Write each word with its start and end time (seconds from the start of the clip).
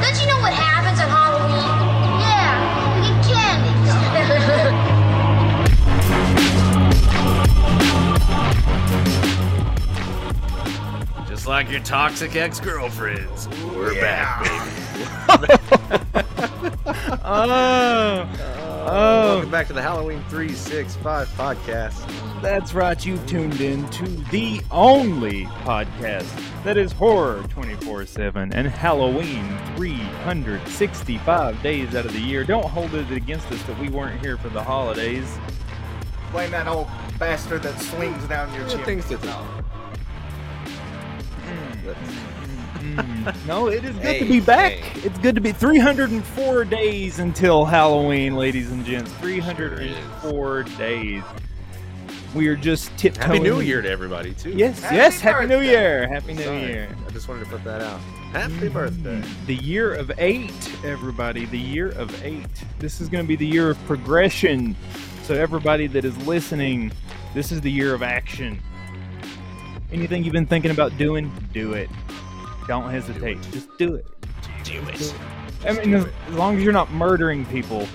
Don't 0.00 0.20
you 0.20 0.26
know 0.26 0.38
what 0.40 0.52
happens 0.52 1.00
on 1.00 1.08
Halloween? 1.08 1.64
Yeah, 2.20 2.94
we 2.94 3.00
get 3.08 3.24
candy. 3.24 3.70
Just 11.28 11.46
like 11.46 11.70
your 11.70 11.80
toxic 11.80 12.36
ex 12.36 12.60
girlfriends. 12.60 13.48
We're 13.74 13.98
back, 14.00 14.44
baby. 14.44 15.56
Oh, 17.28 18.28
Welcome 18.86 19.48
oh. 19.48 19.50
back 19.50 19.66
to 19.66 19.72
the 19.72 19.82
Halloween 19.82 20.22
365 20.28 21.28
podcast. 21.30 22.35
That's 22.46 22.74
right. 22.74 23.04
You've 23.04 23.26
tuned 23.26 23.60
in 23.60 23.88
to 23.90 24.06
the 24.30 24.60
only 24.70 25.44
podcast 25.64 26.28
that 26.62 26.76
is 26.76 26.92
horror 26.92 27.42
24 27.50 28.06
7 28.06 28.52
and 28.52 28.68
Halloween 28.68 29.58
365 29.76 31.60
days 31.62 31.94
out 31.94 32.04
of 32.06 32.12
the 32.12 32.20
year. 32.20 32.44
Don't 32.44 32.64
hold 32.64 32.94
it 32.94 33.10
against 33.10 33.50
us 33.50 33.60
that 33.64 33.78
we 33.80 33.88
weren't 33.88 34.20
here 34.20 34.36
for 34.36 34.48
the 34.48 34.62
holidays. 34.62 35.38
Blame 36.30 36.52
that 36.52 36.68
old 36.68 36.88
bastard 37.18 37.62
that 37.64 37.80
swings 37.80 38.22
down 38.28 38.52
your 38.54 38.68
chin. 38.68 38.84
things 38.84 39.08
to. 39.08 39.16
Mm, 42.78 43.46
no, 43.46 43.68
it 43.68 43.84
is 43.84 43.94
good 43.96 44.02
Hey, 44.04 44.18
to 44.20 44.24
be 44.24 44.40
back. 44.40 44.72
hey. 44.72 45.00
It's 45.08 45.18
good 45.18 45.34
to 45.34 45.40
be 45.40 45.50
304 45.52 46.64
days 46.64 47.18
until 47.18 47.64
Halloween, 47.64 48.36
ladies 48.36 48.70
and 48.70 48.84
gents. 48.84 49.10
304 49.14 50.62
days. 50.78 51.22
We 52.36 52.48
are 52.48 52.56
just 52.56 52.94
tiptoeing. 52.98 53.26
Happy 53.28 53.38
New 53.40 53.60
Year 53.60 53.80
to 53.80 53.88
everybody, 53.88 54.34
too. 54.34 54.50
Yes, 54.50 54.78
Happy 54.80 54.96
yes. 54.96 55.20
Happy 55.20 55.46
New. 55.46 55.60
Year. 55.60 56.06
Happy 56.06 56.34
New 56.34 56.44
Sorry. 56.44 56.60
Year. 56.66 56.96
I 57.06 57.10
just 57.10 57.28
wanted 57.28 57.44
to 57.44 57.50
put 57.50 57.64
that 57.64 57.80
out. 57.80 57.98
Happy 58.32 58.68
birthday. 58.68 59.22
The 59.46 59.54
year 59.54 59.94
of 59.94 60.12
eight, 60.18 60.52
everybody. 60.84 61.46
The 61.46 61.58
year 61.58 61.88
of 61.92 62.22
eight. 62.22 62.44
This 62.78 63.00
is 63.00 63.08
going 63.08 63.24
to 63.24 63.28
be 63.28 63.36
the 63.36 63.46
year 63.46 63.70
of 63.70 63.78
progression. 63.86 64.76
So, 65.22 65.34
everybody 65.34 65.86
that 65.86 66.04
is 66.04 66.14
listening, 66.26 66.92
this 67.32 67.50
is 67.52 67.62
the 67.62 67.72
year 67.72 67.94
of 67.94 68.02
action. 68.02 68.60
Anything 69.90 70.22
you've 70.22 70.34
been 70.34 70.46
thinking 70.46 70.70
about 70.72 70.96
doing, 70.98 71.32
do 71.54 71.72
it. 71.72 71.88
Don't 72.68 72.90
hesitate. 72.90 73.38
Just 73.50 73.68
do 73.78 73.94
it. 73.94 74.06
Do 74.62 74.82
it. 74.88 75.14
I 75.64 75.72
mean, 75.72 75.94
as, 75.94 76.06
as 76.28 76.34
long 76.34 76.58
as 76.58 76.62
you're 76.62 76.72
not 76.74 76.92
murdering 76.92 77.46
people, 77.46 77.88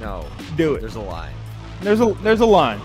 No, 0.00 0.26
do 0.56 0.74
it. 0.74 0.80
there's 0.80 0.94
a 0.96 1.00
line. 1.00 1.34
There's 1.82 2.00
a 2.00 2.14
there's 2.22 2.40
a 2.40 2.46
line. 2.46 2.80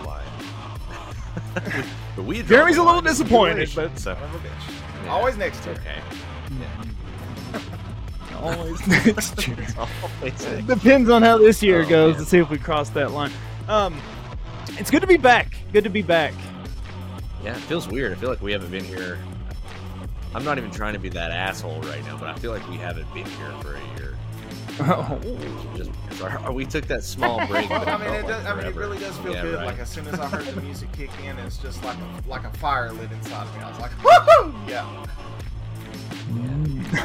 A 1.65 1.69
line. 1.69 1.85
but 2.15 2.25
we 2.25 2.41
Jeremy's 2.43 2.77
a 2.77 2.83
little 2.83 3.01
disappointed, 3.01 3.67
Situation, 3.69 3.91
but 3.93 3.99
so 4.01 4.13
Son 4.15 4.23
of 4.23 4.35
a 4.35 4.37
bitch. 4.39 5.05
yeah, 5.05 5.11
Always 5.11 5.37
next 5.37 5.57
it's 5.67 5.67
year. 5.67 5.75
okay. 5.75 6.01
always 8.35 8.87
next 8.87 9.47
year. 9.47 9.57
Always 9.77 10.45
next. 10.45 10.67
Depends 10.67 11.09
on 11.09 11.21
how 11.23 11.37
this 11.37 11.61
year 11.63 11.83
Oh, 11.83 11.89
goes 11.89 12.15
man. 12.15 12.23
to 12.23 12.29
see 12.29 12.37
if 12.39 12.49
we 12.49 12.57
cross 12.57 12.89
that 12.91 13.11
line. 13.11 13.31
Um, 13.67 13.99
it's 14.79 14.91
good 14.91 15.01
to 15.01 15.07
be 15.07 15.17
back. 15.17 15.57
Good 15.73 15.83
to 15.85 15.89
be 15.89 16.01
back. 16.01 16.33
Yeah, 17.43 17.55
it 17.55 17.61
feels 17.61 17.87
weird. 17.87 18.11
I 18.11 18.15
feel 18.15 18.29
like 18.29 18.41
we 18.41 18.51
haven't 18.51 18.71
been 18.71 18.83
here. 18.83 19.17
I'm 20.35 20.43
not 20.43 20.57
even 20.57 20.71
trying 20.71 20.93
to 20.93 20.99
be 20.99 21.09
that 21.09 21.31
asshole 21.31 21.81
right 21.81 22.03
now, 22.03 22.17
but 22.17 22.29
I 22.29 22.35
feel 22.35 22.51
like 22.51 22.67
we 22.69 22.75
haven't 22.77 23.11
been 23.13 23.25
here 23.25 23.51
for 23.61 23.75
a 23.75 23.97
year. 23.99 24.06
Just 25.75 25.91
because 26.03 26.21
our, 26.21 26.51
we 26.51 26.65
took 26.65 26.85
that 26.87 27.03
small 27.03 27.37
break. 27.47 27.69
Well, 27.69 27.87
I 27.87 27.97
mean, 27.97 28.13
it, 28.13 28.27
does, 28.27 28.43
like 28.45 28.53
I 28.53 28.57
mean, 28.57 28.65
it 28.67 28.75
really 28.75 28.99
does 28.99 29.17
feel 29.19 29.33
Yeah, 29.33 29.41
good. 29.41 29.55
right. 29.55 29.65
Like 29.65 29.79
as 29.79 29.89
soon 29.89 30.07
as 30.07 30.19
I 30.19 30.27
heard 30.27 30.45
the 30.45 30.61
music 30.61 30.91
kick 30.91 31.09
in, 31.25 31.37
it's 31.39 31.57
just 31.57 31.83
like 31.83 31.97
a 31.97 32.29
like 32.29 32.43
a 32.43 32.51
fire 32.57 32.91
lit 32.91 33.11
inside 33.11 33.47
of 33.47 33.55
me. 33.55 33.61
I 33.63 33.69
was 33.69 33.79
like, 33.79 33.91
woohoo! 33.99 34.69
Yeah. 34.69 35.05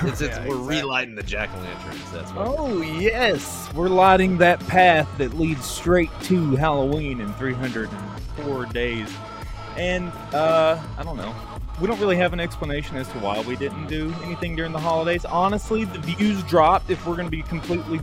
It's, 0.04 0.20
it's, 0.20 0.36
Yeah, 0.36 0.46
we're 0.48 0.54
exactly. 0.56 0.76
relighting 0.76 1.14
the 1.14 1.22
jack 1.22 1.50
o' 1.54 1.58
lanterns. 1.60 2.10
That's 2.12 2.32
what. 2.32 2.46
Oh 2.46 2.80
yes, 2.82 3.70
we're 3.74 3.88
lighting 3.88 4.36
that 4.38 4.60
path 4.66 5.08
that 5.18 5.34
leads 5.34 5.64
straight 5.64 6.10
to 6.22 6.56
Halloween 6.56 7.20
in 7.20 7.32
304 7.34 8.66
days. 8.66 9.08
And 9.76 10.10
uh, 10.34 10.80
I 10.98 11.02
don't 11.02 11.16
know. 11.16 11.34
We 11.80 11.86
don't 11.88 11.98
really 11.98 12.16
have 12.16 12.32
an 12.32 12.40
explanation 12.40 12.96
as 12.96 13.08
to 13.08 13.18
why 13.18 13.40
we 13.42 13.56
didn't 13.56 13.86
do 13.88 14.14
anything 14.22 14.54
during 14.54 14.72
the 14.72 14.78
holidays. 14.78 15.24
Honestly, 15.24 15.84
the 15.84 15.98
views 15.98 16.42
dropped. 16.44 16.90
If 16.90 17.04
we're 17.06 17.16
going 17.16 17.26
to 17.26 17.30
be 17.30 17.42
completely 17.42 18.00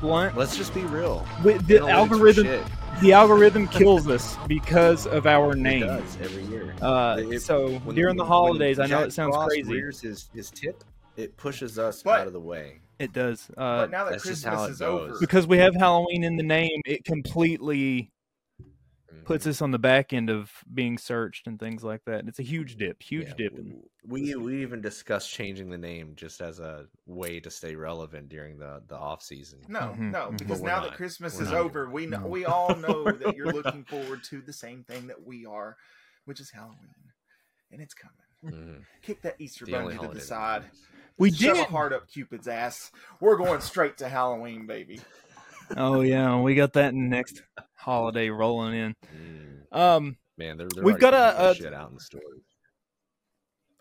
blunt, 0.00 0.36
Let's 0.36 0.56
just 0.56 0.72
be 0.72 0.82
real. 0.82 1.26
with 1.44 1.66
the 1.66 1.86
algorithm, 1.86 2.64
the 3.02 3.12
algorithm 3.12 3.68
kills 3.68 4.08
us 4.08 4.36
because 4.46 5.06
of 5.06 5.26
our 5.26 5.54
name. 5.54 5.82
It 5.82 5.86
name. 5.86 5.98
does 6.00 6.16
every 6.22 6.42
year. 6.44 6.74
Uh, 6.80 7.16
It- 7.32 7.40
so 7.42 7.70
when- 7.80 7.94
during 7.96 8.16
the 8.16 8.22
when 8.22 8.28
holidays, 8.28 8.78
I 8.78 8.86
know 8.86 9.00
it 9.02 9.12
sounds 9.12 9.34
Frost 9.34 9.48
crazy. 9.50 9.72
Rears 9.72 10.00
his, 10.00 10.30
his 10.34 10.50
tip. 10.50 10.82
It 11.16 11.36
pushes 11.36 11.78
us 11.78 12.02
But- 12.02 12.20
out 12.20 12.26
of 12.28 12.32
the 12.32 12.40
way. 12.40 12.80
It 12.98 13.12
does. 13.12 13.48
Uh, 13.56 13.82
But 13.82 13.90
now 13.90 14.04
that 14.04 14.20
Christmas 14.22 14.42
how 14.44 14.64
it 14.64 14.70
is 14.70 14.78
goes. 14.78 15.10
over, 15.10 15.20
because 15.20 15.46
we 15.46 15.58
have 15.58 15.74
Halloween 15.74 16.24
in 16.24 16.36
the 16.36 16.42
name, 16.42 16.80
it 16.86 17.04
completely 17.04 18.10
puts 19.28 19.46
us 19.46 19.62
on 19.62 19.70
the 19.70 19.78
back 19.78 20.12
end 20.12 20.28
of 20.30 20.50
being 20.74 20.98
searched 20.98 21.46
and 21.46 21.60
things 21.60 21.84
like 21.84 22.04
that. 22.06 22.18
And 22.20 22.28
It's 22.28 22.38
a 22.40 22.42
huge 22.44 22.76
dip, 22.76 23.02
huge 23.02 23.28
Yeah, 23.28 23.34
dip. 23.36 23.58
In, 23.58 23.82
We 24.06 24.34
we 24.34 24.62
even 24.62 24.80
discussed 24.80 25.30
changing 25.30 25.70
the 25.70 25.78
name 25.78 26.14
just 26.16 26.40
as 26.40 26.58
a 26.60 26.86
way 27.06 27.38
to 27.40 27.50
stay 27.50 27.76
relevant 27.76 28.28
during 28.28 28.58
the 28.58 28.82
the 28.88 28.96
off 28.96 29.22
season. 29.22 29.60
no, 29.68 29.94
Mhm, 29.96 30.10
no, 30.10 30.28
mhm. 30.30 30.38
because 30.38 30.60
now 30.62 30.80
not. 30.80 30.90
that 30.90 30.96
Christmas 30.96 31.36
We're 31.36 31.42
is 31.44 31.50
not. 31.50 31.60
over, 31.60 31.88
we 31.90 32.06
know 32.06 32.20
No. 32.20 32.26
we 32.26 32.44
all 32.44 32.74
know 32.74 33.10
that 33.12 33.36
you're 33.36 33.52
looking 33.52 33.84
forward 33.84 34.24
to 34.24 34.40
the 34.40 34.52
same 34.52 34.82
thing 34.84 35.06
that 35.08 35.22
we 35.24 35.44
are, 35.46 35.76
which 36.24 36.40
is 36.40 36.50
Halloween, 36.50 37.12
and 37.70 37.80
it's 37.82 37.94
coming. 37.94 38.16
Mhm. 38.44 38.84
Kick 39.02 39.22
that 39.22 39.36
Easter 39.40 39.64
The 39.66 39.72
bunny 39.72 39.98
to 39.98 40.08
the 40.08 40.20
side. 40.20 40.64
we 41.18 41.30
Shove 41.32 41.56
did. 41.56 41.66
a 41.66 41.70
heart 41.70 41.92
up 41.92 42.08
Cupid's 42.08 42.46
ass. 42.48 42.92
We're 43.20 43.36
going 43.36 43.60
straight 43.60 43.98
to 43.98 44.08
Halloween, 44.08 44.66
baby. 44.66 45.00
Oh 45.76 46.00
yeah, 46.00 46.40
we 46.40 46.54
got 46.54 46.72
that 46.74 46.94
next 46.94 47.42
holiday 47.74 48.28
rolling 48.30 48.74
in. 48.74 48.96
Mm. 49.72 49.76
Um. 49.76 50.16
Man, 50.36 50.56
they're, 50.56 50.68
they're 50.74 50.84
We've 50.84 50.98
got 50.98 51.14
a- 51.14 51.50
a- 51.50 51.54
shit 51.54 51.74
out 51.74 51.88
in 51.90 51.94
the 51.96 52.00
stores. 52.00 52.24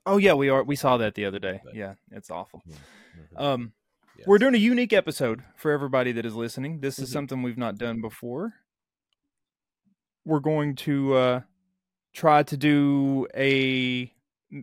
Oh 0.06 0.18
yeah, 0.18 0.34
we 0.34 0.50
are. 0.50 0.64
We 0.64 0.76
saw 0.76 0.98
that 0.98 1.16
the 1.16 1.26
other 1.26 1.40
day. 1.40 1.60
But- 1.64 1.76
Yeah, 1.76 1.94
it's 2.12 2.30
awful. 2.32 2.64
Mhm. 2.68 3.42
Um. 3.42 3.74
Yes. 4.18 4.26
We're 4.28 4.40
doing 4.40 4.56
a 4.56 4.58
unique 4.58 4.94
episode 4.94 5.44
for 5.56 5.72
everybody 5.72 6.12
that 6.14 6.26
is 6.26 6.34
listening. 6.34 6.80
This 6.80 6.98
is 6.98 7.10
Mhm. 7.10 7.14
something 7.14 7.44
we've 7.44 7.58
not 7.58 7.78
done 7.78 8.02
before. 8.02 8.54
We're 10.26 10.40
going 10.40 10.76
to 10.78 11.14
uh, 11.14 11.42
try 12.14 12.44
to 12.44 12.58
do 12.58 13.28
a 13.36 14.12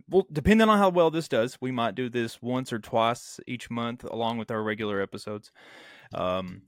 well, 0.09 0.27
depending 0.31 0.67
on 0.67 0.77
how 0.77 0.89
well 0.89 1.09
this 1.11 1.27
does, 1.27 1.57
we 1.61 1.71
might 1.71 1.95
do 1.95 2.09
this 2.09 2.41
once 2.41 2.73
or 2.73 2.79
twice 2.79 3.39
each 3.47 3.69
month, 3.69 4.03
along 4.03 4.39
with 4.39 4.49
our 4.51 4.61
regular 4.63 4.99
episodes. 4.99 5.51
Um, 6.13 6.63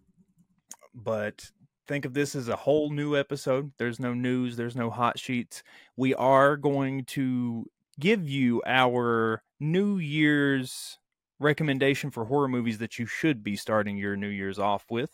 but 0.97 1.52
think 1.88 2.06
of 2.06 2.13
this 2.13 2.35
as 2.35 2.50
a 2.50 2.56
whole 2.56 2.90
new 2.91 3.16
episode. 3.16 3.72
There's 3.78 4.00
no 4.00 4.13
news. 4.13 4.58
There's 4.58 4.75
no 4.75 4.90
hot 4.90 5.19
sheets. 5.19 5.63
We 5.96 6.13
are 6.16 6.58
going 6.58 7.06
to 7.06 7.66
give 8.00 8.28
you 8.28 8.62
our 8.66 9.44
New 9.59 9.97
Year's 9.97 10.97
recommendation 11.40 12.12
for 12.12 12.25
horror 12.25 12.47
movies 12.47 12.80
that 12.80 12.97
you 13.00 13.06
should 13.06 13.44
be 13.44 13.56
starting 13.56 13.97
your 13.97 14.16
New 14.16 14.28
Year's 14.28 14.59
off 14.59 14.85
with. 14.90 15.12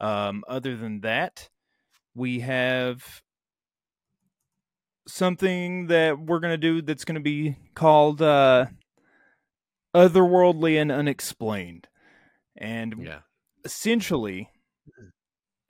Um, 0.00 0.44
other 0.48 0.76
than 0.76 1.00
that, 1.00 1.48
we 2.14 2.40
have 2.40 3.22
something 5.08 5.86
that 5.88 6.18
we're 6.18 6.40
going 6.40 6.52
to 6.52 6.58
do 6.58 6.82
that's 6.82 7.04
going 7.04 7.14
to 7.16 7.20
be 7.20 7.56
called 7.74 8.22
uh, 8.22 8.66
Otherworldly 9.94 10.80
and 10.80 10.90
Unexplained. 10.90 11.88
And 12.56 13.02
Yeah. 13.04 13.20
essentially 13.64 14.50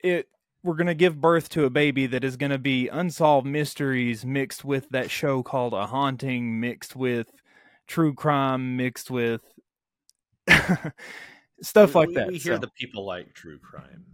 it 0.03 0.27
we're 0.63 0.75
going 0.75 0.87
to 0.87 0.93
give 0.95 1.21
birth 1.21 1.47
to 1.49 1.65
a 1.65 1.69
baby 1.69 2.07
that 2.07 2.23
is 2.23 2.35
going 2.35 2.49
to 2.51 2.57
be 2.57 2.87
unsolved 2.89 3.47
mysteries 3.47 4.25
mixed 4.25 4.65
with 4.65 4.89
that 4.89 5.09
show 5.09 5.41
called 5.43 5.73
a 5.73 5.85
haunting 5.85 6.59
mixed 6.59 6.95
with 6.95 7.31
true 7.87 8.13
crime 8.13 8.75
mixed 8.75 9.09
with 9.09 9.41
stuff 11.61 11.95
We- 11.95 11.99
like 12.05 12.13
that 12.15 12.27
We 12.27 12.33
hear 12.37 12.55
so- 12.55 12.59
the 12.59 12.69
people 12.77 13.05
like 13.05 13.33
true 13.33 13.59
crime. 13.59 14.05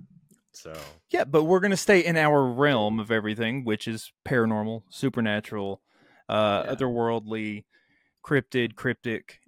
So 0.56 0.74
yeah 1.09 1.24
but 1.24 1.44
we're 1.45 1.59
going 1.59 1.71
to 1.71 1.77
stay 1.77 2.06
in 2.06 2.15
our 2.15 2.45
realm 2.51 3.00
of 3.00 3.09
everything 3.09 3.65
which 3.65 3.88
is 3.88 4.12
paranormal 4.24 4.83
supernatural 4.89 5.81
uh 6.29 6.63
Yeah. 6.65 6.75
otherworldly 6.75 7.63
cryptid 8.24 8.75
cryptic 8.75 9.39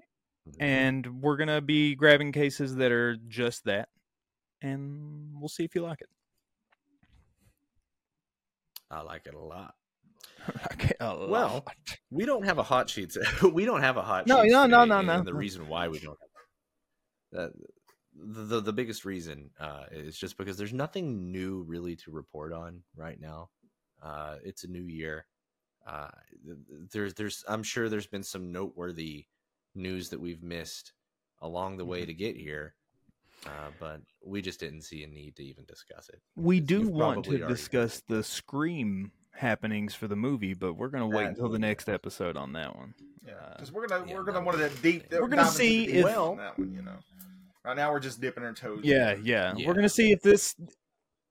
mhm. 0.50 0.56
and 0.60 1.22
we're 1.22 1.38
going 1.38 1.48
to 1.50 1.62
be 1.62 1.94
grabbing 1.94 2.32
cases 2.32 2.76
that 2.78 2.92
are 2.92 3.18
just 3.28 3.66
that 3.66 3.90
and 4.64 5.30
we'll 5.40 5.48
see 5.48 5.64
if 5.64 5.76
you 5.76 5.84
like 5.84 6.02
it 6.02 6.10
I 8.92 9.02
like 9.02 9.26
it 9.28 9.34
a 9.34 9.40
lot. 9.40 9.74
Okay, 10.74 10.94
a 11.00 11.28
Well, 11.28 11.64
lot. 11.66 11.76
We 12.12 12.26
don't 12.26 12.44
have 12.46 12.58
a 12.60 12.64
hot 12.64 12.90
sheets. 12.90 13.18
we 13.54 13.66
don't 13.66 13.82
have 13.82 13.98
a 13.98 14.02
hot 14.04 14.28
sheet. 14.28 14.34
No, 14.34 14.44
no, 14.44 14.66
no, 14.68 14.86
no, 14.86 15.02
no. 15.02 15.24
The 15.24 15.34
reason 15.34 15.68
why 15.68 15.88
we 15.88 16.00
don't 16.00 16.18
have 17.34 17.46
uh, 17.48 17.50
the, 18.16 18.42
the 18.44 18.62
the 18.62 18.74
biggest 18.74 19.06
reason 19.06 19.50
uh, 19.60 19.86
is 19.92 20.18
just 20.18 20.38
because 20.38 20.58
there's 20.58 20.74
nothing 20.74 21.32
new 21.32 21.64
really 21.64 21.96
to 21.98 22.12
report 22.12 22.54
on 22.54 22.84
right 22.96 23.20
now. 23.20 23.50
Uh, 24.04 24.36
it's 24.44 24.64
a 24.64 24.68
new 24.70 24.84
year. 24.86 25.26
Uh, 25.88 26.10
there's 26.92 27.14
there's 27.16 27.44
I'm 27.48 27.64
sure 27.64 27.90
there's 27.90 28.08
been 28.08 28.24
some 28.24 28.52
noteworthy 28.52 29.26
news 29.74 30.10
that 30.10 30.20
we've 30.22 30.44
missed 30.44 30.94
along 31.42 31.78
the 31.78 31.86
way 31.86 32.02
Mm-hmm. 32.02 32.08
to 32.08 32.14
get 32.14 32.38
here, 32.38 32.76
uh, 33.46 33.70
but 33.80 34.02
we 34.24 34.42
just 34.42 34.60
didn't 34.60 34.82
see 34.82 35.04
a 35.04 35.08
need 35.08 35.36
to 35.38 35.44
even 35.44 35.66
discuss 35.66 36.10
it. 36.10 36.20
We 36.36 36.60
do 36.60 36.88
want 36.88 37.26
to 37.26 37.38
discuss 37.48 38.02
the 38.08 38.24
Scream 38.24 39.12
happenings 39.32 39.94
for 39.94 40.08
the 40.08 40.16
movie, 40.16 40.54
but 40.54 40.74
we're 40.74 40.88
gonna 40.88 41.08
wait 41.08 41.26
until 41.28 41.50
the 41.50 41.60
next 41.60 41.90
episode 41.90 42.38
on 42.38 42.54
that 42.54 42.76
one. 42.76 42.94
Yeah, 43.26 43.34
Uh, 43.34 43.54
because 43.54 43.72
we're 43.72 43.88
gonna 43.88 44.06
yeah, 44.08 44.14
we're 44.16 44.24
gonna 44.24 44.40
no. 44.40 44.46
want 44.46 44.58
to 44.60 44.70
deep. 44.82 45.06
We're 45.12 45.28
gonna 45.28 45.46
see 45.48 45.88
the 45.88 45.92
if- 46.00 46.06
details 46.06 46.30
on 46.32 46.38
that 46.38 46.58
one. 46.58 46.74
You 46.74 46.82
know, 46.84 46.98
right 47.64 47.76
now 47.76 47.92
we're 47.92 48.00
just 48.00 48.22
dipping 48.22 48.44
our 48.44 48.54
toes. 48.54 48.82
Yeah, 48.84 49.14
in. 49.14 49.26
yeah, 49.26 49.54
Yeah. 49.58 49.68
We're 49.68 49.74
gonna 49.74 49.90
see 49.90 50.12
if 50.12 50.22
this. 50.22 50.56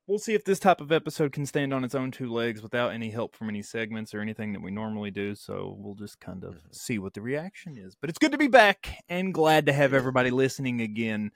We'll 0.06 0.18
see 0.18 0.34
if 0.34 0.44
this 0.44 0.58
type 0.58 0.82
of 0.82 0.92
episode 0.92 1.32
can 1.32 1.46
stand 1.46 1.72
on 1.72 1.82
its 1.82 1.94
own 1.94 2.10
two 2.10 2.30
legs 2.30 2.62
without 2.62 2.92
any 2.92 3.08
help 3.10 3.34
from 3.34 3.48
any 3.48 3.62
segments 3.62 4.14
or 4.14 4.20
anything 4.20 4.52
that 4.52 4.60
we 4.60 4.70
normally 4.70 5.10
do. 5.10 5.34
So 5.34 5.74
we'll 5.78 5.94
just 5.94 6.20
kind 6.20 6.44
of 6.44 6.56
Mhm. 6.56 6.74
see 6.74 6.98
what 6.98 7.14
the 7.14 7.22
reaction 7.22 7.78
is. 7.78 7.94
But 7.94 8.10
it's 8.10 8.18
good 8.18 8.32
to 8.32 8.38
be 8.38 8.48
back 8.48 9.02
and 9.08 9.32
glad 9.32 9.64
to 9.66 9.72
have 9.72 9.94
everybody 9.94 10.30
listening 10.30 10.82
again. 10.82 11.32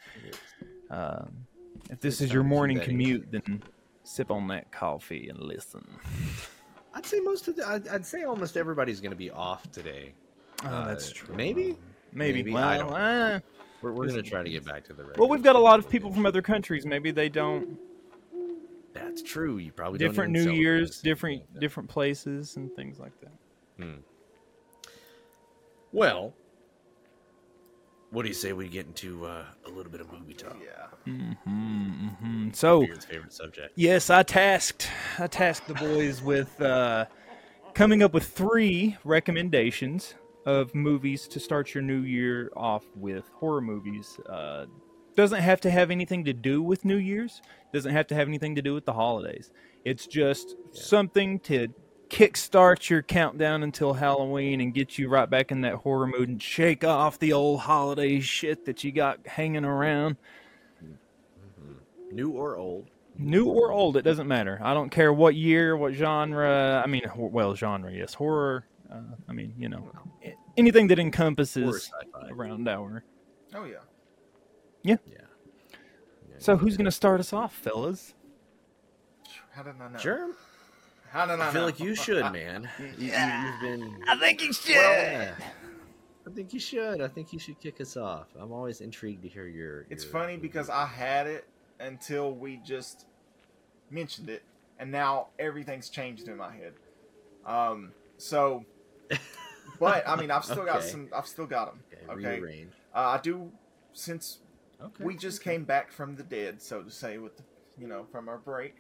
Um, 0.91 1.47
if 1.91 2.01
this 2.01 2.21
is 2.21 2.31
your 2.31 2.43
morning 2.45 2.79
commute, 2.81 3.31
then 3.33 3.63
sip 4.03 4.31
on 4.31 4.49
that 4.49 4.71
coffee 4.71 5.29
and 5.31 5.39
listen. 5.41 5.87
I'd 6.93 7.07
say 7.07 7.21
most 7.21 7.49
of 7.49 7.57
the, 7.57 7.67
I'd, 7.67 7.89
I'd 7.89 8.05
say 8.07 8.25
almost 8.25 8.59
everybody's 8.59 9.01
going 9.01 9.13
to 9.13 9.17
be 9.17 9.31
off 9.31 9.71
today. 9.73 10.13
Oh, 10.65 10.69
Uh, 10.69 10.89
that's 10.89 11.11
true. 11.11 11.35
Maybe. 11.35 11.79
Maybe. 12.13 12.39
maybe, 12.43 12.53
Well, 12.53 12.65
I 12.69 12.79
don't 12.79 12.93
uh, 12.93 13.41
We're, 13.81 13.93
we're 13.93 14.09
going 14.09 14.23
to 14.23 14.29
try 14.29 14.43
to 14.43 14.51
get 14.51 14.65
back 14.67 14.85
to 14.85 14.93
the. 14.93 15.07
well, 15.17 15.29
we've 15.29 15.43
got 15.43 15.57
a 15.57 15.59
lot 15.61 15.79
of 15.79 15.89
people 15.89 16.13
from 16.13 16.27
other 16.27 16.43
countries. 16.43 16.85
Maybe 16.85 17.11
they 17.13 17.29
don't. 17.31 17.79
That's 19.05 19.23
true. 19.23 19.59
You 19.59 19.73
probably 19.73 19.99
different 19.99 20.35
don't 20.35 20.45
New 20.45 20.53
Years, 20.53 21.01
different 21.01 21.43
like 21.53 21.61
different 21.61 21.89
places, 21.89 22.57
and 22.57 22.73
things 22.75 22.99
like 22.99 23.19
that. 23.21 23.33
that. 23.79 23.85
Hmm. 23.85 24.01
Well, 25.93 26.35
what 28.11 28.23
do 28.23 28.29
you 28.29 28.35
say 28.35 28.53
we 28.53 28.69
get 28.69 28.87
into 28.87 29.27
uh, 29.27 29.45
a 29.67 29.71
little 29.71 29.93
bit 29.93 30.01
of 30.01 30.13
movie 30.13 30.35
talk? 30.35 30.57
Yeah. 30.63 30.87
hmm 31.05 32.09
hmm 32.09 32.51
So, 32.53 32.81
Beard's 32.81 33.05
favorite 33.05 33.33
subject. 33.33 33.73
yes, 33.77 34.11
I 34.11 34.23
tasked 34.23 34.89
I 35.19 35.27
tasked 35.27 35.69
the 35.69 35.75
boys 35.75 36.23
with 36.23 36.61
uh, 36.61 37.07
coming 37.75 38.03
up 38.03 38.15
with 38.15 38.27
three 38.27 38.97
recommendations 39.05 40.15
of 40.47 40.75
movies 40.75 41.29
to 41.29 41.41
start 41.41 41.75
your 41.75 41.83
new 41.83 42.01
year 42.01 42.51
off 42.57 42.85
with. 42.97 43.29
Horror 43.35 43.61
movies. 43.61 44.19
Uh, 44.29 44.67
doesn't 45.19 45.41
have 45.43 45.61
to 45.61 45.69
have 45.69 45.91
anything 45.91 46.25
to 46.25 46.33
do 46.33 46.63
with 46.63 46.85
New 46.85 46.95
Year's. 46.97 47.43
Doesn't 47.73 47.91
have 47.91 48.07
to 48.07 48.15
have 48.15 48.29
anything 48.29 48.55
to 48.55 48.63
do 48.63 48.73
with 48.73 48.85
the 48.85 48.93
holidays. 48.93 49.51
It's 49.85 50.07
just 50.07 50.51
Yeah. 50.51 50.81
something 50.81 51.41
to 51.41 51.75
kickstart 52.09 52.89
your 52.89 53.03
countdown 53.03 53.65
until 53.65 53.95
Halloween 53.95 54.61
and 54.61 54.73
get 54.73 54.97
you 54.97 55.09
right 55.09 55.29
back 55.29 55.51
in 55.51 55.63
that 55.63 55.75
horror 55.75 56.07
mood 56.07 56.29
and 56.29 56.41
shake 56.41 56.85
off 56.85 57.19
the 57.19 57.33
old 57.33 57.61
holiday 57.63 58.21
shit 58.21 58.65
that 58.67 58.85
you 58.85 58.93
got 58.93 59.27
hanging 59.27 59.65
around. 59.65 60.19
Mhm. 60.83 62.13
New 62.13 62.31
or 62.31 62.57
old? 62.57 62.87
New 63.19 63.47
or 63.47 63.73
old, 63.73 63.97
it 63.97 64.03
doesn't 64.03 64.29
matter. 64.29 64.61
I 64.63 64.73
don't 64.73 64.91
care 64.91 65.13
what 65.13 65.35
year, 65.35 65.77
what 65.77 65.95
genre. 65.95 66.81
I 66.81 66.87
mean, 66.87 67.03
well, 67.17 67.57
genre, 67.57 67.93
yes. 67.93 68.15
Horror. 68.15 68.67
Uh, 68.89 69.01
I 69.29 69.33
mean, 69.33 69.53
you 69.59 69.69
know, 69.69 69.91
anything 70.57 70.87
that 70.87 71.01
encompasses 71.01 71.91
around 72.31 72.69
our. 72.69 73.03
Oh 73.53 73.65
yeah. 73.65 73.79
Yeah. 74.89 74.97
Yeah, 75.11 76.37
So, 76.39 76.53
yeah, 76.53 76.59
who's 76.59 76.73
yeah. 76.73 76.79
gonna 76.79 76.91
start 76.91 77.21
us 77.21 77.33
off, 77.33 77.55
fellas? 77.55 78.15
How 79.51 79.63
did 79.63 79.75
I 79.81 79.89
know? 79.89 79.99
Sure. 79.99 80.31
How 81.11 81.27
did 81.27 81.41
I, 81.41 81.49
I 81.49 81.53
feel 81.53 81.63
know? 81.63 81.67
like 81.67 81.81
you 81.81 81.95
should, 81.95 82.33
man. 82.33 82.69
You, 82.79 83.07
you, 83.07 83.13
have 83.13 83.61
been. 83.61 84.03
I 84.07 84.17
think 84.19 84.43
you 84.43 84.53
should. 84.53 84.75
Yeah. 84.75 85.35
I 86.27 86.31
think 86.31 86.53
you 86.53 86.61
should. 86.61 87.01
I 87.01 87.09
think 87.09 87.33
you 87.33 87.39
should 87.39 87.61
kick 87.61 87.81
us 87.81 87.97
off. 87.97 88.29
I'm 88.39 88.53
always 88.53 88.81
intrigued 88.81 89.23
to 89.23 89.29
hear 89.29 89.47
your. 89.47 89.87
It's 89.91 90.05
your 90.05 90.13
funny 90.13 90.37
because 90.37 90.71
I 90.71 90.87
had 90.87 91.27
it 91.27 91.47
until 91.81 92.33
we 92.33 92.61
just 92.65 93.07
mentioned 93.91 94.29
it, 94.31 94.43
and 94.79 94.91
now 94.91 95.29
everything's 95.39 95.89
changed 95.89 96.29
in 96.29 96.37
my 96.37 96.53
head. 96.55 96.75
Um. 97.47 97.93
So, 98.19 98.65
but 99.81 100.09
I 100.09 100.17
mean, 100.17 100.31
I've 100.31 100.45
still 100.45 100.65
got 100.65 100.83
some. 100.83 101.09
I've 101.15 101.27
still 101.27 101.47
got 101.47 101.67
them. 101.73 101.81
Okay, 102.11 102.29
Okay. 102.29 102.67
Uh, 102.95 102.99
I 102.99 103.19
do 103.19 103.51
since 103.93 104.39
Okay. 104.83 105.05
we 105.05 105.17
just 105.17 105.43
came 105.43 105.65
back 105.65 105.91
from 105.91 106.15
the 106.17 106.23
dead, 106.23 106.63
so 106.63 106.83
to 106.83 106.91
say, 106.91 107.19
with 107.19 107.37
the, 107.37 107.43
you 107.79 107.87
know 107.89 108.05
from 108.13 108.29
our 108.29 108.39
break. 108.39 108.77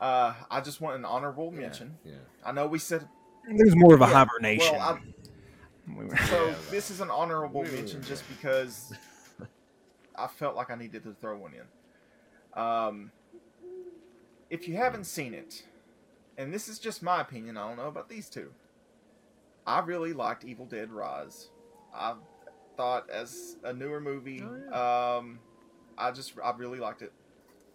Uh, 0.00 0.32
I 0.50 0.60
just 0.60 0.80
want 0.80 0.96
an 0.96 1.04
honorable 1.04 1.50
mention. 1.50 1.98
Yeah. 2.04 2.12
I 2.44 2.52
know 2.52 2.66
we 2.68 2.78
said 2.78 3.08
There's 3.52 3.74
more 3.74 3.94
of 3.94 4.00
a 4.00 4.04
Yeah, 4.06 4.12
hibernation. 4.12 4.74
well, 4.76 5.00
We 5.96 6.04
were- 6.04 6.16
so. 6.16 6.46
Yeah, 6.46 6.54
this 6.70 6.90
is 6.92 7.00
an 7.00 7.10
honorable 7.10 7.62
Wait, 7.62 7.70
wait, 7.72 7.78
mention 7.80 8.02
just 8.04 8.22
because 8.28 8.92
I 10.16 10.28
felt 10.28 10.54
like 10.54 10.70
I 10.70 10.76
needed 10.76 11.02
to 11.04 11.14
throw 11.14 11.36
one 11.36 11.52
in. 11.54 12.60
Um, 12.62 13.10
if 14.50 14.68
you 14.68 14.76
haven't 14.76 15.04
seen 15.04 15.34
it, 15.34 15.64
and 16.36 16.54
this 16.54 16.68
is 16.68 16.78
just 16.78 17.02
my 17.02 17.20
opinion, 17.20 17.56
I 17.56 17.66
don't 17.68 17.76
know 17.76 17.88
about 17.88 18.08
these 18.08 18.28
two. 18.28 18.52
I 19.66 19.80
really 19.80 20.12
liked 20.12 20.44
Evil 20.44 20.64
Dead 20.66 20.90
Rise. 20.92 21.48
I 21.92 22.14
thought 22.78 23.10
as 23.10 23.56
a 23.64 23.72
newer 23.74 24.00
movie, 24.00 24.42
Oh, 24.72 25.18
um, 25.18 25.38
I 25.98 26.10
just 26.12 26.32
I 26.42 26.52
really 26.56 26.78
liked 26.78 27.02
it. 27.02 27.12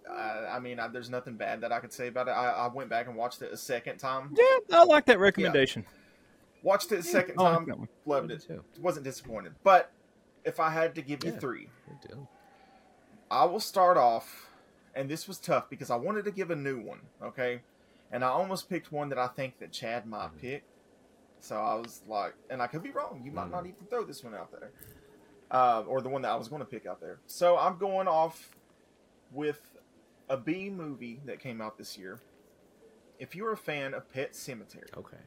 I, 0.09 0.55
I 0.55 0.59
mean, 0.59 0.79
I, 0.79 0.87
there's 0.87 1.09
nothing 1.09 1.35
bad 1.35 1.61
that 1.61 1.71
I 1.71 1.79
could 1.79 1.93
say 1.93 2.07
about 2.07 2.27
it. 2.27 2.31
I, 2.31 2.49
I 2.49 2.67
went 2.67 2.89
back 2.89 3.07
and 3.07 3.15
watched 3.15 3.41
it 3.41 3.51
a 3.53 3.57
second 3.57 3.97
time. 3.99 4.33
yeah, 4.35 4.77
I 4.79 4.83
like 4.85 5.05
that 5.05 5.19
recommendation. 5.19 5.85
Watched 6.63 6.91
it 6.93 6.99
a 6.99 7.03
second 7.03 7.35
I 7.37 7.43
like 7.43 7.57
time, 7.59 7.65
that 7.67 7.77
one. 7.79 7.87
loved 8.05 8.31
it. 8.31 8.43
too. 8.47 8.63
Wasn't 8.81 9.03
disappointed. 9.03 9.53
But 9.63 9.91
if 10.45 10.59
I 10.59 10.69
had 10.71 10.95
to 10.95 11.01
give 11.01 11.23
you 11.23 11.31
three, 11.31 11.67
I 13.29 13.45
will 13.45 13.59
start 13.59 13.97
off, 13.97 14.49
and 14.95 15.09
this 15.09 15.27
was 15.27 15.37
tough 15.39 15.69
because 15.69 15.89
I 15.89 15.95
wanted 15.97 16.23
to 16.25 16.31
give 16.31 16.51
a 16.51 16.55
new 16.55 16.79
one, 16.81 17.01
okay? 17.21 17.61
And 18.11 18.23
I 18.23 18.27
almost 18.27 18.69
picked 18.69 18.91
one 18.91 19.09
that 19.09 19.17
I 19.17 19.27
think 19.27 19.59
that 19.59 19.71
Chad 19.71 20.05
might 20.05 20.29
Mhm. 20.37 20.39
pick. 20.39 20.63
So 21.43 21.57
I 21.57 21.75
was 21.75 22.01
like, 22.07 22.35
and 22.49 22.61
I 22.61 22.67
could 22.67 22.81
be 22.81 22.91
wrong. 22.91 23.21
You 23.21 23.33
might 23.33 23.47
Mhm. 23.47 23.51
not 23.51 23.65
even 23.65 23.85
throw 23.87 24.05
this 24.05 24.23
one 24.23 24.33
out 24.33 24.49
there, 24.51 24.71
uh, 25.51 25.83
or 25.85 26.01
the 26.01 26.07
one 26.07 26.21
that 26.21 26.31
I 26.31 26.37
was 26.37 26.47
going 26.47 26.61
to 26.61 26.65
pick 26.65 26.85
out 26.85 27.01
there. 27.01 27.19
So 27.27 27.57
I'm 27.57 27.77
going 27.77 28.07
off 28.07 28.55
with 29.29 29.75
a 30.29 30.37
B 30.37 30.69
movie 30.69 31.19
that 31.25 31.39
came 31.41 31.59
out 31.59 31.77
this 31.77 31.97
year. 31.97 32.21
If 33.19 33.35
you're 33.35 33.51
a 33.51 33.57
fan 33.57 33.93
of 33.93 34.07
Pet 34.07 34.31
Sematary, 34.31 34.95
Okay. 34.95 35.17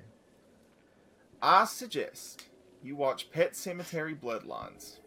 I 1.43 1.67
suggest 1.67 2.49
you 2.83 2.97
watch 2.97 3.31
Pet 3.31 3.53
Sematary 3.53 4.19
Bloodlines 4.19 5.01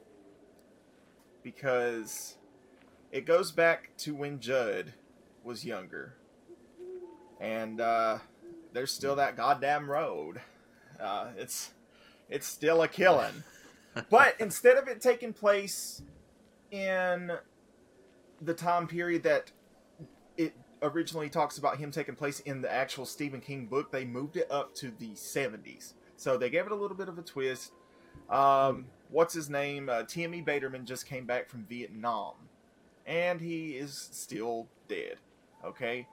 because 1.41 2.38
it 3.12 3.25
goes 3.25 3.51
back 3.51 3.98
to 3.98 4.13
when 4.13 4.39
Judd 4.39 4.93
was 5.43 5.65
younger, 5.65 6.13
and 7.39 7.81
uh, 7.81 8.19
there's 8.74 8.91
still 8.91 9.15
that 9.15 9.36
goddamn 9.36 9.89
road. 9.89 10.39
Uh, 11.01 11.27
it's 11.38 11.72
it's 12.29 12.48
still 12.48 12.82
a 12.84 12.88
killing, 12.88 13.44
but 14.10 14.36
instead 14.39 14.77
of 14.77 14.88
it 14.88 15.01
taking 15.01 15.34
place 15.34 16.01
in 16.72 17.32
the 18.41 18.53
time 18.53 18.88
period 18.88 19.24
that 19.24 19.51
it 20.38 20.53
originally 20.82 21.29
talks 21.29 21.58
about 21.58 21.77
him 21.77 21.91
taking 21.91 22.15
place 22.15 22.39
in 22.41 22.62
the 22.62 22.72
actual 22.72 23.06
Stephen 23.06 23.41
King 23.41 23.65
book, 23.65 23.91
they 23.91 24.06
moved 24.06 24.38
it 24.38 24.50
up 24.50 24.74
to 24.75 24.91
the 24.98 25.10
70s. 25.12 25.94
So 26.15 26.38
they 26.38 26.50
gave 26.50 26.65
it 26.65 26.72
a 26.72 26.75
little 26.75 26.96
bit 26.96 27.10
of 27.10 27.18
a 27.18 27.22
twist. 27.22 27.74
Um, 28.29 28.86
what's 29.10 29.34
his 29.34 29.50
name? 29.50 29.89
Uh, 29.89 30.03
Timmy 30.03 30.41
Baterman 30.41 30.86
just 30.86 31.06
came 31.06 31.25
back 31.25 31.50
from 31.50 31.65
Vietnam, 31.65 32.34
and 33.06 33.41
he 33.41 33.72
is 33.72 34.10
still 34.12 34.68
dead. 34.88 35.15
Okay. 35.65 36.08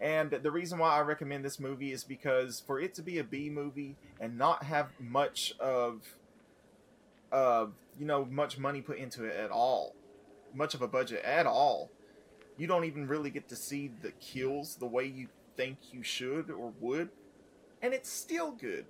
And 0.00 0.30
the 0.30 0.50
reason 0.50 0.78
why 0.78 0.90
I 0.90 1.00
recommend 1.00 1.44
this 1.44 1.58
movie 1.58 1.90
is 1.92 2.04
because 2.04 2.60
for 2.60 2.78
it 2.78 2.94
to 2.94 3.02
be 3.02 3.18
a 3.18 3.24
B 3.24 3.48
movie 3.48 3.96
and 4.20 4.36
not 4.36 4.62
have 4.64 4.88
much 5.00 5.54
of, 5.58 6.02
uh, 7.32 7.66
you 7.98 8.04
know, 8.04 8.24
much 8.26 8.58
money 8.58 8.82
put 8.82 8.98
into 8.98 9.24
it 9.24 9.34
at 9.36 9.50
all, 9.50 9.94
much 10.54 10.74
of 10.74 10.82
a 10.82 10.88
budget 10.88 11.24
at 11.24 11.46
all, 11.46 11.90
you 12.58 12.66
don't 12.66 12.84
even 12.84 13.06
really 13.06 13.30
get 13.30 13.48
to 13.48 13.56
see 13.56 13.90
the 14.02 14.12
kills 14.12 14.76
the 14.76 14.86
way 14.86 15.04
you 15.06 15.28
think 15.56 15.78
you 15.92 16.02
should 16.02 16.50
or 16.50 16.72
would, 16.80 17.08
and 17.80 17.94
it's 17.94 18.10
still 18.10 18.50
good. 18.52 18.84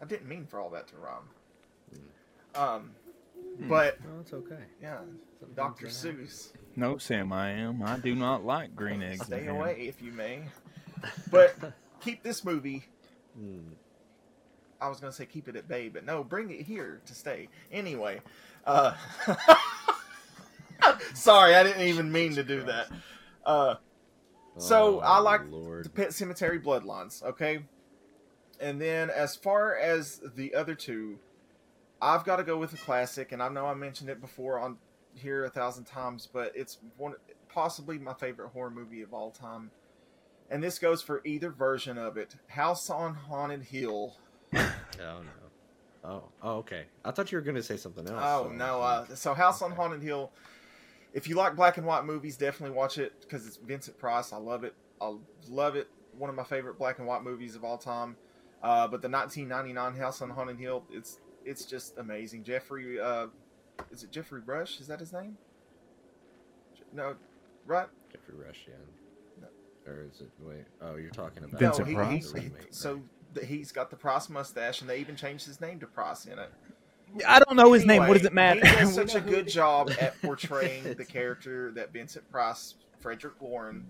I 0.00 0.06
didn't 0.06 0.28
mean 0.28 0.46
for 0.46 0.60
all 0.60 0.70
that 0.70 0.88
to 0.88 0.96
rhyme. 0.96 1.28
Um, 2.54 2.90
Hmm. 3.58 3.68
but 3.68 4.02
No, 4.02 4.20
it's 4.20 4.32
okay. 4.32 4.64
yeah, 4.82 5.00
Sometimes 5.40 5.56
Dr. 5.56 5.86
that 5.86 5.92
Seuss, 5.92 6.52
No, 6.76 6.98
Sam, 6.98 7.32
I 7.32 7.50
am. 7.52 7.82
I 7.82 7.98
do 7.98 8.14
not 8.14 8.44
like 8.44 8.76
green 8.76 9.02
eggs. 9.02 9.20
and 9.20 9.26
stay 9.26 9.44
ham. 9.44 9.56
away 9.56 9.86
if 9.88 10.02
you 10.02 10.12
may. 10.12 10.42
But 11.30 11.56
keep 12.00 12.22
this 12.22 12.44
movie. 12.44 12.84
Hmm. 13.36 13.60
I 14.80 14.88
was 14.88 15.00
gonna 15.00 15.12
say 15.12 15.24
keep 15.24 15.48
it 15.48 15.56
at 15.56 15.68
bay, 15.68 15.88
but 15.88 16.04
no, 16.04 16.22
bring 16.22 16.50
it 16.50 16.60
here 16.60 17.00
to 17.06 17.14
stay. 17.14 17.48
Anyway, 17.72 18.20
uh, 18.66 18.92
sorry, 21.14 21.54
I 21.54 21.62
didn't 21.62 21.86
even 21.86 22.12
mean 22.12 22.34
to 22.34 22.42
do 22.42 22.62
that. 22.64 22.88
Uh, 23.44 23.76
So, 24.58 25.00
I 25.00 25.18
like 25.18 25.48
the 25.48 25.56
Lord. 25.56 25.94
Pet 25.94 26.08
Sematary 26.10 26.62
Bloodlines, 26.62 27.22
okay? 27.22 27.60
And 28.60 28.80
then 28.80 29.10
as 29.10 29.34
far 29.36 29.76
as 29.76 30.20
the 30.34 30.54
other 30.54 30.74
two, 30.74 31.18
I've 32.00 32.24
got 32.24 32.36
to 32.36 32.42
go 32.44 32.56
with 32.58 32.72
a 32.74 32.78
classic, 32.78 33.32
and 33.32 33.42
I 33.42 33.48
know 33.48 33.66
I 33.66 33.74
mentioned 33.74 34.10
it 34.10 34.20
before 34.20 34.58
on 34.58 34.78
here 35.18 35.44
a 35.44 35.50
thousand 35.50 35.84
times, 35.84 36.28
but 36.32 36.52
it's 36.54 36.78
one 36.96 37.14
possibly 37.48 37.98
my 37.98 38.14
favorite 38.14 38.48
horror 38.48 38.70
movie 38.70 39.02
of 39.02 39.14
all 39.14 39.30
time. 39.30 39.70
And 40.50 40.62
this 40.62 40.78
goes 40.78 41.02
for 41.02 41.22
either 41.24 41.50
version 41.50 41.98
of 41.98 42.16
it. 42.16 42.36
House 42.48 42.88
on 42.90 43.14
Haunted 43.14 43.62
Hill. 43.62 44.16
Oh 44.98 45.20
no. 45.22 46.08
Oh, 46.08 46.22
oh, 46.42 46.50
okay. 46.58 46.84
I 47.04 47.10
thought 47.10 47.30
you 47.30 47.36
were 47.36 47.42
gonna 47.42 47.62
say 47.62 47.76
something 47.76 48.08
else. 48.08 48.22
Oh 48.24 48.44
so- 48.44 48.52
no! 48.52 48.80
Uh, 48.80 49.04
so 49.14 49.34
House 49.34 49.60
on 49.60 49.72
Haunted 49.72 50.02
Hill. 50.02 50.30
If 51.12 51.28
you 51.28 51.34
like 51.34 51.56
black 51.56 51.76
and 51.76 51.86
white 51.86 52.04
movies, 52.04 52.36
definitely 52.36 52.76
watch 52.76 52.96
it 52.98 53.20
because 53.20 53.46
it's 53.46 53.56
Vincent 53.56 53.98
Price. 53.98 54.32
I 54.32 54.36
love 54.38 54.64
it. 54.64 54.74
I 55.00 55.14
love 55.48 55.76
it. 55.76 55.88
One 56.16 56.30
of 56.30 56.36
my 56.36 56.44
favorite 56.44 56.78
black 56.78 56.98
and 56.98 57.06
white 57.06 57.22
movies 57.22 57.56
of 57.56 57.64
all 57.64 57.76
time. 57.76 58.16
Uh, 58.62 58.86
but 58.88 59.02
the 59.02 59.08
1999 59.08 59.96
House 59.96 60.22
on 60.22 60.30
Haunted 60.30 60.58
Hill, 60.58 60.84
it's 60.90 61.18
it's 61.44 61.64
just 61.64 61.98
amazing. 61.98 62.44
Jeffrey, 62.44 63.00
uh, 63.00 63.26
is 63.90 64.02
it 64.02 64.10
Geoffrey 64.10 64.42
Rush? 64.44 64.80
Is 64.80 64.86
that 64.86 65.00
his 65.00 65.12
name? 65.12 65.36
No, 66.92 67.16
right? 67.66 67.88
Geoffrey 68.12 68.34
Rush, 68.44 68.66
yeah. 68.68 68.74
Or 69.86 70.02
is 70.02 70.20
it? 70.20 70.30
Wait. 70.40 70.64
Oh, 70.82 70.96
you're 70.96 71.10
talking 71.10 71.44
about 71.44 71.60
Vincent 71.60 71.86
no, 71.86 71.90
he, 71.90 71.94
Price? 71.94 72.32
he- 72.32 72.40
the 72.40 72.46
remake, 72.46 72.66
so 72.70 72.94
right? 72.94 73.02
th- 73.34 73.46
he's 73.46 73.70
got 73.70 73.90
the 73.90 73.96
Price 73.96 74.28
mustache, 74.28 74.80
and 74.80 74.90
they 74.90 74.98
even 74.98 75.14
changed 75.14 75.46
his 75.46 75.60
name 75.60 75.78
to 75.80 75.86
Price 75.86 76.26
in 76.26 76.38
it. 76.38 76.50
I 77.26 77.38
don't 77.38 77.56
know 77.56 77.72
his 77.72 77.86
name. 77.86 78.06
What 78.06 78.14
does 78.14 78.26
it 78.26 78.32
matter? 78.32 78.66
He 78.66 78.76
does 78.76 78.94
such 78.94 79.14
a 79.14 79.20
good 79.20 79.46
job 79.46 79.90
at 80.00 80.20
portraying 80.22 80.94
the 80.94 81.04
character 81.04 81.70
that 81.72 81.92
Vincent 81.92 82.28
Price, 82.30 82.74
Frederick 82.98 83.34
Loren, 83.40 83.86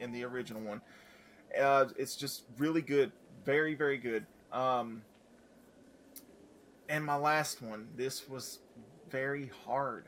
in 0.00 0.10
the 0.10 0.24
original 0.24 0.62
one. 0.62 0.80
Uh, 1.58 1.86
it's 1.96 2.16
just 2.16 2.44
really 2.58 2.82
good, 2.82 3.12
very 3.44 3.74
very 3.74 3.98
good. 3.98 4.26
Um, 4.52 5.02
and 6.88 7.04
my 7.04 7.16
last 7.16 7.62
one, 7.62 7.86
this 7.96 8.28
was 8.28 8.58
very 9.10 9.50
hard, 9.64 10.06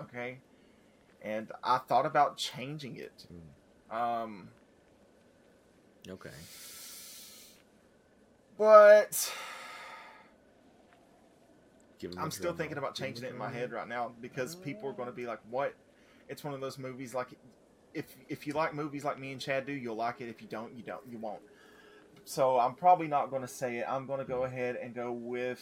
okay, 0.00 0.38
and 1.22 1.50
I 1.62 1.78
thought 1.78 2.06
about 2.06 2.36
changing 2.36 2.96
it. 2.96 3.26
Um, 3.90 4.48
Okay. 6.08 6.30
but 8.58 9.32
I'm 12.16 12.30
still 12.30 12.52
thinking 12.54 12.78
about 12.78 12.94
changing 12.94 13.24
it 13.24 13.32
in 13.32 13.38
my 13.38 13.50
head 13.50 13.72
right 13.72 13.88
now 13.88 14.12
because 14.20 14.54
people 14.54 14.88
are 14.88 14.92
going 14.92 15.08
to 15.08 15.14
be 15.14 15.26
like, 15.26 15.40
"What?" 15.50 15.74
It's 16.28 16.44
one 16.44 16.54
of 16.54 16.60
those 16.60 16.78
movies 16.78 17.14
like 17.14 17.28
if 17.94 18.16
if 18.28 18.46
you 18.46 18.52
like 18.54 18.74
movies 18.74 19.04
like 19.04 19.18
me 19.18 19.32
and 19.32 19.40
Chad 19.40 19.66
do, 19.66 19.72
you'll 19.72 19.96
like 19.96 20.20
it. 20.20 20.28
If 20.28 20.40
you 20.42 20.48
don't, 20.48 20.74
you 20.74 20.82
don't. 20.82 21.02
You 21.10 21.18
won't. 21.18 21.40
So 22.24 22.58
I'm 22.58 22.74
probably 22.74 23.08
not 23.08 23.30
going 23.30 23.42
to 23.42 23.48
say 23.48 23.78
it. 23.78 23.86
I'm 23.88 24.06
going 24.06 24.20
to 24.20 24.24
go 24.24 24.44
ahead 24.44 24.76
and 24.76 24.94
go 24.94 25.12
with 25.12 25.60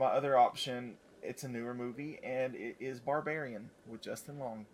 my 0.00 0.06
other 0.06 0.36
option. 0.36 0.94
It's 1.22 1.44
a 1.44 1.48
newer 1.48 1.74
movie, 1.74 2.18
and 2.24 2.54
it 2.54 2.76
is 2.80 2.98
Barbarian 2.98 3.68
with 3.86 4.00
Justin 4.00 4.38
Long. 4.38 4.66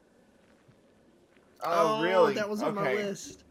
Oh, 1.63 2.01
really? 2.01 2.35
That 2.35 2.49
was 2.49 2.63
on 2.63 2.77
my 2.77 2.95
list. 2.95 3.43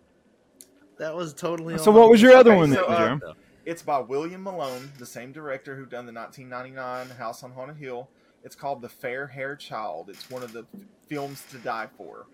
That 0.98 1.14
was 1.14 1.34
totally. 1.34 1.78
So 1.78 1.92
on 1.92 1.98
what 1.98 2.06
my 2.06 2.10
was 2.12 2.22
your 2.22 2.34
other 2.34 2.52
Okay, 2.52 2.60
one, 2.60 2.72
so, 2.72 2.86
then, 2.88 3.22
uh, 3.30 3.34
It's 3.66 3.82
by 3.82 4.00
William 4.00 4.44
Malone, 4.44 4.92
the 4.98 5.06
same 5.06 5.34
director 5.34 5.76
who 5.76 5.86
done 5.86 6.06
the 6.06 6.14
1999 6.14 7.18
House 7.18 7.44
on 7.44 7.52
Haunted 7.52 7.78
Hill. 7.78 8.10
It's 8.44 8.56
called 8.56 8.82
The 8.82 8.90
Fair 8.90 9.28
Hair 9.28 9.58
Child. 9.58 10.10
It's 10.10 10.30
one 10.30 10.44
of 10.44 10.54
the 10.54 10.62
f- 10.62 10.82
films 11.10 11.44
to 11.52 11.58
die 11.58 11.90
for. 11.98 12.28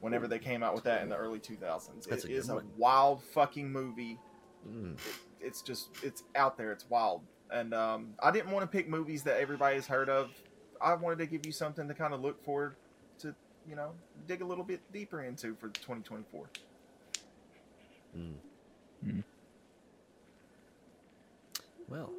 Whenever 0.00 0.28
they 0.28 0.38
came 0.38 0.62
out 0.62 0.74
with 0.74 0.84
that 0.84 1.02
in 1.02 1.08
the 1.08 1.16
early 1.16 1.40
2000s, 1.40 2.06
That's 2.06 2.06
it 2.06 2.24
a 2.24 2.28
good 2.28 2.36
is 2.36 2.50
a 2.50 2.62
wild 2.76 3.22
fucking 3.24 3.72
movie. 3.72 4.20
Mm. 4.68 4.94
It, 4.94 5.00
it's 5.40 5.62
just 5.62 5.88
it's 6.02 6.22
out 6.36 6.56
there. 6.56 6.70
It's 6.70 6.88
wild, 6.88 7.22
and 7.50 7.74
um, 7.74 8.14
I 8.22 8.30
didn't 8.30 8.50
want 8.50 8.70
to 8.70 8.76
pick 8.76 8.88
movies 8.88 9.22
that 9.24 9.40
everybody's 9.40 9.86
heard 9.86 10.08
of. 10.08 10.30
I 10.80 10.94
wanted 10.94 11.18
to 11.18 11.26
give 11.26 11.46
you 11.46 11.52
something 11.52 11.88
to 11.88 11.94
kind 11.94 12.12
of 12.12 12.20
look 12.20 12.42
forward 12.44 12.76
to, 13.20 13.34
you 13.68 13.76
know, 13.76 13.92
dig 14.26 14.42
a 14.42 14.44
little 14.44 14.64
bit 14.64 14.80
deeper 14.92 15.22
into 15.22 15.54
for 15.54 15.68
2024. 15.68 16.46
Mm. 18.16 18.32
Mm. 19.06 19.24
Well, 21.88 22.10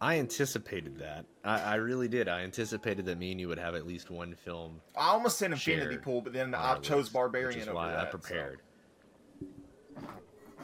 I 0.00 0.18
anticipated 0.18 0.98
that. 0.98 1.24
I, 1.44 1.60
I 1.60 1.74
really 1.76 2.08
did. 2.08 2.28
I 2.28 2.40
anticipated 2.40 3.06
that 3.06 3.18
me 3.18 3.32
and 3.32 3.40
you 3.40 3.48
would 3.48 3.58
have 3.58 3.74
at 3.74 3.86
least 3.86 4.10
one 4.10 4.34
film. 4.34 4.80
I 4.96 5.08
almost 5.08 5.38
said 5.38 5.52
Infinity 5.52 5.98
Pool, 5.98 6.20
but 6.20 6.32
then 6.32 6.54
I 6.54 6.76
chose 6.76 7.04
list, 7.04 7.12
Barbarian 7.12 7.48
which 7.48 7.62
is 7.62 7.68
over 7.68 7.76
why 7.76 7.88
that. 7.88 7.98
I 7.98 8.04
so- 8.04 8.18
prepared. 8.18 8.60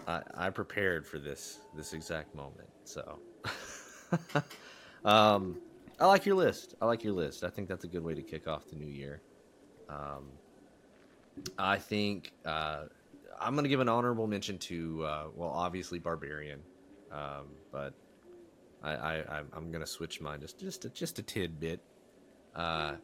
I, 0.06 0.20
I 0.34 0.50
prepared 0.50 1.06
for 1.06 1.18
this 1.18 1.60
this 1.76 1.92
exact 1.92 2.34
moment. 2.34 2.68
So, 2.84 3.20
um, 5.04 5.58
I 6.00 6.06
like 6.06 6.26
your 6.26 6.34
list. 6.34 6.74
I 6.80 6.86
like 6.86 7.04
your 7.04 7.12
list. 7.12 7.44
I 7.44 7.50
think 7.50 7.68
that's 7.68 7.84
a 7.84 7.88
good 7.88 8.02
way 8.02 8.14
to 8.14 8.22
kick 8.22 8.48
off 8.48 8.68
the 8.68 8.76
new 8.76 8.86
year. 8.86 9.20
Um, 9.88 10.30
I 11.58 11.78
think 11.78 12.32
uh, 12.44 12.84
I'm 13.40 13.54
going 13.54 13.64
to 13.64 13.68
give 13.68 13.80
an 13.80 13.88
honorable 13.88 14.26
mention 14.26 14.58
to 14.58 15.04
uh, 15.04 15.24
well, 15.34 15.50
obviously 15.50 15.98
Barbarian, 15.98 16.60
um, 17.10 17.46
but 17.70 17.94
I, 18.82 18.92
I 18.92 19.16
I'm- 19.52 19.70
going 19.70 19.84
to 19.84 19.86
switch 19.86 20.20
mine 20.20 20.40
just 20.40 20.58
just 20.58 20.84
a, 20.84 20.90
just 20.90 21.18
a 21.18 21.22
tidbit. 21.22 21.80
Uh, 22.54 22.94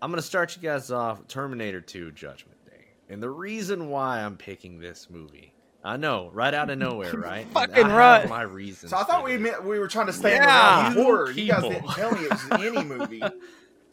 I'm 0.00 0.10
going 0.10 0.20
to 0.20 0.26
start 0.26 0.56
you 0.56 0.62
guys 0.62 0.90
off 0.90 1.26
Terminator 1.28 1.80
2 1.80 2.10
Judgment 2.12 2.58
Day. 2.66 2.86
And 3.08 3.22
the 3.22 3.30
reason 3.30 3.88
why 3.88 4.20
I'm 4.20 4.36
picking 4.36 4.80
this 4.80 5.08
movie, 5.08 5.54
I 5.84 5.96
know, 5.96 6.30
right 6.32 6.54
out 6.54 6.70
of 6.70 6.78
nowhere, 6.78 7.12
right? 7.16 7.46
Fucking 7.48 7.74
I 7.84 7.88
have 7.88 7.96
right. 7.96 8.28
My 8.28 8.42
reasons. 8.42 8.90
So 8.90 8.96
I 8.96 9.02
thought 9.04 9.24
we 9.24 9.36
meant 9.36 9.64
we 9.64 9.78
were 9.78 9.88
trying 9.88 10.06
to 10.06 10.12
stay 10.12 10.34
Yeah, 10.34 10.82
around 10.84 10.96
you 10.96 11.02
horror. 11.02 11.30
You 11.32 11.46
guys 11.50 11.62
didn't 11.62 11.88
tell 11.90 12.12
me 12.12 12.20
it 12.24 12.30
was 12.30 12.50
any 12.52 12.84
movie. 12.84 13.22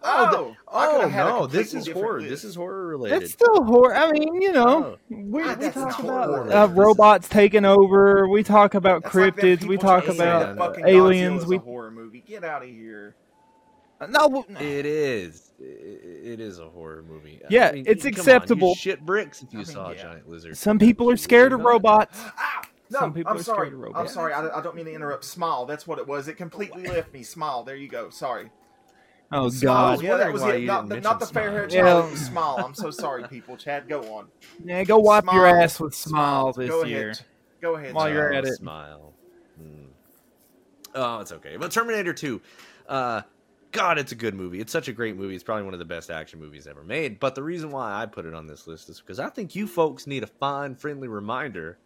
Oh, 0.02 0.56
Oh, 0.68 0.78
I 0.78 0.86
could've 0.88 1.14
Oh 1.16 1.40
no, 1.40 1.48
this 1.48 1.74
is 1.74 1.88
horror. 1.88 2.20
list. 2.20 2.30
This 2.30 2.44
is 2.46 2.56
horror 2.56 2.88
related. 2.88 3.24
It's 3.24 3.34
still 3.34 3.64
horror. 3.66 3.96
I 3.96 4.12
mean, 4.12 4.42
you 4.42 4.54
know, 4.54 4.86
Oh. 4.86 4.98
we, 5.10 5.42
Ah, 5.44 5.56
we 5.60 5.70
talk 5.72 6.00
about 6.00 6.52
uh, 6.54 6.68
robots 6.74 7.28
taking 7.28 7.66
over. 7.66 8.28
We 8.30 8.44
talk 8.44 8.76
about 8.76 9.04
That's 9.04 9.14
cryptids. 9.14 9.60
people 9.60 9.68
we 9.70 9.78
talk 9.78 10.06
trying 10.06 10.18
to 10.18 10.24
say 10.24 10.52
about 10.52 10.80
aliens. 10.88 11.46
We 11.46 11.58
a 11.58 11.60
horror 11.60 11.92
movie. 11.92 12.22
Get 12.26 12.44
out 12.46 12.64
of 12.64 12.70
here. 12.70 13.16
No. 14.08 14.46
It 14.60 14.86
is. 14.86 15.52
I- 15.60 15.64
It 15.64 16.40
is 16.40 16.60
a 16.60 16.70
horror 16.70 17.04
movie. 17.08 17.42
Yeah, 17.50 17.72
mean, 17.72 17.84
it's 17.88 18.04
come 18.04 18.10
on, 18.10 18.14
you 18.14 18.20
acceptable. 18.20 18.76
shit 18.76 19.06
bricks 19.06 19.42
if 19.44 19.52
you 19.52 19.60
I 19.60 19.64
mean, 19.64 19.66
saw 19.66 19.90
a 19.90 19.96
yeah. 19.96 20.02
giant 20.04 20.30
lizard. 20.30 20.58
Some 20.58 20.80
people 20.80 21.10
are 21.10 21.18
scared 21.18 21.52
of 21.54 21.62
robots. 21.62 22.18
Ah, 22.38 22.62
no, 22.92 23.00
Some 23.00 23.14
people 23.14 23.32
I'm 23.32 23.40
are 23.40 23.44
sorry. 23.44 23.68
scared 23.70 23.88
of 23.90 23.96
I'm 23.96 24.08
sorry. 24.08 24.34
I, 24.34 24.58
I 24.60 24.62
don't 24.62 24.76
mean 24.76 24.86
to 24.86 24.94
interrupt. 24.94 25.26
Smile. 25.26 25.66
That's 25.66 25.86
what 25.86 26.00
it 26.00 26.08
was. 26.08 26.28
It 26.28 26.36
completely 26.36 26.88
left 26.88 27.14
me. 27.14 27.24
Smile. 27.24 27.64
There 27.64 27.76
you 27.76 27.88
go. 27.90 28.10
Sorry. 28.10 28.50
Oh 29.32 29.50
Smile. 29.50 29.96
God. 29.98 30.04
Yeah, 30.04 30.18
that 30.18 30.34
was 30.34 30.44
it. 30.44 30.64
Not, 30.64 30.90
didn't 30.90 31.04
the, 31.04 31.10
not 31.10 31.20
the 31.20 31.28
fair 31.28 31.52
hair 31.52 31.70
Smile. 31.70 31.84
child. 31.84 32.10
Yeah. 32.12 32.18
Smile. 32.18 32.56
I'm 32.66 32.74
so 32.74 32.90
sorry, 32.90 33.28
people. 33.28 33.58
Chad, 33.58 33.88
go 33.88 34.02
on. 34.16 34.28
Yeah, 34.64 34.84
go 34.86 34.98
wipe 34.98 35.26
your 35.32 35.46
ass 35.46 35.80
with 35.80 35.94
smile 35.94 36.52
this 36.54 36.70
go 36.70 36.84
year. 36.84 37.10
ahead. 37.12 37.26
Go 37.62 37.76
ahead. 37.76 37.94
While 37.94 38.06
Chad. 38.06 38.14
you're 38.16 38.34
at 38.34 38.46
it. 38.46 38.54
Smile. 38.56 39.14
Hmm. 39.58 39.86
Oh, 40.96 41.20
it's 41.20 41.32
okay. 41.34 41.58
But 41.58 41.72
Terminator 41.72 42.14
2, 42.14 42.42
uh, 42.88 43.22
God, 43.72 44.00
it's 44.00 44.12
a 44.12 44.16
good 44.16 44.34
movie. 44.34 44.60
It's 44.60 44.72
such 44.72 44.88
a 44.88 44.94
great 44.94 45.16
movie. 45.16 45.36
It's 45.36 45.44
probably 45.44 45.64
one 45.64 45.74
of 45.74 45.80
the 45.80 45.86
best 45.86 46.10
action 46.10 46.40
movies 46.40 46.66
ever 46.66 46.84
made. 46.84 47.20
But 47.20 47.36
the 47.36 47.44
reason 47.44 47.70
why 47.72 48.02
I 48.02 48.06
put 48.08 48.26
it 48.26 48.34
on 48.34 48.48
this 48.48 48.66
list 48.66 48.90
is 48.90 49.00
because 49.00 49.20
I 49.20 49.30
think 49.30 49.56
you 49.56 49.68
folks 49.68 50.08
need 50.08 50.24
a 50.24 50.28
fine, 50.28 50.76
friendly 50.76 51.08
reminder 51.08 51.78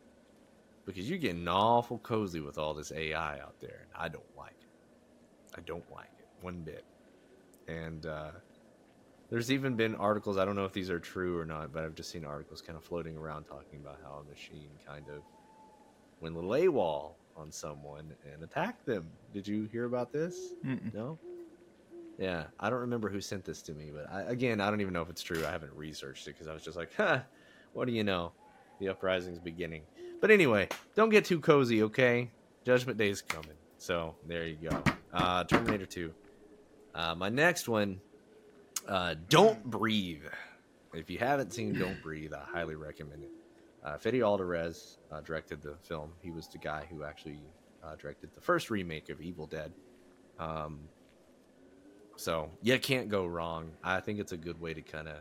because 0.86 1.10
you're 1.10 1.20
getting 1.20 1.48
awful 1.48 1.98
cozy 2.00 2.40
with 2.40 2.58
all 2.58 2.74
this 2.74 2.92
AI 2.92 3.40
out 3.40 3.60
there. 3.60 3.82
And 3.82 4.02
I 4.02 4.08
don't 4.08 4.24
like 4.38 4.56
it. 4.62 5.58
I 5.58 5.62
don't 5.62 5.90
like 5.94 6.10
it 6.20 6.28
one 6.42 6.62
bit. 6.62 6.86
And 7.68 8.06
uh, 8.06 8.32
there's 9.30 9.52
even 9.52 9.76
been 9.76 9.96
articles, 9.96 10.38
I 10.38 10.46
don't 10.46 10.56
know 10.56 10.66
if 10.66 10.74
these 10.74 10.90
are 10.90 11.00
true 11.00 11.38
or 11.38 11.46
not, 11.46 11.74
but 11.74 11.84
I've 11.84 11.96
just 11.96 12.12
seen 12.12 12.26
articles 12.26 12.62
kind 12.62 12.78
of 12.78 12.84
floating 12.84 13.18
around 13.18 13.46
talking 13.46 13.80
about 13.82 14.00
how 14.04 14.24
a 14.26 14.30
machine 14.30 14.70
kind 14.86 15.06
of 15.10 15.22
went 16.22 16.36
a 16.36 16.40
little 16.40 16.52
AWOL 16.52 17.12
on 17.36 17.52
someone 17.52 18.14
and 18.32 18.44
attacked 18.44 18.86
them. 18.86 19.06
Did 19.34 19.48
you 19.48 19.66
hear 19.72 19.86
about 19.86 20.12
this? 20.12 20.54
Mm-mm. 20.66 20.94
No? 20.94 21.18
Yeah, 22.24 22.46
I 22.58 22.70
don't 22.70 22.80
remember 22.80 23.10
who 23.10 23.20
sent 23.20 23.44
this 23.44 23.62
to 23.64 23.74
me, 23.74 23.92
but 23.94 24.10
I, 24.10 24.22
again, 24.22 24.62
I 24.62 24.70
don't 24.70 24.80
even 24.80 24.94
know 24.94 25.02
if 25.02 25.10
it's 25.10 25.22
true. 25.22 25.46
I 25.46 25.52
haven't 25.52 25.74
researched 25.76 26.26
it 26.26 26.32
because 26.32 26.48
I 26.48 26.54
was 26.54 26.64
just 26.64 26.78
like, 26.78 26.90
huh, 26.96 27.20
what 27.74 27.86
do 27.86 27.92
you 27.92 28.06
know? 28.06 28.32
The 28.80 28.88
uprising's 28.88 29.40
beginning. 29.40 29.82
But 30.22 30.32
anyway, 30.32 30.70
don't 30.96 31.10
get 31.10 31.26
too 31.26 31.42
cozy, 31.42 31.84
okay? 31.84 32.32
Judgment 32.64 32.98
Day 32.98 33.10
is 33.10 33.22
coming. 33.22 33.58
So 33.78 34.16
there 34.26 34.48
you 34.48 34.70
go. 34.70 34.82
Uh, 35.14 35.44
Terminator 35.44 35.86
2. 35.86 36.14
Uh, 36.96 37.14
my 37.16 37.28
next 37.28 37.68
one, 37.68 38.00
uh, 38.88 39.16
Don't 39.28 39.62
Breathe. 39.66 40.24
If 40.94 41.10
you 41.10 41.18
haven't 41.18 41.52
seen 41.52 41.78
Don't 41.78 42.02
Breathe, 42.02 42.32
I 42.32 42.46
highly 42.50 42.76
recommend 42.76 43.24
it. 43.24 43.32
Uh, 43.84 43.98
Fede 43.98 44.22
Alvarez 44.22 44.98
uh, 45.12 45.20
directed 45.20 45.62
the 45.62 45.76
film. 45.82 46.14
He 46.22 46.32
was 46.32 46.48
the 46.48 46.58
guy 46.58 46.88
who 46.90 47.04
actually 47.04 47.42
uh, 47.84 47.98
directed 47.98 48.34
the 48.34 48.40
first 48.40 48.70
remake 48.70 49.10
of 49.10 49.20
Evil 49.20 49.46
Dead. 49.46 49.74
Um, 50.40 50.80
so 52.18 52.50
yeah, 52.62 52.78
can't 52.78 53.10
go 53.10 53.26
wrong. 53.28 53.72
I 53.84 54.00
think 54.02 54.20
it's 54.20 54.32
a 54.34 54.38
good 54.38 54.60
way 54.62 54.74
to 54.74 54.82
kind 54.82 55.08
of 55.08 55.18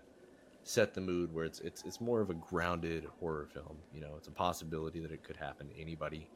set 0.64 0.94
the 0.94 1.00
mood 1.02 1.32
where 1.34 1.44
it's 1.46 1.60
it's 1.60 1.82
it's 1.84 2.00
more 2.00 2.20
of 2.20 2.30
a 2.30 2.34
grounded 2.34 3.06
horror 3.20 3.48
film. 3.52 3.78
You 3.94 4.00
know, 4.02 4.14
it's 4.18 4.28
a 4.28 4.32
possibility 4.32 5.00
that 5.00 5.12
it 5.12 5.22
could 5.24 5.36
happen 5.36 5.68
to 5.68 5.80
anybody. 5.80 6.28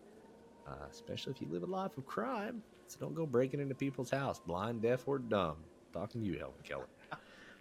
uh, 0.66 0.86
especially 0.90 1.32
if 1.32 1.40
you 1.40 1.48
live 1.50 1.62
a 1.62 1.66
life 1.66 1.96
of 1.98 2.06
crime. 2.06 2.62
So 2.86 2.98
don't 3.00 3.14
go 3.14 3.26
breaking 3.26 3.60
into 3.60 3.74
people's 3.74 4.10
house, 4.10 4.40
blind, 4.40 4.82
deaf, 4.82 5.08
or 5.08 5.18
dumb. 5.18 5.56
talking 5.92 6.20
to 6.22 6.26
you, 6.26 6.38
Helen 6.38 6.54
Keller. 6.64 6.88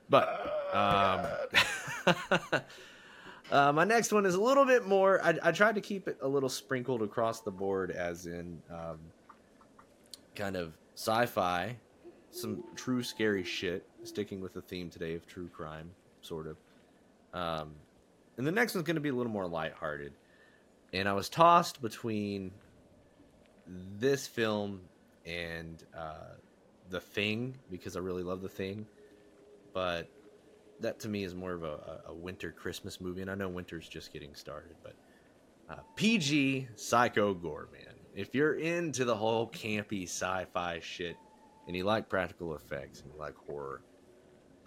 But 0.09 0.29
um, 0.73 1.25
uh, 3.51 3.71
my 3.73 3.83
next 3.85 4.11
one 4.13 4.25
is 4.25 4.35
a 4.35 4.41
little 4.41 4.65
bit 4.65 4.85
more. 4.87 5.23
I, 5.23 5.37
I 5.43 5.51
tried 5.51 5.75
to 5.75 5.81
keep 5.81 6.07
it 6.07 6.17
a 6.21 6.27
little 6.27 6.49
sprinkled 6.49 7.01
across 7.03 7.41
the 7.41 7.51
board, 7.51 7.91
as 7.91 8.27
in 8.27 8.61
um, 8.71 8.99
kind 10.35 10.55
of 10.55 10.73
sci-fi, 10.95 11.77
some 12.35 12.63
true 12.75 13.03
scary 13.03 13.43
shit. 13.43 13.85
Sticking 14.03 14.41
with 14.41 14.53
the 14.53 14.61
theme 14.61 14.89
today 14.89 15.15
of 15.15 15.25
true 15.25 15.47
crime, 15.47 15.89
sort 16.21 16.47
of. 16.47 16.57
Um, 17.33 17.71
and 18.37 18.45
the 18.45 18.51
next 18.51 18.75
one's 18.75 18.85
going 18.85 18.95
to 18.95 19.01
be 19.01 19.09
a 19.09 19.13
little 19.13 19.31
more 19.31 19.47
lighthearted. 19.47 20.13
And 20.93 21.07
I 21.07 21.13
was 21.13 21.29
tossed 21.29 21.81
between 21.81 22.51
this 23.97 24.27
film 24.27 24.81
and 25.25 25.83
uh, 25.97 26.35
The 26.89 26.99
Thing 26.99 27.57
because 27.71 27.95
I 27.95 27.99
really 27.99 28.23
love 28.23 28.41
The 28.41 28.49
Thing. 28.49 28.85
But 29.73 30.07
that 30.81 30.99
to 31.01 31.09
me 31.09 31.23
is 31.23 31.33
more 31.33 31.53
of 31.53 31.63
a, 31.63 32.01
a 32.07 32.13
winter 32.13 32.51
Christmas 32.51 33.01
movie. 33.01 33.21
And 33.21 33.31
I 33.31 33.35
know 33.35 33.49
winter's 33.49 33.87
just 33.87 34.13
getting 34.13 34.35
started, 34.35 34.75
but 34.83 34.95
uh, 35.69 35.81
PG 35.95 36.67
Psycho 36.75 37.33
Goreman. 37.33 37.95
If 38.15 38.35
you're 38.35 38.55
into 38.55 39.03
the 39.03 39.15
whole 39.15 39.47
campy 39.49 40.03
sci 40.03 40.45
fi 40.53 40.79
shit 40.81 41.17
and 41.67 41.75
you 41.75 41.83
like 41.83 42.09
practical 42.09 42.55
effects 42.55 43.01
and 43.01 43.11
you 43.13 43.19
like 43.19 43.35
horror, 43.35 43.81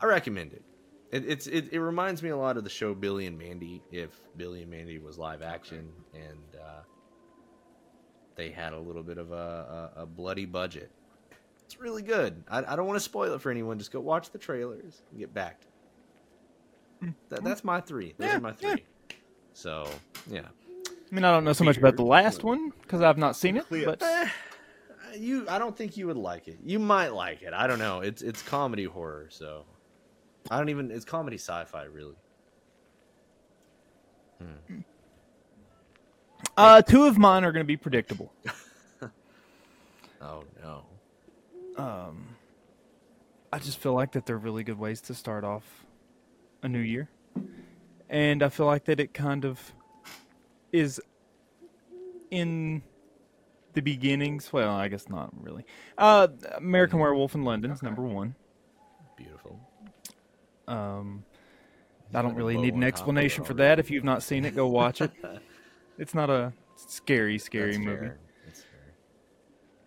I 0.00 0.06
recommend 0.06 0.52
it. 0.52 0.62
It, 1.10 1.24
it's 1.26 1.46
it, 1.46 1.72
it 1.72 1.80
reminds 1.80 2.22
me 2.22 2.28
a 2.30 2.36
lot 2.36 2.56
of 2.56 2.64
the 2.64 2.70
show 2.70 2.94
Billy 2.94 3.26
and 3.26 3.38
Mandy 3.38 3.82
if 3.90 4.10
Billy 4.36 4.62
and 4.62 4.70
Mandy 4.70 4.98
was 4.98 5.16
live 5.18 5.40
action 5.42 5.88
and 6.14 6.38
uh, 6.62 6.82
they 8.36 8.50
had 8.50 8.72
a 8.74 8.78
little 8.78 9.02
bit 9.02 9.18
of 9.18 9.32
a, 9.32 9.90
a, 9.96 10.02
a 10.02 10.06
bloody 10.06 10.44
budget. 10.44 10.90
It's 11.64 11.80
really 11.80 12.02
good. 12.02 12.44
I, 12.48 12.58
I 12.58 12.76
don't 12.76 12.86
want 12.86 12.96
to 12.96 13.04
spoil 13.04 13.32
it 13.34 13.40
for 13.40 13.50
anyone. 13.50 13.78
Just 13.78 13.90
go 13.90 14.00
watch 14.00 14.30
the 14.30 14.38
trailers 14.38 15.02
and 15.10 15.18
get 15.18 15.32
back. 15.34 15.62
That, 17.28 17.44
that's 17.44 17.62
my 17.62 17.80
three. 17.80 18.14
Those 18.18 18.28
Yeah, 18.28 18.36
are 18.36 18.40
my 18.40 18.54
yeah. 18.60 18.74
three. 18.74 18.84
So 19.52 19.88
yeah, 20.30 20.42
I 21.10 21.14
mean, 21.14 21.24
I 21.24 21.30
don't 21.32 21.44
know 21.44 21.52
so 21.52 21.64
much 21.64 21.76
about 21.78 21.96
the 21.96 22.04
last 22.04 22.44
one 22.44 22.70
because 22.82 23.02
I've 23.02 23.18
not 23.18 23.34
seen 23.36 23.56
it, 23.56 23.64
but 23.70 24.02
Eh, 24.02 24.28
you. 25.18 25.46
I 25.48 25.58
don't 25.58 25.76
think 25.76 25.96
you 25.96 26.06
would 26.06 26.16
like 26.16 26.48
it. 26.48 26.58
You 26.64 26.78
might 26.78 27.12
like 27.14 27.42
it. 27.42 27.52
I 27.52 27.66
don't 27.66 27.78
know. 27.78 28.00
It's 28.00 28.22
it's 28.22 28.42
comedy 28.42 28.84
horror, 28.84 29.26
so 29.30 29.64
I 30.50 30.58
don't 30.58 30.68
even. 30.68 30.90
It's 30.90 31.04
comedy 31.04 31.36
sci-fi, 31.38 31.84
really. 31.84 32.16
uh, 36.56 36.82
two 36.82 37.04
of 37.04 37.18
mine 37.18 37.44
are 37.44 37.52
going 37.52 37.64
to 37.64 37.66
be 37.68 37.76
predictable. 37.76 38.32
Oh 40.20 40.42
no. 40.62 40.84
Um, 41.76 42.36
I 43.52 43.58
just 43.58 43.78
feel 43.78 43.94
like 43.94 44.12
that 44.12 44.26
they're 44.26 44.36
really 44.36 44.64
good 44.64 44.78
ways 44.78 45.00
to 45.02 45.14
start 45.14 45.44
off 45.44 45.62
a 46.62 46.68
new 46.68 46.80
year, 46.80 47.08
and 48.08 48.42
I 48.42 48.48
feel 48.48 48.66
like 48.66 48.84
that 48.86 48.98
it 48.98 49.14
kind 49.14 49.44
of 49.44 49.72
is 50.72 51.00
in 52.30 52.82
the 53.78 53.92
beginnings. 53.92 54.52
Well, 54.52 54.74
I 54.74 54.88
guess 54.88 55.08
not 55.08 55.30
really. 55.40 55.64
Uh, 55.96 56.28
American 56.56 56.98
Werewolf 56.98 57.34
in 57.34 57.44
London 57.44 57.70
is 57.70 57.82
number 57.82 58.02
one. 58.02 58.34
Beautiful. 59.16 59.60
Um, 60.66 61.24
I 62.12 62.22
don't 62.22 62.34
really 62.34 62.56
need 62.56 62.74
an 62.74 62.74
on 62.74 62.80
top 62.80 62.82
of 62.82 62.88
explanation 62.88 63.44
for 63.44 63.54
that. 63.54 63.78
If 63.78 63.90
you've 63.90 64.04
not 64.04 64.22
seen 64.22 64.44
it, 64.44 64.56
go 64.56 64.66
watch 64.66 65.00
it. 65.00 65.12
it's 65.98 66.12
not 66.12 66.28
a 66.28 66.52
scary, 66.74 67.38
scary 67.38 67.72
That's 67.72 67.84
movie. 67.84 67.98
fair. 67.98 68.18
That's 68.46 68.60
fair. 68.62 68.94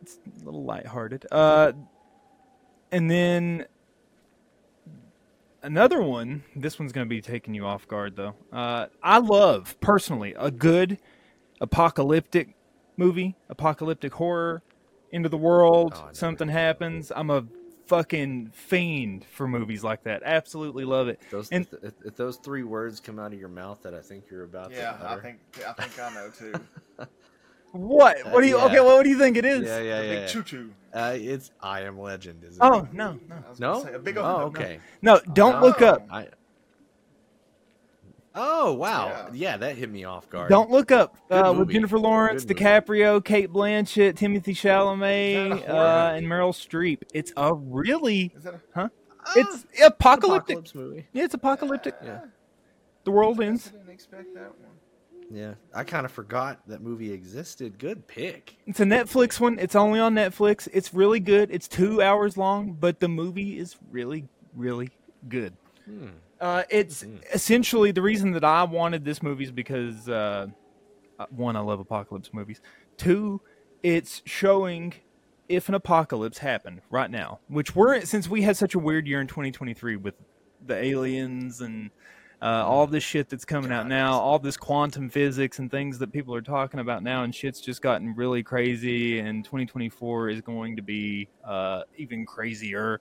It's 0.01 0.19
a 0.41 0.45
little 0.45 0.63
lighthearted. 0.63 1.25
Uh, 1.29 1.73
and 2.93 3.11
then 3.11 3.65
another 5.63 6.01
one. 6.01 6.43
This 6.55 6.79
one's 6.79 6.93
going 6.93 7.05
to 7.05 7.09
be 7.09 7.21
taking 7.21 7.53
you 7.53 7.65
off 7.65 7.87
guard, 7.89 8.15
though. 8.15 8.35
Uh, 8.53 8.87
I 9.03 9.17
love 9.17 9.75
personally 9.81 10.33
a 10.37 10.49
good 10.49 10.97
apocalyptic 11.59 12.55
movie, 13.01 13.35
apocalyptic 13.49 14.13
horror, 14.13 14.61
into 15.11 15.29
the 15.29 15.37
world. 15.37 15.93
Oh, 15.95 16.09
something 16.13 16.47
where 16.47 16.55
you're 16.55 16.63
going. 16.63 16.67
happens. 16.93 17.11
I'm 17.15 17.29
a 17.29 17.45
fucking 17.87 18.51
fiend 18.53 19.25
for 19.25 19.47
movies 19.47 19.83
like 19.83 20.03
that. 20.03 20.21
Absolutely 20.23 20.85
love 20.85 21.07
it. 21.09 21.19
Those 21.29 21.49
And- 21.51 21.67
if, 21.83 21.93
if 22.05 22.15
those 22.15 22.37
three 22.37 22.63
words 22.63 22.99
come 22.99 23.19
out 23.19 23.33
of 23.33 23.39
your 23.39 23.49
mouth 23.49 23.81
that 23.83 23.93
I 23.93 23.99
think 24.01 24.25
you're 24.31 24.43
about 24.43 24.71
Yeah, 24.71 24.93
to 24.93 25.09
I 25.09 25.19
think 25.19 25.39
I 25.67 25.73
think 25.73 25.99
I 25.99 26.13
know 26.13 26.29
too. 26.29 26.53
What? 27.73 28.17
What 28.29 28.41
do 28.41 28.47
you? 28.47 28.57
yeah. 28.57 28.65
Okay, 28.65 28.79
well, 28.81 28.97
what 28.97 29.03
do 29.03 29.09
you 29.09 29.17
think 29.17 29.37
it 29.37 29.45
is? 29.45 29.63
Yeah, 29.63 29.79
yeah, 29.79 29.99
A 29.99 30.03
yeah. 30.03 30.19
big 30.21 30.27
choo 30.29 30.43
choo. 30.43 30.71
Uh, 30.93 31.13
it's 31.17 31.51
I 31.61 31.83
Am 31.83 31.97
Legend, 31.97 32.43
isn't 32.43 32.61
Oh 32.61 32.85
no, 32.91 33.17
no, 33.29 33.35
I 33.45 33.49
was 33.49 33.61
No. 33.61 33.81
say, 33.83 33.93
a 33.93 33.99
big 33.99 34.17
oh, 34.17 34.23
no. 34.23 34.43
okay. 34.47 34.79
no! 35.01 35.21
Don't 35.33 35.61
look 35.61 35.81
Oh. 35.81 35.87
up. 35.87 36.07
I. 36.11 36.27
Oh 38.33 38.73
wow! 38.73 39.07
Yeah. 39.07 39.29
Yeah. 39.33 39.57
that 39.57 39.75
hit 39.75 39.89
me 39.91 40.03
off 40.05 40.29
guard. 40.29 40.49
Don't 40.49 40.69
look 40.71 40.91
up. 40.91 41.15
Good 41.29 41.35
Uh, 41.35 41.49
with 41.51 41.59
movie. 41.59 41.73
Jennifer 41.73 41.99
Lawrence, 41.99 42.45
Good 42.45 42.57
movie. 42.59 42.65
DiCaprio, 42.65 43.23
Cate 43.25 43.51
Blanchett, 43.51 44.15
Timothy 44.15 44.51
Is 44.51 44.57
Chalamet, 44.57 45.49
that 45.49 45.69
a 45.69 45.71
horror 45.71 45.85
uh, 45.85 46.13
and 46.13 46.27
Meryl 46.27 46.53
Streep. 46.53 46.99
It's 47.13 47.33
a 47.35 47.53
really, 47.53 48.31
Is 48.35 48.43
that 48.43 48.53
a, 48.55 48.61
huh? 48.73 48.89
Ah, 49.25 49.33
It's 49.35 49.65
apocalyptic. 49.83 50.55
apocalypse 50.57 50.75
movie. 50.75 51.07
Yeah, 51.13 51.25
it's 51.25 51.33
apocalyptic. 51.33 51.95
Yeah. 52.03 52.21
The 53.03 53.11
world 53.11 53.41
I 53.41 53.45
ends. 53.45 53.69
didn't 53.69 53.89
expect 53.89 54.33
that 54.35 54.49
one. 54.49 54.55
Yeah, 55.33 55.53
I 55.73 55.83
kind 55.85 56.05
of 56.05 56.11
forgot 56.11 56.59
that 56.67 56.81
movie 56.81 57.11
existed. 57.13 57.79
Good 57.79 58.05
pick. 58.07 58.57
It's 58.65 58.79
a 58.81 58.83
Netflix 58.85 59.39
one. 59.39 59.59
It's 59.59 59.75
only 59.75 59.99
on 59.99 60.13
Netflix. 60.13 60.67
It's 60.73 60.93
really 60.93 61.19
good. 61.21 61.49
It's 61.51 61.67
two 61.69 62.01
hours 62.01 62.35
long, 62.37 62.73
but 62.73 62.99
the 62.99 63.07
movie 63.07 63.57
is 63.57 63.77
really, 63.91 64.27
really 64.55 64.89
good. 65.29 65.53
Hmm. 65.85 66.07
Uh, 66.41 66.63
it's 66.69 67.03
Mhm. 67.03 67.21
essentially 67.33 67.91
the 67.91 68.01
reason 68.01 68.31
that 68.31 68.43
I 68.43 68.63
wanted 68.63 69.05
this 69.05 69.21
movie 69.21 69.43
is 69.43 69.51
because 69.51 70.09
uh, 70.09 70.47
uh, 71.19 71.25
one, 71.29 71.55
I 71.55 71.59
love 71.59 71.79
apocalypse 71.79 72.33
movies. 72.33 72.59
Two, 72.97 73.41
it's 73.83 74.23
showing 74.25 74.93
if 75.47 75.69
an 75.69 75.75
apocalypse 75.75 76.39
happened 76.39 76.81
right 76.89 77.11
now, 77.11 77.39
which 77.47 77.75
we're 77.75 78.01
since 78.01 78.27
we 78.27 78.41
had 78.41 78.57
such 78.57 78.73
a 78.73 78.79
weird 78.79 79.05
year 79.05 79.21
in 79.21 79.27
2023 79.27 79.97
with 79.97 80.15
the 80.65 80.75
aliens 80.75 81.61
and 81.61 81.91
uh, 82.41 82.65
all 82.65 82.87
this 82.87 83.03
shit 83.03 83.29
that's 83.29 83.45
coming 83.45 83.71
out 83.71 83.87
now, 83.87 84.13
all 84.13 84.39
this 84.39 84.57
quantum 84.57 85.09
physics 85.09 85.59
and 85.59 85.69
things 85.69 85.99
that 85.99 86.11
people 86.11 86.33
are 86.33 86.41
talking 86.41 86.79
about 86.79 87.03
now, 87.03 87.21
and 87.23 87.35
shit's 87.35 87.61
just 87.61 87.83
gotten 87.83 88.15
really 88.15 88.41
crazy. 88.41 89.19
And 89.19 89.45
2024 89.45 90.29
is 90.29 90.41
going 90.41 90.75
to 90.75 90.81
be 90.81 91.29
uh, 91.43 91.83
even 91.97 92.25
crazier, 92.25 92.99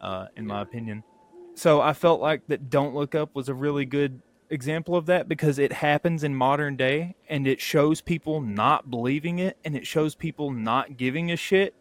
uh, 0.00 0.26
in 0.36 0.46
my 0.46 0.60
opinion. 0.60 1.02
So 1.54 1.80
I 1.80 1.92
felt 1.92 2.20
like 2.20 2.46
that 2.48 2.70
Don't 2.70 2.94
Look 2.94 3.14
Up 3.14 3.34
was 3.34 3.48
a 3.48 3.54
really 3.54 3.84
good 3.84 4.20
example 4.50 4.96
of 4.96 5.06
that 5.06 5.28
because 5.28 5.58
it 5.58 5.72
happens 5.72 6.22
in 6.22 6.34
modern 6.34 6.76
day 6.76 7.14
and 7.28 7.46
it 7.46 7.60
shows 7.60 8.00
people 8.00 8.40
not 8.40 8.90
believing 8.90 9.38
it 9.38 9.56
and 9.64 9.74
it 9.74 9.86
shows 9.86 10.14
people 10.14 10.50
not 10.50 10.98
giving 10.98 11.30
a 11.30 11.36
shit 11.36 11.74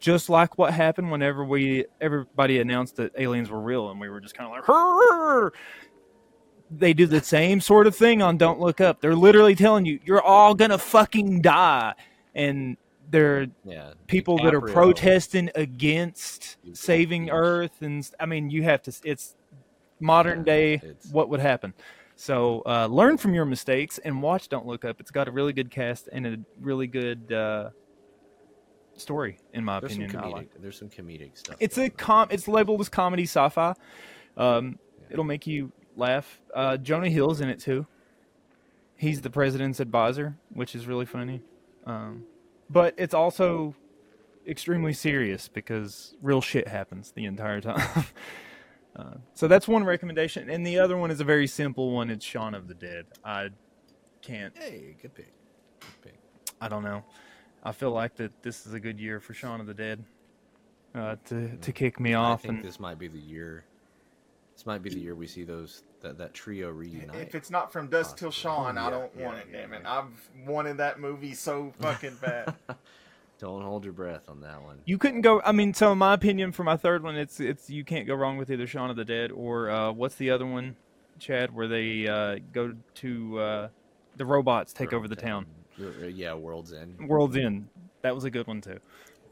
just 0.00 0.30
like 0.30 0.56
what 0.56 0.72
happened 0.72 1.10
whenever 1.10 1.44
we 1.44 1.84
everybody 2.00 2.60
announced 2.60 2.96
that 2.96 3.12
aliens 3.18 3.50
were 3.50 3.60
real 3.60 3.90
and 3.90 4.00
we 4.00 4.08
were 4.08 4.20
just 4.20 4.34
kind 4.34 4.46
of 4.46 4.52
like 4.52 4.64
"Rrrr." 4.64 5.50
they 6.70 6.94
do 6.94 7.06
the 7.06 7.22
same 7.22 7.60
sort 7.60 7.86
of 7.86 7.94
thing 7.94 8.22
on 8.22 8.36
Don't 8.36 8.58
Look 8.58 8.80
Up. 8.80 9.00
They're 9.00 9.14
literally 9.14 9.54
telling 9.54 9.84
you 9.84 10.00
you're 10.04 10.22
all 10.22 10.54
to 10.56 10.78
fucking 10.78 11.42
die 11.42 11.94
and 12.34 12.76
they're 13.14 13.46
Yeah. 13.64 13.92
people 14.08 14.36
that 14.38 14.52
are 14.54 14.60
protesting 14.60 15.48
against 15.54 16.56
saving. 16.72 17.30
Earth, 17.30 17.80
and 17.80 18.08
I 18.18 18.26
mean, 18.26 18.50
you 18.50 18.64
have 18.64 18.82
to. 18.82 18.92
It's 19.04 19.36
modern 20.00 20.38
Yeah, 20.40 20.44
day. 20.44 20.74
it's- 20.74 21.08
What 21.12 21.28
would 21.28 21.40
happen? 21.40 21.72
So 22.16 22.62
uh, 22.66 22.86
learn 22.86 23.16
from 23.16 23.32
your 23.34 23.44
mistakes 23.44 23.98
and 23.98 24.20
watch. 24.22 24.48
Don't 24.48 24.66
look 24.66 24.84
up. 24.84 25.00
It's 25.00 25.10
got 25.10 25.28
a 25.28 25.30
really 25.30 25.52
good 25.52 25.70
cast 25.70 26.08
and 26.12 26.26
a 26.26 26.36
really 26.60 26.86
good 26.86 27.32
uh, 27.32 27.70
story, 28.96 29.38
in 29.52 29.64
my 29.64 29.80
There's 29.80 29.92
opinion. 29.92 30.16
I 30.16 30.22
comedic. 30.22 30.32
like. 30.32 30.48
There's 30.60 30.78
some 30.78 30.88
comedic 30.88 31.36
stuff. 31.38 31.56
It's 31.60 31.78
a 31.78 31.88
com. 31.90 32.28
It's 32.30 32.46
labeled 32.48 32.80
as 32.80 32.88
comedy 32.88 33.24
sci-fi. 33.24 33.74
Um, 34.36 34.78
Yeah. 35.00 35.06
It'll 35.10 35.24
make 35.24 35.46
you 35.46 35.70
laugh. 35.96 36.40
Uh, 36.54 36.76
Jonah 36.78 37.08
Hill's 37.10 37.40
in 37.40 37.48
it 37.48 37.60
too. 37.60 37.86
He's 38.96 39.20
the 39.20 39.30
president's 39.30 39.80
advisor, 39.80 40.36
which 40.52 40.74
is 40.74 40.86
really 40.86 41.06
funny. 41.06 41.42
Um, 41.86 42.24
but 42.70 42.94
it's 42.96 43.14
also 43.14 43.74
extremely 44.46 44.92
serious 44.92 45.48
because 45.48 46.14
real 46.22 46.40
shit 46.40 46.68
happens 46.68 47.12
the 47.12 47.24
entire 47.24 47.60
time. 47.60 48.04
uh, 48.96 49.14
so 49.34 49.48
that's 49.48 49.66
one 49.68 49.84
recommendation, 49.84 50.50
and 50.50 50.66
the 50.66 50.78
other 50.78 50.96
one 50.96 51.10
is 51.10 51.20
a 51.20 51.24
very 51.24 51.46
simple 51.46 51.90
one. 51.90 52.10
It's 52.10 52.24
Shaun 52.24 52.54
of 52.54 52.68
the 52.68 52.74
Dead. 52.74 53.06
I 53.24 53.50
can't. 54.22 54.56
Hey, 54.56 54.96
good 55.00 55.14
pick. 55.14 55.32
Good 55.80 56.02
pick. 56.02 56.18
I 56.60 56.68
don't 56.68 56.84
know. 56.84 57.04
I 57.62 57.72
feel 57.72 57.90
like 57.90 58.16
that 58.16 58.42
this 58.42 58.66
is 58.66 58.74
a 58.74 58.80
good 58.80 59.00
year 59.00 59.20
for 59.20 59.32
Shaun 59.32 59.60
of 59.60 59.66
the 59.66 59.74
Dead 59.74 60.04
uh, 60.94 61.16
to 61.26 61.56
to 61.56 61.72
kick 61.72 61.98
me 61.98 62.14
I 62.14 62.22
off 62.22 62.42
think 62.42 62.54
and 62.54 62.64
this 62.64 62.78
might 62.78 62.98
be 62.98 63.08
the 63.08 63.18
year 63.18 63.64
This 64.54 64.66
might 64.66 64.82
be 64.82 64.90
the 64.90 65.00
year 65.00 65.14
we 65.14 65.26
see 65.26 65.44
those 65.44 65.82
that, 66.00 66.16
that 66.18 66.32
trio 66.32 66.70
reunite. 66.70 67.16
If 67.20 67.34
it's 67.34 67.50
not 67.50 67.72
from 67.72 67.88
Dusk 67.88 68.16
Till 68.16 68.28
Possibly. 68.28 68.50
Shawn, 68.50 68.78
I 68.78 68.88
don't 68.88 69.10
yeah, 69.18 69.26
want 69.26 69.38
it. 69.38 69.48
yeah, 69.52 69.60
Damn 69.62 69.72
it! 69.74 69.82
I've 69.84 70.30
wanted 70.46 70.76
that 70.78 71.00
movie 71.00 71.34
so 71.34 71.72
fucking 71.80 72.18
bad. 72.22 72.54
Don't 73.40 73.62
hold 73.62 73.84
your 73.84 73.92
breath 73.92 74.28
on 74.28 74.40
that 74.42 74.62
one. 74.62 74.78
You 74.84 74.96
couldn't 74.96 75.22
go. 75.22 75.42
I 75.44 75.50
mean, 75.50 75.74
so 75.74 75.90
in 75.90 75.98
my 75.98 76.14
opinion, 76.14 76.52
for 76.52 76.62
my 76.62 76.76
third 76.76 77.02
one, 77.02 77.16
it's 77.16 77.40
it's 77.40 77.68
you 77.68 77.84
can't 77.84 78.06
go 78.06 78.14
wrong 78.14 78.38
with 78.38 78.48
either 78.50 78.66
Shaun 78.66 78.90
of 78.90 78.96
the 78.96 79.04
Dead 79.04 79.32
or 79.32 79.68
uh, 79.70 79.90
what's 79.90 80.14
the 80.14 80.30
other 80.30 80.46
one, 80.46 80.76
Chad, 81.18 81.52
where 81.52 81.66
they 81.66 82.06
uh, 82.06 82.36
go 82.52 82.74
to 82.94 83.38
uh, 83.40 83.68
the 84.16 84.24
robots 84.24 84.72
take 84.72 84.92
over 84.92 85.08
the 85.08 85.16
town. 85.16 85.46
Uh, 85.78 86.06
Yeah, 86.06 86.34
World's 86.34 86.72
End. 86.72 87.08
World's 87.08 87.36
End. 87.36 87.68
That 88.02 88.14
was 88.14 88.22
a 88.22 88.30
good 88.30 88.46
one 88.46 88.60
too. 88.60 88.78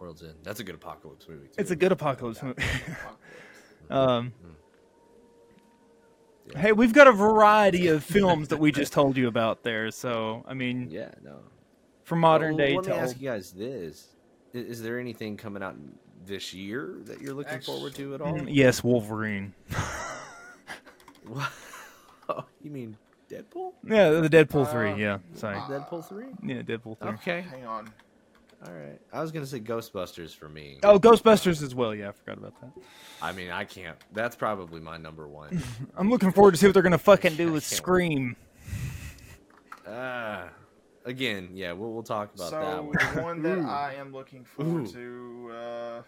World's 0.01 0.25
End. 0.25 0.35
That's 0.43 0.59
a 0.59 0.65
good 0.65 0.75
apocalypse 0.75 1.29
movie. 1.29 1.47
Too. 1.47 1.55
It's 1.59 1.71
a 1.71 1.77
good 1.77 1.93
apocalypse 1.93 2.43
movie. 2.43 2.63
um, 3.91 4.33
Yeah. 6.51 6.59
hey, 6.59 6.73
we've 6.73 6.93
got 6.93 7.07
a 7.07 7.13
variety 7.13 7.87
of 7.89 8.03
films 8.03 8.49
that 8.49 8.59
we 8.59 8.73
just 8.73 8.93
told 8.93 9.17
you 9.17 9.29
about 9.29 9.63
there. 9.63 9.91
So 9.91 10.45
I 10.49 10.55
mean, 10.55 10.89
Yeah, 10.91 11.11
no. 11.23 11.37
from 12.05 12.21
modern 12.21 12.57
Well, 12.57 12.67
day 12.67 12.75
Let 12.77 12.85
to 12.85 12.91
me 12.91 12.97
old. 12.97 13.05
ask 13.05 13.21
you 13.21 13.29
guys 13.29 13.53
this: 13.53 14.09
I- 14.55 14.59
Is 14.59 14.83
there 14.83 14.99
anything 14.99 15.37
coming 15.37 15.63
out 15.63 15.77
this 16.27 16.53
year 16.53 16.97
that 17.05 17.21
you're 17.21 17.35
looking 17.35 17.61
forward 17.61 17.95
to 17.95 18.15
at 18.15 18.21
all? 18.21 18.35
Mm, 18.35 18.49
yes, 18.51 18.83
Wolverine. 18.85 19.55
What? 21.27 21.51
Oh, 22.29 22.45
you 22.63 22.71
mean 22.71 22.97
Deadpool? 23.31 23.73
Yeah, 23.85 24.11
the 24.11 24.29
Deadpool 24.29 24.67
Uh, 24.67 24.73
three. 24.73 24.95
Yeah, 25.03 25.19
sorry. 25.35 25.57
Deadpool 25.59 26.05
three? 26.09 26.27
Yeah, 26.43 26.63
Deadpool 26.63 26.99
three. 26.99 27.11
Okay. 27.11 27.41
Hang 27.43 27.65
on. 27.65 27.89
All 28.65 28.73
right. 28.73 28.99
I 29.13 29.21
was 29.21 29.33
gonna 29.33 29.47
say 29.47 29.59
Ghostbusters 29.61 30.35
for 30.35 30.49
me. 30.49 30.79
Oh, 30.85 30.99
Ghostbusters 30.99 31.63
as 31.63 31.75
well. 31.75 31.95
Yeah, 31.95 32.11
I 32.11 32.13
forgot 32.13 32.39
about 32.39 32.61
that. 32.61 32.71
I 33.21 33.33
mean, 33.33 33.51
I 33.51 33.65
can't. 33.65 33.97
That's 34.13 34.37
probably 34.37 34.81
my 34.81 34.97
number 34.97 35.27
one. 35.29 35.61
I'm 35.97 36.09
looking 36.11 36.31
forward 36.31 36.53
to 36.53 36.57
see 36.57 36.67
what 36.67 36.75
they're 36.75 36.83
gonna 36.83 36.97
fucking 36.99 37.35
do 37.35 37.53
with. 37.53 37.65
Scream. 37.65 38.37
uh, 39.87 40.45
again, 41.05 41.51
yeah, 41.55 41.73
we'll 41.73 41.93
we'll 41.93 42.03
talk 42.05 42.33
about 42.35 42.51
so 42.51 42.61
that 42.61 42.85
one. 42.85 43.17
the 43.17 43.23
one 43.23 43.43
that 43.65 43.69
I 43.69 43.95
am 43.95 44.13
looking 44.13 44.45
forward 44.45 44.87
Ooh. 44.89 45.49
to, 45.51 45.55
uh, 45.57 46.03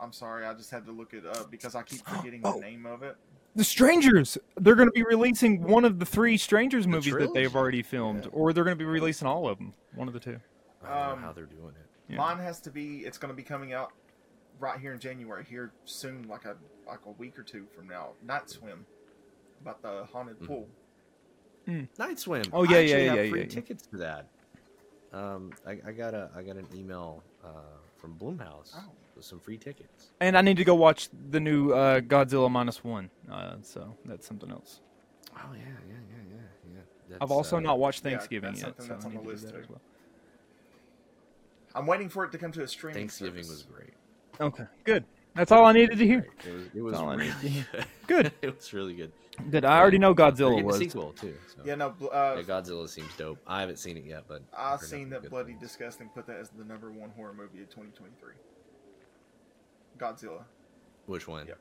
I'm 0.00 0.12
sorry, 0.12 0.44
I 0.46 0.54
just 0.54 0.70
had 0.70 0.84
to 0.86 0.92
look 0.92 1.14
it 1.14 1.24
up 1.26 1.50
because 1.50 1.74
I 1.74 1.82
keep 1.82 2.00
forgetting 2.06 2.40
Oh. 2.44 2.54
the 2.54 2.60
name 2.60 2.86
of 2.86 3.02
it. 3.04 3.16
The 3.54 3.64
Strangers. 3.64 4.36
They're 4.56 4.74
gonna 4.76 4.90
be 4.92 5.02
releasing 5.04 5.62
one 5.62 5.84
of 5.84 5.98
the 6.00 6.06
three 6.06 6.36
Strangers 6.36 6.86
movies 6.88 7.14
that 7.14 7.34
they've 7.34 7.54
already 7.54 7.82
filmed, 7.82 8.24
Yeah. 8.24 8.30
or 8.32 8.52
they're 8.52 8.64
gonna 8.64 8.74
be 8.76 8.84
releasing 8.84 9.28
all 9.28 9.48
of 9.48 9.58
them. 9.58 9.74
One 9.94 10.08
of 10.08 10.14
the 10.14 10.20
two. 10.20 10.40
I 10.84 10.88
don't 10.88 10.96
know 11.08 11.12
Um, 11.12 11.22
how 11.22 11.32
they're 11.32 11.44
doing 11.46 11.74
it. 11.78 11.86
Yeah. 12.10 12.16
Mine 12.16 12.38
has 12.38 12.60
to 12.62 12.70
be. 12.70 12.98
It's 12.98 13.18
going 13.18 13.30
to 13.32 13.36
be 13.36 13.42
coming 13.42 13.72
out 13.72 13.92
right 14.58 14.78
here 14.80 14.92
in 14.92 14.98
January, 14.98 15.44
here 15.48 15.72
soon, 15.84 16.26
like 16.28 16.44
a 16.44 16.56
like 16.86 17.00
a 17.06 17.10
week 17.12 17.38
or 17.38 17.42
two 17.42 17.66
from 17.74 17.86
now. 17.88 18.08
Night 18.26 18.50
Swim, 18.50 18.84
about 19.62 19.80
the 19.82 20.04
haunted 20.12 20.38
Mhm. 20.40 20.46
pool. 20.46 20.68
Night 21.98 22.18
Swim. 22.18 22.42
Oh, 22.52 22.66
I 22.66 22.72
yeah, 22.80 22.96
yeah, 22.96 23.12
yeah, 23.22 23.30
Free 23.30 23.40
yeah. 23.42 23.46
tickets 23.46 23.86
for 23.86 23.98
that. 23.98 24.26
Um, 25.12 25.52
I, 25.66 25.78
I 25.86 25.92
got 25.92 26.14
a 26.14 26.30
I 26.34 26.42
got 26.42 26.56
an 26.56 26.66
email 26.74 27.22
uh, 27.44 27.48
from 27.96 28.16
Blumhouse 28.18 28.72
Oh. 28.76 28.90
with 29.14 29.24
some 29.24 29.38
free 29.38 29.56
tickets. 29.56 30.10
And 30.20 30.36
I 30.36 30.40
need 30.40 30.56
to 30.56 30.64
go 30.64 30.74
watch 30.74 31.08
the 31.30 31.38
new 31.38 31.70
uh, 31.72 32.00
Godzilla 32.00 32.50
minus 32.50 32.82
one. 32.82 33.08
Uh, 33.30 33.56
so 33.62 33.94
that's 34.04 34.26
something 34.26 34.50
else. 34.50 34.80
Oh 35.36 35.52
yeah, 35.52 35.60
yeah, 35.88 35.94
yeah, 36.10 36.34
yeah, 36.74 36.80
yeah. 37.08 37.16
I've 37.20 37.30
also 37.30 37.58
uh, 37.58 37.60
not 37.60 37.78
watched 37.78 38.04
yeah, 38.04 38.10
Thanksgiving 38.12 38.50
that's 38.52 38.62
yet, 38.62 38.74
so 38.82 38.88
that's 38.88 39.04
I 39.04 39.08
on 39.08 39.14
need 39.14 39.20
the 39.20 39.22
to 39.22 39.26
do 39.26 39.32
list 39.32 39.44
that 39.46 39.52
too. 39.54 39.58
as 39.60 39.68
well. 39.68 39.80
I'm 41.74 41.86
waiting 41.86 42.08
for 42.08 42.24
it 42.24 42.32
to 42.32 42.38
come 42.38 42.52
to 42.52 42.62
a 42.62 42.68
stream. 42.68 42.94
Thanksgiving 42.94 43.46
was 43.48 43.62
great. 43.62 43.94
Okay, 44.40 44.64
good. 44.84 45.04
That's 45.34 45.52
all 45.52 45.64
I 45.64 45.72
needed 45.72 45.98
to 45.98 46.06
hear. 46.06 46.26
It 46.44 46.52
was, 46.52 46.64
it 46.74 46.80
was 46.82 46.94
all 46.94 47.16
really 47.16 47.32
need 47.42 47.66
good. 47.72 47.84
Good. 48.06 48.32
it 48.42 48.56
was 48.56 48.72
really 48.72 48.94
good. 48.94 49.12
Good. 49.50 49.64
I 49.64 49.78
already 49.78 49.98
know 49.98 50.14
Godzilla 50.14 50.50
getting 50.50 50.64
a 50.64 50.66
was. 50.66 50.78
sequel 50.78 51.12
too. 51.12 51.34
So. 51.54 51.62
Yeah, 51.64 51.76
no. 51.76 51.94
Uh, 52.12 52.34
Yeah, 52.38 52.42
Godzilla 52.42 52.88
seems 52.88 53.14
dope. 53.16 53.38
I 53.46 53.60
haven't 53.60 53.78
seen 53.78 53.96
it 53.96 54.04
yet, 54.04 54.24
but 54.28 54.42
I've 54.56 54.80
seen 54.80 55.08
that 55.10 55.30
Bloody 55.30 55.52
things. 55.52 55.62
Disgusting 55.62 56.08
put 56.14 56.26
that 56.26 56.38
as 56.38 56.50
the 56.50 56.64
number 56.64 56.90
one 56.90 57.10
horror 57.16 57.32
movie 57.32 57.62
of 57.62 57.70
2023. 57.70 58.34
Godzilla. 59.98 60.42
Which 61.06 61.28
one? 61.28 61.46
Yep. 61.46 61.58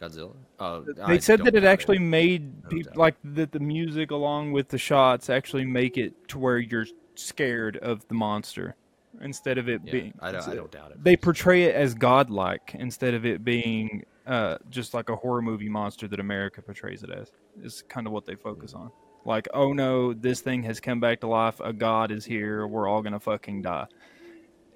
Godzilla. 0.00 0.34
Oh, 0.58 0.80
They 0.82 1.02
I 1.02 1.18
said 1.18 1.40
that 1.40 1.54
it 1.54 1.60
doubt 1.60 1.68
actually 1.72 1.98
made 1.98 2.62
No 2.64 2.68
people 2.70 2.90
doubt. 2.92 2.96
like 2.98 3.16
that 3.24 3.52
the 3.52 3.60
music 3.60 4.10
along 4.10 4.52
with 4.52 4.68
the 4.68 4.78
shots 4.78 5.28
actually 5.28 5.64
make 5.66 5.98
it 5.98 6.28
to 6.28 6.38
where 6.38 6.58
you're 6.58 6.86
scared 7.16 7.76
of 7.78 8.06
the 8.08 8.14
monster 8.14 8.76
instead 9.20 9.58
of 9.58 9.68
it 9.68 9.80
Yeah, 9.84 9.92
being. 9.92 10.14
I 10.20 10.32
don't. 10.32 10.48
I 10.48 10.54
don't 10.54 10.70
doubt 10.70 10.92
it. 10.92 11.02
They 11.02 11.16
portray 11.16 11.64
it 11.64 11.74
as 11.74 11.94
godlike 11.94 12.74
instead 12.78 13.14
of 13.14 13.24
it 13.26 13.44
being 13.44 14.04
uh, 14.26 14.58
just 14.70 14.94
like 14.94 15.08
a 15.08 15.16
horror 15.16 15.42
movie 15.42 15.68
monster 15.68 16.06
that 16.08 16.20
America 16.20 16.62
portrays 16.62 17.02
it 17.02 17.10
as. 17.10 17.32
Is 17.62 17.82
kind 17.88 18.06
of 18.06 18.12
what 18.12 18.26
they 18.26 18.34
focus 18.36 18.74
on. 18.74 18.90
Like, 19.24 19.48
oh 19.52 19.72
no, 19.72 20.14
this 20.14 20.40
thing 20.40 20.62
has 20.62 20.80
come 20.80 21.00
back 21.00 21.20
to 21.20 21.26
life. 21.26 21.60
A 21.60 21.72
god 21.72 22.10
is 22.10 22.24
here. 22.24 22.66
We're 22.66 22.88
all 22.88 23.02
gonna 23.02 23.20
fucking 23.20 23.62
die. 23.62 23.86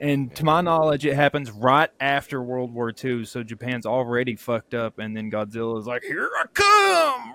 And 0.01 0.35
to 0.35 0.45
my 0.45 0.61
knowledge, 0.61 1.07
it 1.07 1.15
happens 1.15 1.51
right 1.51 1.89
after 2.01 2.43
World 2.43 2.75
War 2.75 2.93
II. 3.03 3.25
So 3.25 3.43
Japan's 3.43 3.87
already 3.87 4.35
fucked 4.37 4.75
up, 4.75 4.99
and 4.99 5.17
then 5.17 5.31
Godzilla 5.31 5.79
is 5.79 5.87
like, 5.87 6.03
"Here 6.03 6.29
I 6.37 6.45
come, 6.53 7.35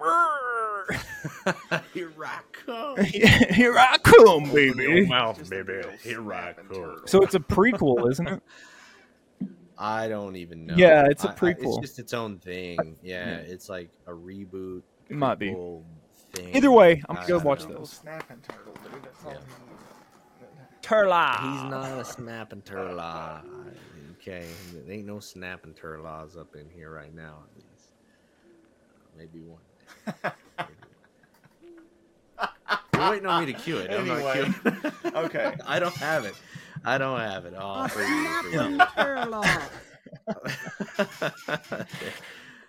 Here 1.93 2.11
I 2.23 2.39
come. 2.65 2.97
here 3.05 3.77
I 3.77 3.97
come, 4.03 4.51
baby." 4.51 5.05
mouth, 5.07 5.49
baby. 5.49 5.81
Here 6.03 6.33
I 6.33 6.53
come. 6.53 7.01
So 7.05 7.21
it's 7.23 7.35
a 7.35 7.39
prequel, 7.39 8.09
isn't 8.11 8.27
it? 8.27 8.43
I 9.77 10.07
don't 10.09 10.35
even 10.35 10.65
know. 10.65 10.75
Yeah, 10.75 11.05
it's 11.09 11.23
a 11.23 11.29
I- 11.29 11.31
I- 11.31 11.35
prequel. 11.35 11.77
it's 11.77 11.87
just 11.87 11.99
its 11.99 12.13
own 12.13 12.39
thing. 12.39 12.97
Yeah, 13.01 13.37
it's 13.37 13.69
like 13.69 13.89
a 14.07 14.11
reboot. 14.11 14.81
It 15.09 15.15
might 15.15 15.39
be. 15.39 15.51
prequel 15.51 15.83
Thing. 16.33 16.55
Either 16.55 16.69
way, 16.71 17.01
I'm 17.09 17.17
I- 17.17 17.21
gonna 17.21 17.27
go 17.27 17.39
I 17.39 17.43
watch 17.43 17.59
don't 17.61 17.71
know. 17.71 17.77
those. 17.79 17.89
Snapping 17.91 18.37
turtle, 18.47 18.73
dude. 18.83 19.03
That's 19.03 19.25
all 19.25 19.31
Yeah. 19.31 19.37
he- 19.47 20.87
Turla. 20.87 21.39
He's 21.53 21.71
not 21.71 21.99
a 21.99 22.05
snapping 22.05 22.61
turtle. 22.61 22.99
Okay, 24.21 24.45
there 24.73 24.93
ain't 24.95 25.07
no 25.07 25.19
snapping 25.19 25.73
turtles 25.73 26.35
up 26.37 26.55
in 26.55 26.69
here 26.69 26.91
right 26.91 27.13
now. 27.15 27.43
At 27.49 27.55
least, 27.63 27.93
uh, 28.45 29.17
maybe 29.17 29.39
one. 29.41 29.61
Day. 32.99 33.09
Maybe 33.09 33.09
one. 33.09 33.09
You're 33.09 33.11
waiting 33.11 33.25
on 33.27 33.45
me 33.45 33.53
to 33.53 33.59
cue 33.59 33.77
it. 33.77 33.91
I'm 33.91 34.07
not 34.07 34.17
Anyway. 34.35 34.49
cueing. 34.49 35.15
Okay. 35.25 35.55
I 35.65 35.79
don't 35.79 35.95
have 35.97 36.25
it. 36.25 36.33
I 36.85 36.97
don't 36.97 37.19
have 37.19 37.45
it. 37.45 37.53
Oh, 37.57 37.87
for 37.87 38.01
you, 38.01 38.27
for 38.43 38.49
you. 38.49 38.77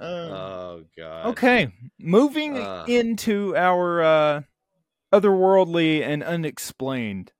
oh 0.01 0.83
God. 0.97 1.27
Okay, 1.27 1.73
moving 1.99 2.59
Uh. 2.59 2.85
into 2.89 3.55
our 3.57 4.03
uh, 4.03 4.43
otherworldly 5.13 6.03
and 6.03 6.23
unexplained, 6.23 7.33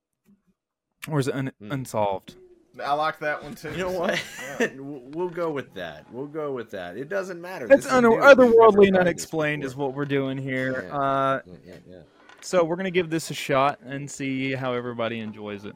or 1.09 1.19
is 1.19 1.27
it 1.27 1.35
un- 1.35 1.51
Hmm. 1.59 1.71
unsolved? 1.71 2.35
I 2.81 2.93
like 2.93 3.19
that 3.19 3.43
one 3.43 3.53
too. 3.55 3.69
You 3.71 3.77
know 3.79 3.91
what? 3.91 4.21
Yeah. 4.59 4.67
We'll 4.77 5.01
we'll 5.11 5.29
go 5.29 5.51
with 5.51 5.73
that. 5.73 6.05
We'll 6.11 6.27
go 6.27 6.53
with 6.53 6.71
that. 6.71 6.95
It 6.97 7.09
doesn't 7.09 7.41
matter. 7.41 7.67
That's 7.67 7.83
This 7.83 7.91
is 7.91 7.97
un- 7.97 8.03
otherworldly 8.05 8.17
and 8.17 8.21
never 8.21 8.75
done 8.85 8.91
this 8.93 8.99
unexplained 9.01 9.63
is 9.65 9.75
what 9.75 9.93
we're 9.93 10.05
doing 10.05 10.37
here. 10.37 10.85
Yeah. 10.87 10.97
Uh, 10.97 11.41
Yeah, 11.45 11.53
yeah, 11.65 11.73
yeah. 11.89 11.97
So 12.41 12.63
we're 12.63 12.75
gonna 12.75 12.91
give 12.91 13.09
this 13.09 13.31
a 13.31 13.33
shot 13.33 13.79
and 13.85 14.09
see 14.09 14.53
how 14.53 14.73
everybody 14.73 15.19
enjoys 15.19 15.65
it. 15.65 15.75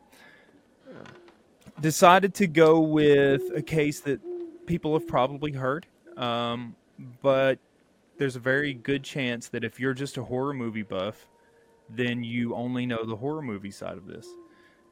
Decided 1.81 2.33
to 2.35 2.47
go 2.47 2.79
with 2.79 3.41
a 3.55 3.61
case 3.61 3.99
that 4.01 4.19
people 4.65 4.93
have 4.93 5.07
probably 5.07 5.51
heard, 5.51 5.85
um, 6.17 6.75
but 7.21 7.59
there's 8.17 8.35
a 8.35 8.39
very 8.39 8.73
good 8.73 9.03
chance 9.03 9.49
that 9.49 9.63
if 9.63 9.79
you're 9.79 9.93
just 9.93 10.17
a 10.17 10.23
horror 10.23 10.53
movie 10.53 10.83
buff, 10.83 11.27
then 11.89 12.23
you 12.23 12.55
only 12.55 12.85
know 12.85 13.03
the 13.05 13.15
horror 13.15 13.41
movie 13.41 13.71
side 13.71 13.97
of 13.97 14.07
this. 14.07 14.27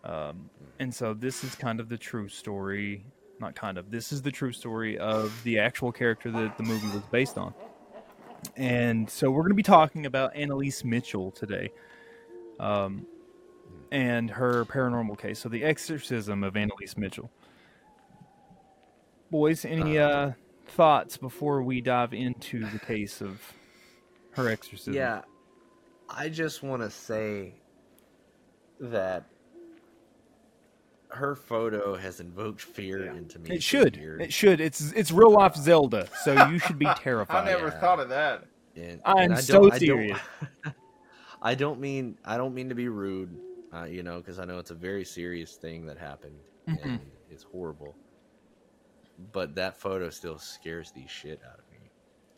Um, 0.04 0.50
and 0.80 0.94
so 0.94 1.14
this 1.14 1.44
is 1.44 1.56
kind 1.56 1.80
of 1.80 1.88
the 1.88 1.98
true 1.98 2.28
story, 2.28 3.06
not 3.40 3.56
kind 3.56 3.78
of, 3.78 3.90
this 3.90 4.12
is 4.12 4.22
the 4.22 4.32
true 4.32 4.52
story 4.52 4.98
of 4.98 5.34
the 5.44 5.60
actual 5.60 5.92
character 5.92 6.30
that 6.32 6.58
the 6.58 6.64
movie 6.64 6.88
was 6.88 7.04
based 7.12 7.38
on. 7.38 7.54
And 8.56 9.10
so 9.10 9.32
we're 9.32 9.42
going 9.42 9.52
to 9.52 9.56
be 9.56 9.64
talking 9.64 10.06
about 10.06 10.34
Anneliese 10.36 10.84
Mitchell 10.84 11.32
today 11.32 11.72
um, 12.60 13.06
and 13.92 14.30
her 14.30 14.66
paranormal 14.66 15.18
case. 15.20 15.40
So 15.40 15.50
the 15.50 15.64
exorcism 15.64 16.44
of 16.44 16.54
Anneliese 16.54 16.98
Mitchell. 16.98 17.32
Boys, 19.32 19.66
any 19.66 19.98
uh, 19.98 20.32
thoughts 20.68 21.18
before 21.18 21.64
we 21.64 21.82
dive 21.82 22.14
into 22.14 22.66
the 22.70 22.80
case 22.80 23.22
of 23.22 23.42
her 24.32 24.48
exorcism? 24.48 24.94
Yeah, 24.94 25.22
I 26.10 26.30
just 26.30 26.62
want 26.62 26.84
to 26.84 26.92
say 26.92 27.56
that 28.80 29.26
her 31.14 31.36
photo 31.36 31.96
has 31.96 32.20
invoked 32.20 32.62
fear 32.62 33.06
into 33.14 33.40
me. 33.40 33.56
It 33.56 33.64
should. 33.64 33.96
years. 33.96 34.22
It 34.22 34.34
should. 34.34 34.60
It's 34.62 34.92
it's 34.94 35.12
real 35.12 35.32
life 35.32 35.56
Zelda, 35.56 36.08
so 36.24 36.48
you 36.50 36.60
should 36.60 36.80
be 36.80 36.86
terrified. 36.98 37.48
I 37.48 37.52
never 37.52 37.68
yeah. 37.68 37.80
thought 37.80 38.00
of 38.00 38.10
that. 38.10 38.46
And, 38.76 39.00
I 39.06 39.12
am 39.12 39.18
and 39.20 39.34
I 39.36 39.40
so 39.40 39.54
don't, 39.54 39.66
I 39.66 39.70
don't- 39.70 39.80
serious. 39.80 40.20
I 41.42 41.56
don't 41.56 41.80
mean 41.80 42.18
I 42.26 42.38
don't 42.38 42.54
mean 42.54 42.70
to 42.70 42.76
be 42.76 42.88
rude, 42.88 43.38
uh, 43.74 43.84
you 43.84 44.02
know, 44.04 44.18
because 44.18 44.40
I 44.40 44.46
know 44.46 44.58
it's 44.60 44.72
a 44.72 44.76
very 44.76 45.04
serious 45.06 45.56
thing 45.56 45.86
that 45.88 45.98
happened 45.98 46.40
Mhm. 46.68 46.84
and 46.84 47.00
it's 47.30 47.44
horrible. 47.44 47.96
But 49.32 49.56
that 49.56 49.78
photo 49.80 50.10
still 50.10 50.40
scares 50.40 50.92
the 50.92 51.06
shit 51.08 51.42
out 51.46 51.60
of 51.60 51.70
me. 51.72 51.90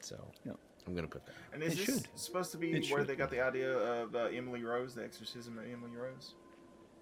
So 0.02 0.32
Yep. 0.46 0.58
I'm 0.88 0.96
gonna 0.96 1.08
put 1.08 1.26
that. 1.26 1.34
And 1.54 1.64
is 1.64 1.74
It 1.74 1.78
this 1.78 1.86
should. 2.02 2.08
supposed 2.20 2.52
to 2.52 2.58
be 2.58 2.72
It 2.74 2.90
where 2.92 3.00
should. 3.02 3.08
they 3.08 3.16
got 3.16 3.30
the 3.32 3.42
idea 3.42 3.72
of 3.78 4.16
uh, 4.16 4.20
Emily 4.34 4.64
Rose, 4.64 4.94
the 4.96 5.04
exorcism 5.04 5.58
of 5.58 5.66
Emily 5.66 5.96
Rose? 5.96 6.34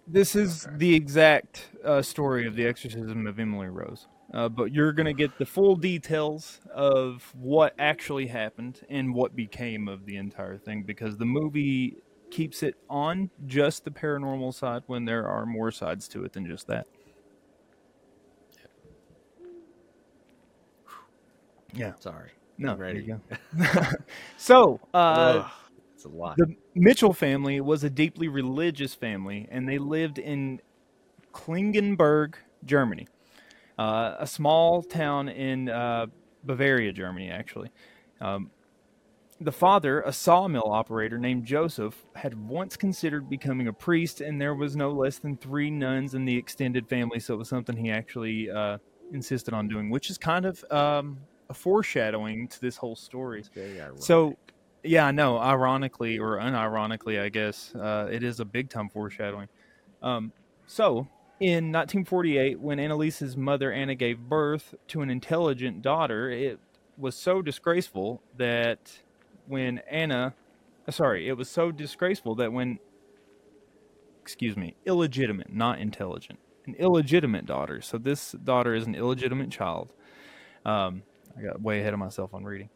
This 0.07 0.35
is 0.35 0.65
Okay. 0.67 0.77
the 0.77 0.95
exact 0.95 1.69
uh, 1.83 2.01
story 2.01 2.45
of 2.47 2.55
the 2.55 2.65
exorcism 2.65 3.25
of 3.27 3.39
Emily 3.39 3.67
Rose. 3.67 4.07
Uh, 4.33 4.49
but 4.49 4.71
you're 4.73 4.91
going 4.93 5.05
to 5.05 5.13
get 5.13 5.37
the 5.37 5.45
full 5.45 5.75
details 5.75 6.59
of 6.73 7.31
what 7.35 7.73
actually 7.77 8.27
happened 8.27 8.81
and 8.89 9.13
what 9.13 9.35
became 9.35 9.87
of 9.87 10.05
the 10.05 10.17
entire 10.17 10.57
thing 10.57 10.83
because 10.83 11.17
the 11.17 11.25
movie 11.25 11.97
keeps 12.31 12.63
it 12.63 12.75
on 12.89 13.29
just 13.45 13.85
the 13.85 13.91
paranormal 13.91 14.53
side 14.53 14.81
when 14.87 15.05
there 15.05 15.27
are 15.27 15.45
more 15.45 15.71
sides 15.71 16.07
to 16.07 16.23
it 16.25 16.33
than 16.33 16.47
just 16.47 16.67
that. 16.67 16.87
Yeah. 21.73 21.93
Sorry. 21.99 22.31
No, 22.57 22.73
I'm 22.73 22.77
ready. 22.77 23.01
you 23.01 23.19
go. 23.59 23.85
so, 24.37 24.79
uh, 24.93 25.49
it's 26.05 26.13
a 26.13 26.17
lot. 26.17 26.37
the 26.37 26.55
Mitchell 26.75 27.13
family 27.13 27.61
was 27.61 27.83
a 27.83 27.89
deeply 27.89 28.27
religious 28.27 28.93
family, 28.93 29.47
and 29.51 29.67
they 29.67 29.77
lived 29.77 30.19
in 30.19 30.61
Klingenberg, 31.33 32.35
Germany, 32.65 33.07
uh, 33.77 34.15
a 34.19 34.27
small 34.27 34.83
town 34.83 35.29
in 35.29 35.69
uh, 35.69 36.07
Bavaria, 36.43 36.91
Germany, 36.91 37.29
actually. 37.29 37.71
Um, 38.21 38.51
the 39.39 39.51
father, 39.51 40.01
a 40.01 40.13
sawmill 40.13 40.71
operator 40.71 41.17
named 41.17 41.45
Joseph, 41.45 42.05
had 42.15 42.47
once 42.47 42.77
considered 42.77 43.29
becoming 43.29 43.67
a 43.67 43.73
priest, 43.73 44.21
and 44.21 44.39
there 44.39 44.55
was 44.55 44.75
no 44.75 44.91
less 44.91 45.17
than 45.17 45.37
three 45.37 45.69
nuns 45.69 46.13
in 46.13 46.25
the 46.25 46.37
extended 46.37 46.87
family, 46.87 47.19
so 47.19 47.33
it 47.33 47.37
was 47.37 47.49
something 47.49 47.75
he 47.75 47.91
actually 47.91 48.49
uh, 48.49 48.77
insisted 49.11 49.53
on 49.53 49.67
doing, 49.67 49.89
which 49.89 50.09
is 50.09 50.17
kind 50.17 50.45
of 50.45 50.63
um, 50.71 51.17
a 51.49 51.53
foreshadowing 51.53 52.47
to 52.49 52.61
this 52.61 52.77
whole 52.77 52.95
story. 52.95 53.43
So, 54.03 54.37
yeah, 54.83 55.11
know. 55.11 55.37
Ironically 55.37 56.19
or 56.19 56.37
unironically, 56.37 57.21
I 57.21 57.29
guess 57.29 57.73
uh, 57.75 58.09
it 58.11 58.23
is 58.23 58.39
a 58.39 58.45
big 58.45 58.69
time 58.69 58.89
foreshadowing. 58.89 59.47
Um, 60.01 60.31
so, 60.67 61.07
in 61.39 61.71
1948, 61.71 62.59
when 62.59 62.79
Anneliese's 62.79 63.35
mother 63.37 63.71
Anna 63.71 63.95
gave 63.95 64.19
birth 64.19 64.75
to 64.89 65.01
an 65.01 65.09
intelligent 65.09 65.81
daughter, 65.81 66.29
it 66.29 66.59
was 66.97 67.15
so 67.15 67.41
disgraceful 67.41 68.21
that 68.37 68.99
when 69.47 69.79
Anna, 69.89 70.33
uh, 70.87 70.91
sorry, 70.91 71.27
it 71.27 71.33
was 71.33 71.49
so 71.49 71.71
disgraceful 71.71 72.35
that 72.35 72.51
when, 72.51 72.79
excuse 74.21 74.55
me, 74.55 74.75
illegitimate, 74.85 75.51
not 75.51 75.79
intelligent, 75.79 76.39
an 76.65 76.75
illegitimate 76.75 77.45
daughter. 77.45 77.81
So 77.81 77.97
this 77.97 78.33
daughter 78.33 78.73
is 78.73 78.85
an 78.85 78.95
illegitimate 78.95 79.49
child. 79.49 79.89
Um, 80.65 81.03
I 81.37 81.41
got 81.41 81.61
way 81.61 81.81
ahead 81.81 81.93
of 81.93 81.99
myself 81.99 82.33
on 82.33 82.43
reading. 82.43 82.69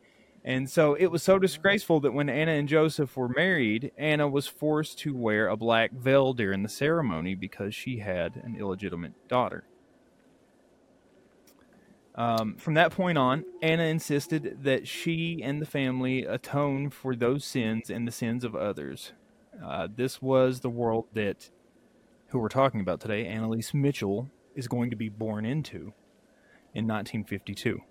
And 0.48 0.70
so 0.70 0.94
it 0.94 1.08
was 1.08 1.24
so 1.24 1.40
disgraceful 1.40 2.00
that 2.00 2.14
when 2.14 2.30
Anna 2.30 2.54
and 2.54 2.70
Joseph 2.70 3.18
were 3.18 3.28
married, 3.28 3.92
Anna 3.98 4.30
was 4.30 4.48
forced 4.48 4.98
to 5.00 5.14
wear 5.14 5.50
a 5.50 5.58
black 5.58 5.92
veil 5.92 6.32
during 6.32 6.64
the 6.64 6.70
ceremony 6.70 7.36
because 7.36 7.76
she 7.76 7.98
had 7.98 8.38
an 8.38 8.56
illegitimate 8.58 9.28
daughter. 9.28 9.66
Um, 12.16 12.56
from 12.56 12.76
that 12.76 12.94
point 12.94 13.18
on, 13.18 13.44
Anna 13.62 13.84
insisted 13.84 14.60
that 14.64 14.88
she 14.88 15.42
and 15.44 15.62
the 15.62 15.66
family 15.66 16.24
atone 16.24 16.92
for 16.92 17.14
those 17.14 17.44
sins 17.44 17.90
and 17.90 18.08
the 18.08 18.12
sins 18.14 18.46
of 18.46 18.56
others. 18.56 19.12
Uh, 19.62 19.90
this 19.94 20.22
was 20.22 20.62
the 20.62 20.70
world 20.70 21.08
that, 21.12 21.50
who 22.28 22.40
we're 22.40 22.48
talking 22.48 22.80
about 22.80 23.02
today, 23.02 23.26
Anneliese 23.26 23.74
Mitchell, 23.74 24.30
is 24.56 24.70
going 24.70 24.92
to 24.92 24.96
be 24.96 25.10
born 25.10 25.46
into 25.46 25.92
in 26.74 26.88
1952. 26.88 27.82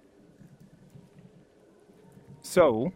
So, 2.46 2.92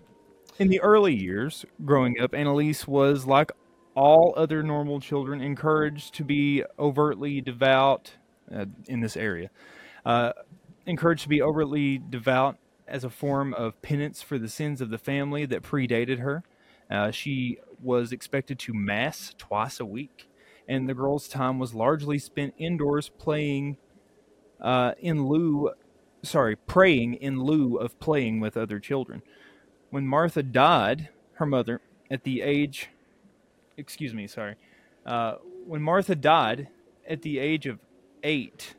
in 0.60 0.68
the 0.68 0.80
early 0.80 1.12
years 1.12 1.64
growing 1.84 2.20
up, 2.20 2.30
Anneliese 2.30 2.86
was 2.86 3.26
like 3.26 3.50
all 3.96 4.32
other 4.36 4.62
normal 4.62 5.00
children, 5.00 5.40
encouraged 5.40 6.14
to 6.14 6.24
be 6.24 6.62
overtly 6.78 7.40
devout 7.40 8.12
uh, 8.54 8.66
in 8.86 9.00
this 9.00 9.16
area. 9.16 9.50
Uh, 10.06 10.30
encouraged 10.86 11.24
to 11.24 11.28
be 11.28 11.42
overtly 11.42 11.98
devout 11.98 12.58
as 12.86 13.02
a 13.02 13.10
form 13.10 13.52
of 13.54 13.82
penance 13.82 14.22
for 14.22 14.38
the 14.38 14.48
sins 14.48 14.80
of 14.80 14.88
the 14.88 14.98
family 14.98 15.46
that 15.46 15.62
predated 15.62 16.20
her. 16.20 16.44
Uh, 16.88 17.10
she 17.10 17.58
was 17.82 18.12
expected 18.12 18.56
to 18.60 18.72
mass 18.72 19.34
twice 19.36 19.80
a 19.80 19.84
week, 19.84 20.28
and 20.68 20.88
the 20.88 20.94
girl's 20.94 21.26
time 21.26 21.58
was 21.58 21.74
largely 21.74 22.20
spent 22.20 22.54
indoors 22.56 23.10
playing 23.18 23.76
uh, 24.60 24.92
in 25.00 25.26
lieu, 25.26 25.70
sorry, 26.22 26.56
praying 26.56 27.14
in 27.14 27.42
lieu 27.42 27.76
of 27.76 27.98
playing 27.98 28.40
with 28.40 28.56
other 28.56 28.78
children. 28.78 29.22
When 29.90 30.06
Martha 30.06 30.42
died, 30.42 31.09
her 31.35 31.46
mother, 31.46 31.80
at 32.11 32.24
the 32.24 32.42
age, 32.42 32.90
excuse 33.76 34.14
me, 34.14 34.26
sorry, 34.26 34.56
uh, 35.06 35.37
when 35.66 35.83
Martha 35.83 36.14
died 36.14 36.68
at 37.09 37.22
the 37.22 37.38
age 37.38 37.66
of 37.66 37.78
eight, 38.22 38.74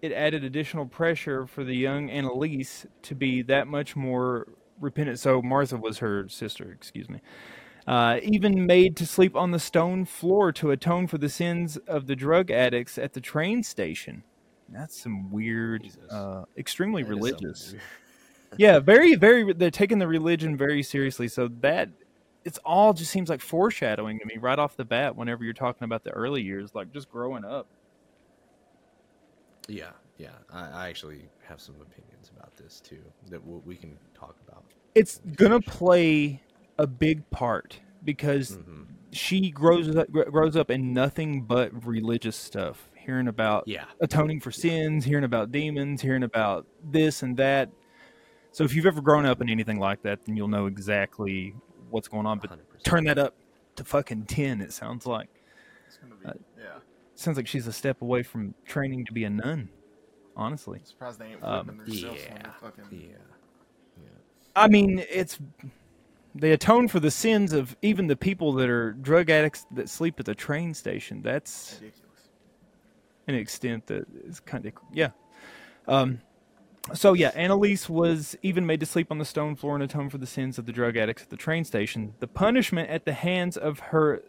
it 0.00 0.12
added 0.12 0.44
additional 0.44 0.86
pressure 0.86 1.46
for 1.46 1.64
the 1.64 1.74
young 1.74 2.08
Anneliese 2.08 2.86
to 3.02 3.14
be 3.14 3.42
that 3.42 3.66
much 3.66 3.96
more 3.96 4.46
repentant. 4.80 5.18
So 5.18 5.42
Martha 5.42 5.76
was 5.76 5.98
her 5.98 6.28
sister, 6.28 6.70
excuse 6.70 7.08
me. 7.08 7.20
Uh, 7.86 8.20
even 8.22 8.66
made 8.66 8.96
to 8.96 9.06
sleep 9.06 9.34
on 9.34 9.50
the 9.50 9.58
stone 9.58 10.04
floor 10.04 10.52
to 10.52 10.70
atone 10.70 11.06
for 11.06 11.18
the 11.18 11.28
sins 11.28 11.78
of 11.86 12.06
the 12.06 12.14
drug 12.14 12.50
addicts 12.50 12.98
at 12.98 13.14
the 13.14 13.20
train 13.20 13.62
station. 13.62 14.22
That's 14.70 15.00
some 15.00 15.30
weird, 15.30 15.88
uh, 16.10 16.44
extremely 16.56 17.02
That 17.02 17.08
religious. 17.08 17.74
yeah, 18.56 18.78
very, 18.80 19.14
very. 19.14 19.52
They're 19.52 19.70
taking 19.70 19.98
the 19.98 20.08
religion 20.08 20.56
very 20.56 20.82
seriously. 20.82 21.28
So 21.28 21.48
that 21.60 21.88
it's 22.44 22.58
all 22.64 22.92
just 22.92 23.10
seems 23.10 23.28
like 23.28 23.40
foreshadowing 23.40 24.18
to 24.18 24.26
me 24.26 24.36
right 24.38 24.58
off 24.58 24.76
the 24.76 24.84
bat. 24.84 25.16
Whenever 25.16 25.44
you're 25.44 25.54
talking 25.54 25.84
about 25.84 26.04
the 26.04 26.10
early 26.10 26.42
years, 26.42 26.74
like 26.74 26.92
just 26.92 27.10
growing 27.10 27.44
up. 27.44 27.66
Yeah, 29.68 29.90
yeah. 30.16 30.30
I, 30.52 30.68
I 30.84 30.88
actually 30.88 31.28
have 31.46 31.60
some 31.60 31.74
opinions 31.80 32.30
about 32.34 32.56
this 32.56 32.80
too 32.80 33.02
that 33.30 33.44
we 33.46 33.58
we 33.64 33.76
can 33.76 33.98
talk 34.14 34.36
about. 34.46 34.64
it's 34.94 35.20
gonna 35.36 35.60
play 35.60 36.42
a 36.78 36.86
big 36.86 37.28
part 37.30 37.80
because 38.04 38.56
Mhm. 38.56 38.86
she 39.12 39.50
grows 39.50 39.94
up 39.94 40.10
grows 40.10 40.56
up 40.56 40.70
in 40.70 40.92
nothing 40.92 41.42
but 41.42 41.86
religious 41.86 42.36
stuff 42.36 42.90
hearing 43.08 43.28
about 43.28 43.64
Yeah, 43.66 43.86
atoning 44.02 44.38
for 44.40 44.50
sins 44.50 45.02
hearing 45.02 45.24
about 45.24 45.50
demons 45.50 46.02
hearing 46.02 46.24
about 46.24 46.66
this 46.90 47.22
and 47.22 47.34
that 47.38 47.70
so 48.52 48.64
if 48.64 48.74
you've 48.74 48.84
ever 48.84 49.00
grown 49.00 49.24
up 49.24 49.40
in 49.40 49.48
anything 49.48 49.78
like 49.80 50.02
that 50.02 50.26
then 50.26 50.36
you'll 50.36 50.46
know 50.48 50.66
exactly 50.66 51.54
what's 51.88 52.06
going 52.06 52.26
on 52.26 52.38
but 52.38 52.50
100%. 52.50 52.82
turn 52.84 53.04
that 53.04 53.16
up 53.16 53.34
to 53.76 53.82
fucking 53.84 54.26
10 54.26 54.60
it 54.60 54.74
sounds 54.74 55.06
like 55.06 55.30
It's 55.86 55.96
gonna 55.96 56.16
be, 56.16 56.26
Uh, 56.26 56.32
yeah. 56.58 56.78
sounds 57.14 57.38
like 57.38 57.46
she's 57.48 57.66
a 57.66 57.72
step 57.72 58.02
away 58.02 58.22
from 58.22 58.52
training 58.66 59.06
to 59.06 59.12
be 59.14 59.24
a 59.24 59.30
nun 59.30 59.70
honestly 60.36 60.80
I'm 60.80 60.84
surprised 60.84 61.18
they 61.18 61.28
ain't 61.28 61.42
Um, 61.42 61.66
themselves 61.66 62.20
yeah, 62.28 62.42
the 62.42 62.50
fucking. 62.60 62.84
yeah, 62.92 63.16
yeah. 64.02 64.08
I 64.54 64.68
mean, 64.68 65.02
it's 65.10 65.38
they 66.34 66.52
atone 66.52 66.88
for 66.88 67.00
the 67.00 67.10
sins 67.10 67.54
of 67.54 67.74
even 67.80 68.06
the 68.06 68.16
people 68.16 68.52
that 68.52 68.68
are 68.68 68.92
drug 68.92 69.30
addicts 69.30 69.64
that 69.70 69.88
sleep 69.88 70.20
at 70.20 70.26
the 70.26 70.34
train 70.34 70.74
station. 70.74 71.22
That's 71.22 71.78
Ridiculous. 71.80 72.07
An 73.28 73.34
extent 73.34 73.86
that 73.86 74.06
is 74.24 74.40
kind 74.40 74.66
of 74.66 74.72
yeah. 74.92 75.10
Um, 75.86 76.20
so 76.94 77.12
yeah, 77.12 77.30
Anneliese 77.32 77.88
was 77.88 78.36
even 78.42 78.66
made 78.66 78.80
to 78.80 78.86
sleep 78.86 79.08
on 79.10 79.18
the 79.18 79.24
stone 79.24 79.54
floor 79.54 79.74
and 79.74 79.84
atone 79.84 80.08
for 80.08 80.18
the 80.18 80.26
sins 80.26 80.58
of 80.58 80.66
the 80.66 80.72
drug 80.72 80.96
addicts 80.96 81.22
at 81.24 81.30
the 81.30 81.36
train 81.36 81.64
station. 81.64 82.14
The 82.20 82.26
punishment 82.26 82.88
at 82.88 83.04
the 83.04 83.12
hands 83.12 83.56
of 83.56 83.78
her 83.78 84.22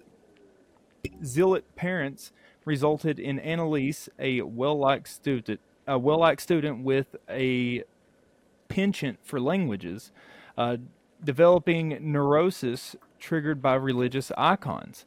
zealot 1.23 1.75
parents 1.75 2.31
resulted 2.65 3.19
in 3.19 3.39
Anneliese, 3.39 4.09
a 4.19 4.41
well-liked 4.41 5.07
student, 5.07 5.61
a 5.87 5.97
well-liked 5.97 6.41
student 6.41 6.83
with 6.83 7.15
a 7.29 7.83
penchant 8.67 9.19
for 9.23 9.39
languages, 9.39 10.11
uh, 10.57 10.77
developing 11.23 11.97
neurosis 12.01 12.95
triggered 13.17 13.61
by 13.61 13.75
religious 13.75 14.31
icons. 14.37 15.05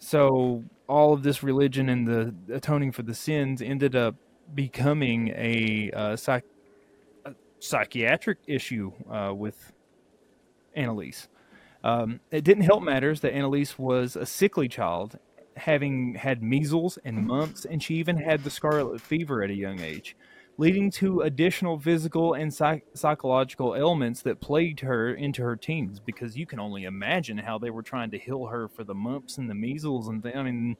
So 0.00 0.64
all 0.88 1.12
of 1.12 1.22
this 1.22 1.42
religion 1.42 1.88
and 1.88 2.08
the 2.08 2.34
atoning 2.52 2.90
for 2.90 3.02
the 3.02 3.14
sins 3.14 3.62
ended 3.62 3.94
up 3.94 4.16
becoming 4.54 5.28
a, 5.28 5.90
uh, 5.94 6.16
psych- 6.16 6.44
a 7.24 7.34
psychiatric 7.60 8.38
issue 8.46 8.90
uh, 9.08 9.32
with 9.34 9.72
Anneliese. 10.76 11.28
Um, 11.84 12.20
it 12.30 12.44
didn't 12.44 12.64
help 12.64 12.82
matters 12.82 13.20
that 13.20 13.34
Anneliese 13.34 13.78
was 13.78 14.16
a 14.16 14.26
sickly 14.26 14.68
child, 14.68 15.18
having 15.56 16.14
had 16.14 16.42
measles 16.42 16.98
and 17.04 17.26
mumps, 17.26 17.64
and 17.64 17.82
she 17.82 17.94
even 17.96 18.16
had 18.16 18.42
the 18.42 18.50
scarlet 18.50 19.00
fever 19.00 19.42
at 19.42 19.50
a 19.50 19.54
young 19.54 19.80
age, 19.80 20.16
leading 20.60 20.90
to 20.90 21.22
additional 21.22 21.78
physical 21.78 22.34
and 22.34 22.52
psych- 22.52 22.84
psychological 22.92 23.74
ailments 23.74 24.20
that 24.20 24.40
plagued 24.40 24.80
her 24.80 25.14
into 25.14 25.42
her 25.42 25.56
teens. 25.56 25.98
Because 25.98 26.36
you 26.36 26.44
can 26.44 26.60
only 26.60 26.84
imagine 26.84 27.38
how 27.38 27.58
they 27.58 27.70
were 27.70 27.82
trying 27.82 28.10
to 28.10 28.18
heal 28.18 28.46
her 28.46 28.68
for 28.68 28.84
the 28.84 28.94
mumps 28.94 29.38
and 29.38 29.48
the 29.48 29.54
measles 29.54 30.08
and 30.08 30.22
th- 30.22 30.36
I 30.36 30.42
mean, 30.42 30.76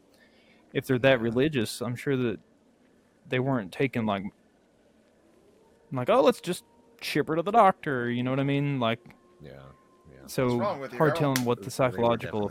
if 0.75 0.87
they're 0.87 0.99
that 0.99 1.21
religious, 1.23 1.81
I'm 1.81 1.97
sure 1.97 2.17
that 2.17 2.39
they 3.27 3.39
weren't 3.39 3.73
taking 3.73 4.05
like 4.07 4.25
like 5.93 6.11
oh 6.11 6.21
let's 6.21 6.41
just 6.41 6.65
ship 7.01 7.29
her 7.29 7.37
to 7.37 7.43
the 7.43 7.51
doctor. 7.51 8.11
You 8.11 8.23
know 8.23 8.31
what 8.31 8.41
I 8.41 8.45
mean? 8.45 8.79
Like, 8.79 9.01
Yeah. 9.43 9.51
Yeah. 10.11 10.27
so 10.27 10.59
wrong 10.59 10.79
with 10.81 10.93
hard 10.93 11.13
girl? 11.13 11.21
telling 11.35 11.45
what 11.47 11.59
the 11.59 11.63
They 11.63 11.67
were 11.67 11.71
psychological. 11.71 12.51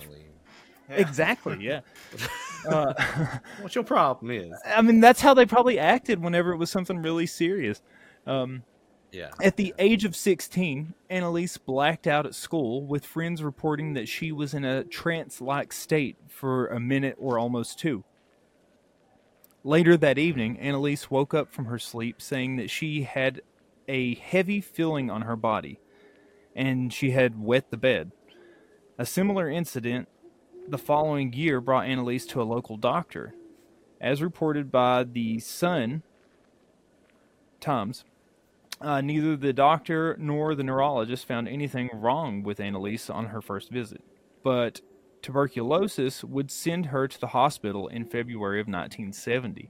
Yeah. 0.89 0.95
Exactly. 0.95 1.58
Yeah. 1.62 1.82
uh, 2.69 2.93
What 3.62 3.75
your 3.75 3.84
problem 3.84 4.32
is? 4.32 4.54
I 4.65 4.82
mean, 4.82 4.99
that's 4.99 5.21
how 5.21 5.34
they 5.34 5.45
probably 5.45 5.80
acted 5.80 6.21
whenever 6.21 6.52
it 6.52 6.58
was 6.58 6.69
something 6.69 7.02
really 7.02 7.25
serious. 7.28 7.82
Um, 8.25 8.63
Yeah. 9.12 9.30
At 9.41 9.58
the 9.58 9.73
age 9.80 10.06
of 10.06 10.15
16, 10.15 10.93
Anneliese 11.10 11.58
blacked 11.63 12.08
out 12.08 12.25
at 12.25 12.36
school, 12.36 12.86
with 12.86 13.06
friends 13.06 13.43
reporting 13.43 13.93
that 13.93 14.08
she 14.08 14.32
was 14.32 14.54
in 14.54 14.65
a 14.65 14.84
trance 14.84 15.41
like 15.41 15.73
state 15.73 16.17
for 16.28 16.67
a 16.67 16.80
minute 16.80 17.15
or 17.19 17.39
almost 17.39 17.80
two. 17.80 18.04
Later 19.63 19.97
that 19.97 20.17
evening, 20.17 20.58
Anneliese 20.58 21.12
woke 21.12 21.34
up 21.34 21.52
from 21.52 21.65
her 21.65 21.80
sleep 21.80 22.21
saying 22.21 22.56
that 22.58 22.69
she 22.69 23.04
had 23.04 23.41
a 23.88 24.15
heavy 24.15 24.62
feeling 24.62 25.10
on 25.10 25.23
her 25.23 25.36
body 25.36 25.80
and 26.56 26.93
she 26.93 27.12
had 27.12 27.41
wet 27.41 27.69
the 27.71 27.78
bed. 27.78 28.12
A 28.97 29.06
similar 29.06 29.49
incident 29.49 30.08
the 30.69 30.77
following 30.77 31.34
year 31.34 31.60
brought 31.60 31.86
Anneliese 31.86 32.27
to 32.29 32.41
a 32.41 32.43
local 32.43 32.77
doctor. 32.77 33.34
As 33.99 34.21
reported 34.21 34.71
by 34.71 35.03
the 35.03 35.39
Sun 35.39 36.03
Times, 37.60 38.05
uh, 38.79 39.01
neither 39.01 39.36
the 39.36 39.51
doctor 39.51 40.15
nor 40.19 40.55
the 40.55 40.63
neurologist 40.63 41.25
found 41.25 41.47
anything 41.47 41.89
wrong 41.93 42.43
with 42.43 42.60
Anneliese 42.60 43.13
on 43.13 43.27
her 43.27 43.41
first 43.41 43.69
visit, 43.69 44.01
but 44.43 44.82
tuberculosis 45.21 46.23
would 46.23 46.49
send 46.49 46.88
her 46.88 47.08
to 47.08 47.19
the 47.19 47.27
hospital 47.27 47.88
in 47.88 48.05
February 48.05 48.62
of 48.62 48.67
1970. 48.67 49.69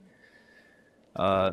Uh, 1.15 1.51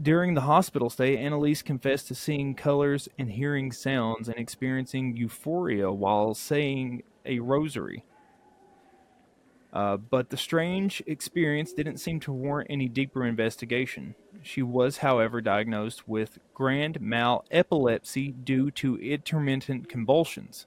during 0.00 0.34
the 0.34 0.42
hospital 0.42 0.90
stay, 0.90 1.16
Anneliese 1.16 1.64
confessed 1.64 2.08
to 2.08 2.14
seeing 2.14 2.54
colors 2.54 3.08
and 3.18 3.30
hearing 3.30 3.72
sounds 3.72 4.28
and 4.28 4.38
experiencing 4.38 5.16
euphoria 5.16 5.90
while 5.90 6.34
saying 6.34 7.02
a 7.24 7.38
rosary. 7.40 8.04
Uh, 9.72 9.96
but 9.96 10.28
the 10.28 10.36
strange 10.36 11.02
experience 11.06 11.72
didn't 11.72 11.96
seem 11.96 12.20
to 12.20 12.30
warrant 12.30 12.70
any 12.70 12.88
deeper 12.88 13.24
investigation. 13.24 14.14
She 14.42 14.62
was, 14.62 14.98
however, 14.98 15.40
diagnosed 15.40 16.06
with 16.06 16.38
grand 16.52 17.00
mal 17.00 17.46
epilepsy 17.50 18.32
due 18.32 18.70
to 18.72 18.96
intermittent 18.98 19.88
convulsions. 19.88 20.66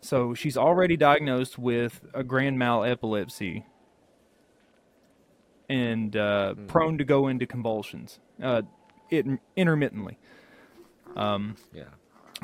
So 0.00 0.34
she's 0.34 0.58
already 0.58 0.96
diagnosed 0.96 1.58
with 1.58 2.02
a 2.12 2.22
grand 2.22 2.58
mal 2.58 2.84
epilepsy 2.84 3.64
and 5.68 6.14
uh, 6.14 6.54
prone 6.66 6.98
to 6.98 7.04
go 7.04 7.28
into 7.28 7.46
convulsions 7.46 8.20
uh, 8.42 8.62
it, 9.10 9.26
intermittently. 9.56 10.18
Um, 11.16 11.56
Yeah. 11.72 11.84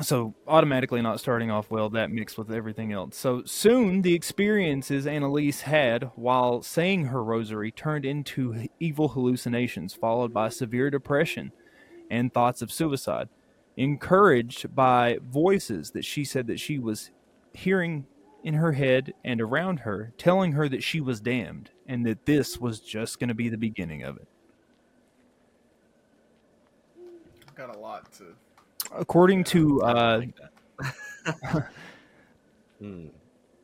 So 0.01 0.33
automatically 0.47 1.01
not 1.01 1.19
starting 1.19 1.51
off 1.51 1.69
well 1.69 1.89
that 1.91 2.09
mixed 2.09 2.37
with 2.37 2.51
everything 2.51 2.91
else 2.91 3.15
so 3.15 3.43
soon 3.45 4.01
the 4.01 4.15
experiences 4.15 5.05
anneliese 5.05 5.61
had 5.61 6.09
while 6.15 6.63
saying 6.63 7.05
her 7.05 7.23
rosary 7.23 7.71
turned 7.71 8.03
into 8.03 8.67
evil 8.79 9.09
hallucinations 9.09 9.93
followed 9.93 10.33
by 10.33 10.49
severe 10.49 10.89
depression 10.89 11.51
and 12.09 12.33
thoughts 12.33 12.63
of 12.63 12.71
suicide 12.71 13.29
encouraged 13.77 14.73
by 14.75 15.19
voices 15.29 15.91
that 15.91 16.03
she 16.03 16.23
said 16.23 16.47
that 16.47 16.59
she 16.59 16.79
was 16.79 17.11
hearing 17.53 18.05
in 18.43 18.55
her 18.55 18.71
head 18.71 19.13
and 19.23 19.39
around 19.39 19.81
her 19.81 20.11
telling 20.17 20.53
her 20.53 20.67
that 20.67 20.83
she 20.83 20.99
was 20.99 21.21
damned 21.21 21.69
and 21.87 22.03
that 22.03 22.25
this 22.25 22.57
was 22.57 22.79
just 22.79 23.19
going 23.19 23.27
to 23.29 23.35
be 23.35 23.47
the 23.47 23.57
beginning 23.57 24.01
of 24.01 24.17
it 24.17 24.27
I've 27.47 27.55
got 27.55 27.75
a 27.75 27.77
lot 27.77 28.11
to. 28.13 28.35
According 28.95 29.43
to 29.45 29.81
uh 29.83 30.19
like 30.21 30.35
that. 30.35 31.69
Hmm. 32.79 33.07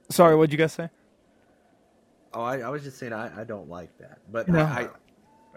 sorry 0.10 0.36
what'd 0.36 0.52
you 0.52 0.58
guys 0.58 0.74
say 0.74 0.90
Oh, 2.34 2.42
I, 2.42 2.60
I 2.60 2.70
was 2.70 2.84
just 2.84 3.00
saying 3.00 3.12
I, 3.12 3.42
I 3.42 3.44
don't 3.44 3.68
like 3.70 3.90
that, 3.98 4.20
but 4.32 4.48
No. 4.48 4.60
I, 4.60 4.88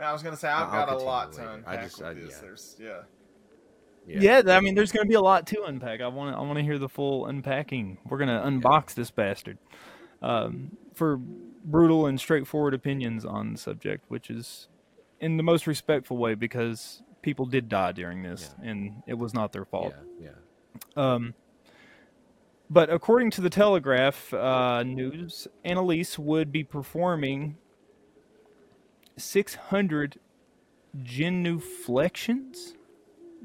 I 0.00 0.02
I 0.04 0.12
was 0.12 0.22
gonna 0.22 0.36
say 0.38 0.48
I've 0.48 0.68
I'll 0.68 0.70
got 0.72 0.82
a 0.84 0.86
continue 0.92 1.06
lot 1.06 1.32
to 1.34 1.38
later. 1.38 1.50
I 1.50 1.54
unpack 1.54 1.82
just- 1.82 1.98
with 1.98 2.06
I- 2.06 2.14
this. 2.14 2.30
yeah. 2.32 2.40
There's 2.40 2.76
yeah. 2.80 4.42
Yeah. 4.44 4.56
I 4.56 4.60
mean, 4.60 4.74
there's 4.74 4.90
going 4.90 5.04
to 5.04 5.08
be 5.08 5.14
a 5.14 5.20
lot 5.20 5.46
to 5.48 5.62
unpack. 5.62 6.00
I 6.00 6.08
want 6.08 6.34
to, 6.34 6.36
I 6.36 6.42
want 6.42 6.56
to 6.58 6.64
hear 6.64 6.76
the 6.76 6.88
full 6.88 7.26
unpacking. 7.26 7.98
We're 8.08 8.18
going 8.18 8.30
to 8.30 8.44
unbox 8.68 8.94
this 8.94 9.12
bastard 9.12 9.58
um, 10.22 10.76
for 10.92 11.18
brutal 11.18 12.06
and 12.06 12.18
straightforward 12.18 12.74
opinions 12.74 13.24
on 13.24 13.52
the 13.52 13.58
subject, 13.60 14.06
which 14.08 14.28
is 14.28 14.66
in 15.20 15.36
the 15.36 15.44
most 15.44 15.68
respectful 15.68 16.16
way 16.16 16.34
because 16.34 17.04
people 17.22 17.46
did 17.46 17.68
die 17.68 17.92
during 17.92 18.22
this, 18.22 18.54
and 18.62 19.02
it 19.06 19.14
was 19.14 19.32
not 19.32 19.52
their 19.52 19.64
fault. 19.64 19.94
yeah, 20.18 20.30
yeah. 20.96 21.14
Um, 21.14 21.34
but 22.68 22.90
according 22.90 23.30
to 23.32 23.40
the 23.40 23.50
Telegraph 23.50 24.32
uh, 24.32 24.82
news, 24.82 25.46
Anneliese 25.64 26.18
would 26.18 26.50
be 26.50 26.64
performing 26.64 27.56
600 29.16 30.18
genuflections. 31.02 32.74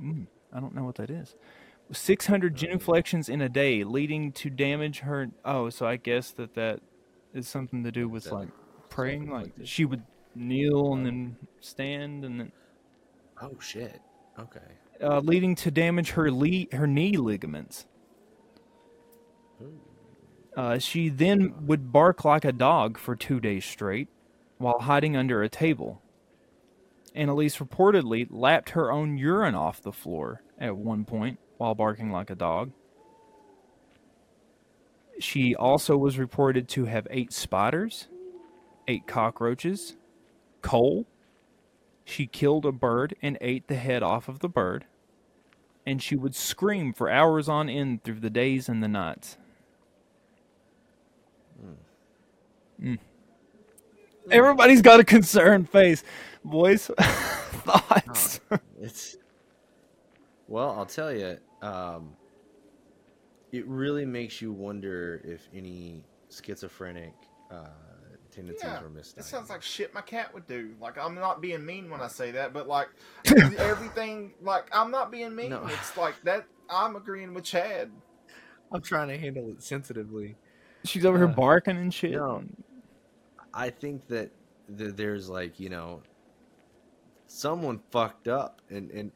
Mm, 0.01 0.27
I 0.53 0.59
don't 0.59 0.73
know 0.73 0.83
what 0.83 0.95
that 0.95 1.09
is. 1.09 1.35
600 1.91 2.55
genuflections 2.55 3.29
in 3.29 3.41
a 3.41 3.49
day, 3.49 3.83
leading 3.83 4.31
to 4.33 4.49
damage 4.49 4.99
her. 4.99 5.29
Oh, 5.45 5.69
so 5.69 5.85
I 5.85 5.97
guess 5.97 6.31
that 6.31 6.55
that 6.55 6.79
is 7.33 7.47
something 7.47 7.83
to 7.83 7.91
do 7.91 8.07
with 8.09 8.31
like 8.31 8.49
praying. 8.89 9.29
Like 9.29 9.51
she 9.63 9.85
would 9.85 10.03
kneel 10.35 10.93
and 10.93 11.05
then 11.05 11.37
stand, 11.59 12.25
and 12.25 12.39
then 12.39 12.51
Oh 13.41 13.57
shit. 13.59 14.01
Okay. 14.39 14.59
uh, 15.01 15.19
leading 15.19 15.55
to 15.55 15.71
damage 15.71 16.11
her 16.11 16.31
le- 16.31 16.65
her 16.71 16.87
knee 16.87 17.17
ligaments. 17.17 17.85
Uh, 20.55 20.79
she 20.79 21.09
then 21.09 21.53
would 21.67 21.91
bark 21.91 22.25
like 22.25 22.45
a 22.45 22.51
dog 22.51 22.97
for 22.97 23.15
two 23.15 23.39
days 23.39 23.63
straight 23.65 24.07
while 24.57 24.79
hiding 24.79 25.15
under 25.15 25.43
a 25.43 25.49
table. 25.49 26.01
Anneliese 27.15 27.63
reportedly 27.63 28.27
lapped 28.29 28.71
her 28.71 28.91
own 28.91 29.17
urine 29.17 29.55
off 29.55 29.81
the 29.81 29.91
floor 29.91 30.41
at 30.59 30.75
one 30.77 31.05
point 31.05 31.39
while 31.57 31.75
barking 31.75 32.11
like 32.11 32.29
a 32.29 32.35
dog. 32.35 32.71
She 35.19 35.55
also 35.55 35.97
was 35.97 36.19
reported 36.19 36.67
to 36.69 36.85
have 36.85 37.07
ate 37.09 37.33
spiders, 37.33 38.07
ate 38.87 39.07
cockroaches, 39.07 39.95
coal. 40.61 41.07
She 42.07 42.25
killed 42.25 42.65
a 42.65 42.71
bird 42.71 43.15
and 43.21 43.37
ate 43.41 43.67
the 43.67 43.75
head 43.75 44.01
off 44.01 44.29
of 44.29 44.39
the 44.39 44.47
bird. 44.47 44.85
And 45.85 46.01
she 46.01 46.15
would 46.15 46.35
scream 46.35 46.93
for 46.93 47.09
hours 47.09 47.49
on 47.49 47.67
end 47.67 48.05
through 48.05 48.21
the 48.21 48.29
days 48.29 48.69
and 48.69 48.81
the 48.81 48.87
nights. 48.87 49.37
Mm. 52.81 52.97
Everybody's 54.31 54.81
got 54.81 55.01
a 55.01 55.03
concerned 55.03 55.69
face. 55.69 56.01
Boys, 56.45 56.89
thoughts? 56.97 58.39
It's 58.79 59.17
well, 60.47 60.71
I'll 60.77 60.85
tell 60.85 61.13
you. 61.13 61.37
Um, 61.61 62.15
it 63.51 63.67
really 63.67 64.05
makes 64.05 64.41
you 64.41 64.53
wonder 64.53 65.21
if 65.25 65.49
any 65.53 66.05
schizophrenic 66.29 67.13
uh, 67.51 67.67
tendencies 68.37 68.63
Yeah, 68.63 68.81
were 68.81 68.89
missed. 68.89 69.17
it 69.17 69.23
sounds 69.25 69.49
like 69.49 69.61
shit 69.61 69.93
my 69.93 70.01
cat 70.01 70.33
would 70.33 70.47
do. 70.47 70.75
Like 70.79 70.97
I'm 70.97 71.15
not 71.15 71.41
being 71.41 71.65
mean 71.65 71.89
when 71.89 72.01
I 72.01 72.07
say 72.07 72.31
that, 72.31 72.53
but 72.53 72.67
like 72.67 72.87
everything, 73.57 74.33
like 74.41 74.69
I'm 74.71 74.91
not 74.91 75.11
being 75.11 75.35
mean. 75.35 75.49
No. 75.49 75.65
It's 75.67 75.97
like 75.97 76.15
that. 76.23 76.45
I'm 76.69 76.95
agreeing 76.95 77.33
with 77.33 77.43
Chad. 77.45 77.89
I'm 78.71 78.81
trying 78.81 79.07
to 79.07 79.17
handle 79.17 79.49
it 79.49 79.63
sensitively. 79.63 80.35
She's 80.83 81.05
over 81.05 81.17
here 81.17 81.27
Uh, 81.27 81.31
barking 81.33 81.77
and 81.77 81.93
shit. 81.93 82.11
no. 82.11 82.43
I 83.53 83.69
think 83.69 84.07
that 84.09 84.31
th- 84.77 84.95
there's 84.95 85.29
like 85.29 85.59
you 85.59 85.69
know, 85.69 86.01
someone 87.27 87.79
fucked 87.91 88.27
up, 88.27 88.61
and 88.69 88.91
and 88.91 89.11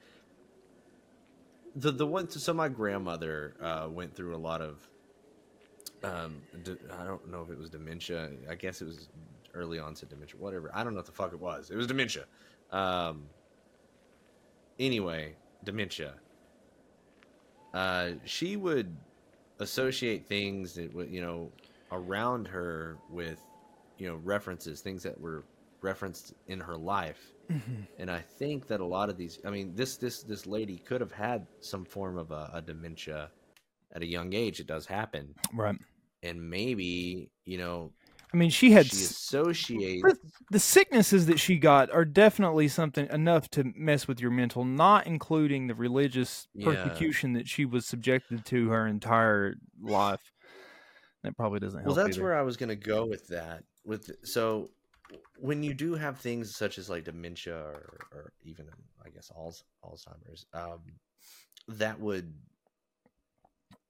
the 1.75 1.91
the 1.91 2.07
one. 2.07 2.29
So 2.29 2.53
my 2.53 2.69
grandmother 2.69 3.55
uh, 3.61 3.87
went 3.89 4.15
through 4.15 4.35
a 4.35 4.37
lot 4.39 4.61
of. 4.61 4.87
Um, 6.03 6.41
d- 6.63 6.77
I 6.99 7.03
don't 7.05 7.29
know 7.29 7.41
if 7.43 7.49
it 7.49 7.57
was 7.57 7.69
dementia. 7.69 8.29
I 8.49 8.55
guess 8.55 8.81
it 8.81 8.85
was 8.85 9.09
early 9.53 9.79
onset 9.79 10.09
dementia. 10.09 10.39
Whatever. 10.39 10.71
I 10.73 10.83
don't 10.83 10.93
know 10.93 10.97
what 10.99 11.05
the 11.05 11.11
fuck 11.11 11.33
it 11.33 11.39
was. 11.39 11.69
It 11.71 11.75
was 11.77 11.87
dementia. 11.87 12.25
Um. 12.71 13.23
Anyway, 14.79 15.35
dementia. 15.63 16.15
Uh, 17.73 18.11
she 18.25 18.57
would 18.57 18.95
associate 19.59 20.27
things 20.27 20.73
that 20.73 20.93
would 20.93 21.09
you 21.09 21.21
know 21.21 21.51
around 21.91 22.47
her 22.47 22.97
with 23.09 23.39
you 23.99 24.07
know 24.07 24.15
references 24.23 24.81
things 24.81 25.03
that 25.03 25.19
were 25.21 25.43
referenced 25.81 26.33
in 26.47 26.59
her 26.59 26.75
life 26.75 27.31
and 27.99 28.09
i 28.09 28.19
think 28.19 28.65
that 28.65 28.79
a 28.79 28.85
lot 28.85 29.07
of 29.09 29.17
these 29.17 29.39
i 29.45 29.49
mean 29.51 29.71
this 29.75 29.97
this 29.97 30.23
this 30.23 30.47
lady 30.47 30.77
could 30.77 30.99
have 31.01 31.11
had 31.11 31.45
some 31.59 31.83
form 31.85 32.17
of 32.17 32.31
a, 32.31 32.49
a 32.53 32.61
dementia 32.61 33.29
at 33.93 34.01
a 34.01 34.05
young 34.05 34.33
age 34.33 34.59
it 34.59 34.65
does 34.67 34.85
happen 34.87 35.27
Right. 35.53 35.77
And 36.23 36.49
maybe 36.49 37.29
you 37.45 37.57
know 37.57 37.91
I 38.33 38.37
mean, 38.37 38.49
she 38.49 38.71
had 38.71 38.85
she 38.85 39.03
associates. 39.03 40.03
The 40.49 40.59
sicknesses 40.59 41.25
that 41.25 41.39
she 41.39 41.57
got 41.57 41.91
are 41.91 42.05
definitely 42.05 42.67
something 42.67 43.07
enough 43.09 43.49
to 43.51 43.71
mess 43.75 44.07
with 44.07 44.19
your 44.21 44.31
mental, 44.31 44.63
not 44.63 45.05
including 45.05 45.67
the 45.67 45.75
religious 45.75 46.47
Yeah. 46.53 46.65
persecution 46.65 47.33
that 47.33 47.47
she 47.47 47.65
was 47.65 47.85
subjected 47.85 48.45
to 48.45 48.69
her 48.69 48.87
entire 48.87 49.55
life. 49.81 50.21
That 51.23 51.35
probably 51.35 51.59
doesn't 51.59 51.81
help. 51.81 51.95
Well, 51.95 52.05
that's 52.05 52.17
either. 52.17 52.23
where 52.23 52.35
I 52.35 52.41
was 52.41 52.57
going 52.57 52.69
to 52.69 52.75
go 52.75 53.05
with 53.05 53.27
that. 53.27 53.63
With 53.85 54.09
so, 54.23 54.69
when 55.37 55.61
you 55.61 55.73
do 55.73 55.95
have 55.95 56.19
things 56.19 56.55
such 56.55 56.77
as 56.77 56.89
like 56.89 57.03
dementia 57.03 57.55
or, 57.55 58.07
or 58.11 58.33
even 58.43 58.65
I 59.05 59.09
guess 59.09 59.29
Alzheimer's, 59.37 60.45
um, 60.53 60.79
that 61.67 61.99
would 61.99 62.33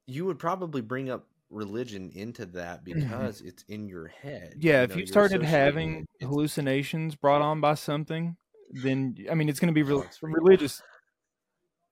you 0.06 0.24
would 0.26 0.38
probably 0.38 0.80
bring 0.80 1.10
up 1.10 1.26
religion 1.52 2.10
into 2.14 2.46
that 2.46 2.84
because 2.84 3.40
it's 3.40 3.62
in 3.68 3.86
your 3.88 4.08
head. 4.08 4.50
Mm-hmm. 4.52 4.66
Yeah, 4.66 4.82
if 4.82 4.90
know, 4.90 4.96
you 4.96 5.06
started 5.06 5.42
having. 5.42 6.06
Hallucinations 6.20 7.14
brought 7.16 7.42
on 7.42 7.60
by 7.60 7.74
something, 7.74 8.36
then 8.70 9.16
I 9.30 9.34
mean, 9.34 9.48
it's 9.48 9.60
going 9.60 9.72
to 9.72 9.74
be 9.74 9.82
re- 9.82 10.02
religious. 10.22 10.82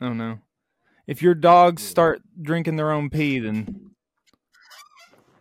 Oh 0.01 0.13
no! 0.13 0.39
If 1.07 1.21
your 1.23 1.35
dogs 1.35 1.83
start 1.83 2.23
drinking 2.41 2.77
their 2.77 2.91
own 2.93 3.11
pee, 3.11 3.39
then 3.39 3.91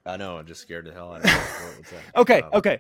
I 0.06 0.18
know, 0.18 0.38
I'm 0.38 0.46
just 0.46 0.62
scared 0.62 0.86
the 0.86 0.94
hell 0.94 1.14
out 1.14 1.20
of 1.20 1.26
me. 1.26 1.32
What 1.32 1.78
was 1.78 1.90
that? 1.92 2.20
Okay, 2.20 2.42
Um, 2.42 2.50
okay. 2.54 2.80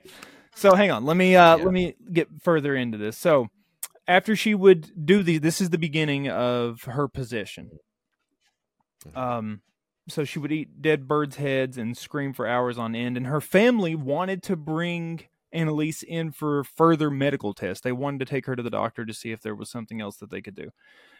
So 0.56 0.74
hang 0.74 0.92
on. 0.92 1.06
Let 1.06 1.16
me 1.16 1.36
uh 1.36 1.58
Yeah. 1.58 1.64
let 1.64 1.72
me 1.74 1.96
get 2.12 2.28
further 2.42 2.76
into 2.76 2.98
this. 2.98 3.18
So 3.18 3.48
after 4.08 4.36
she 4.36 4.56
would 4.56 5.06
do 5.06 5.22
the 5.24 5.38
this 5.38 5.62
is 5.62 5.70
the 5.70 5.78
beginning 5.78 6.28
of 6.28 6.84
her 6.84 7.08
possession. 7.08 7.70
Mhm. 9.08 9.18
Um 9.18 9.62
so 10.10 10.24
she 10.26 10.39
would 10.39 10.51
eat 10.51 10.82
dead 10.82 11.07
birds' 11.07 11.38
heads 11.38 11.78
and 11.78 11.97
scream 11.97 12.34
for 12.34 12.47
hours 12.47 12.78
on 12.78 12.95
end 12.95 13.18
and 13.18 13.28
her 13.28 13.41
family 13.41 13.95
wanted 13.95 14.43
to 14.43 14.55
bring 14.55 15.22
Anneliese 15.53 16.03
in 16.03 16.32
for 16.32 16.64
further 16.64 17.10
medical 17.10 17.53
tests. 17.53 17.82
They 17.82 17.91
wanted 17.91 18.20
to 18.20 18.26
take 18.26 18.45
her 18.45 18.55
to 18.55 18.64
the 18.64 18.70
doctor 18.70 19.05
to 19.05 19.14
see 19.14 19.32
if 19.32 19.41
there 19.41 19.55
was 19.55 19.70
something 19.70 19.99
else 20.01 20.18
that 20.18 20.30
they 20.30 20.41
could 20.41 20.55
do. 20.55 20.70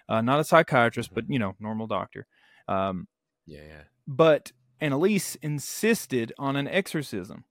Uh, 0.10 0.22
not 0.22 0.40
a 0.40 0.44
psychiatrist, 0.44 1.14
but 1.14 1.26
you 1.30 1.40
know, 1.40 1.56
normal 1.60 1.88
doctor. 1.88 2.28
Um, 2.68 3.08
Yeah, 3.46 3.64
yeah. 3.64 3.84
but 4.08 4.52
Anneliese 4.82 5.38
insisted 5.42 6.34
on 6.38 6.56
an 6.56 6.68
exorcism. 6.68 7.46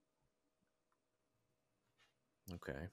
Okay. 2.53 2.89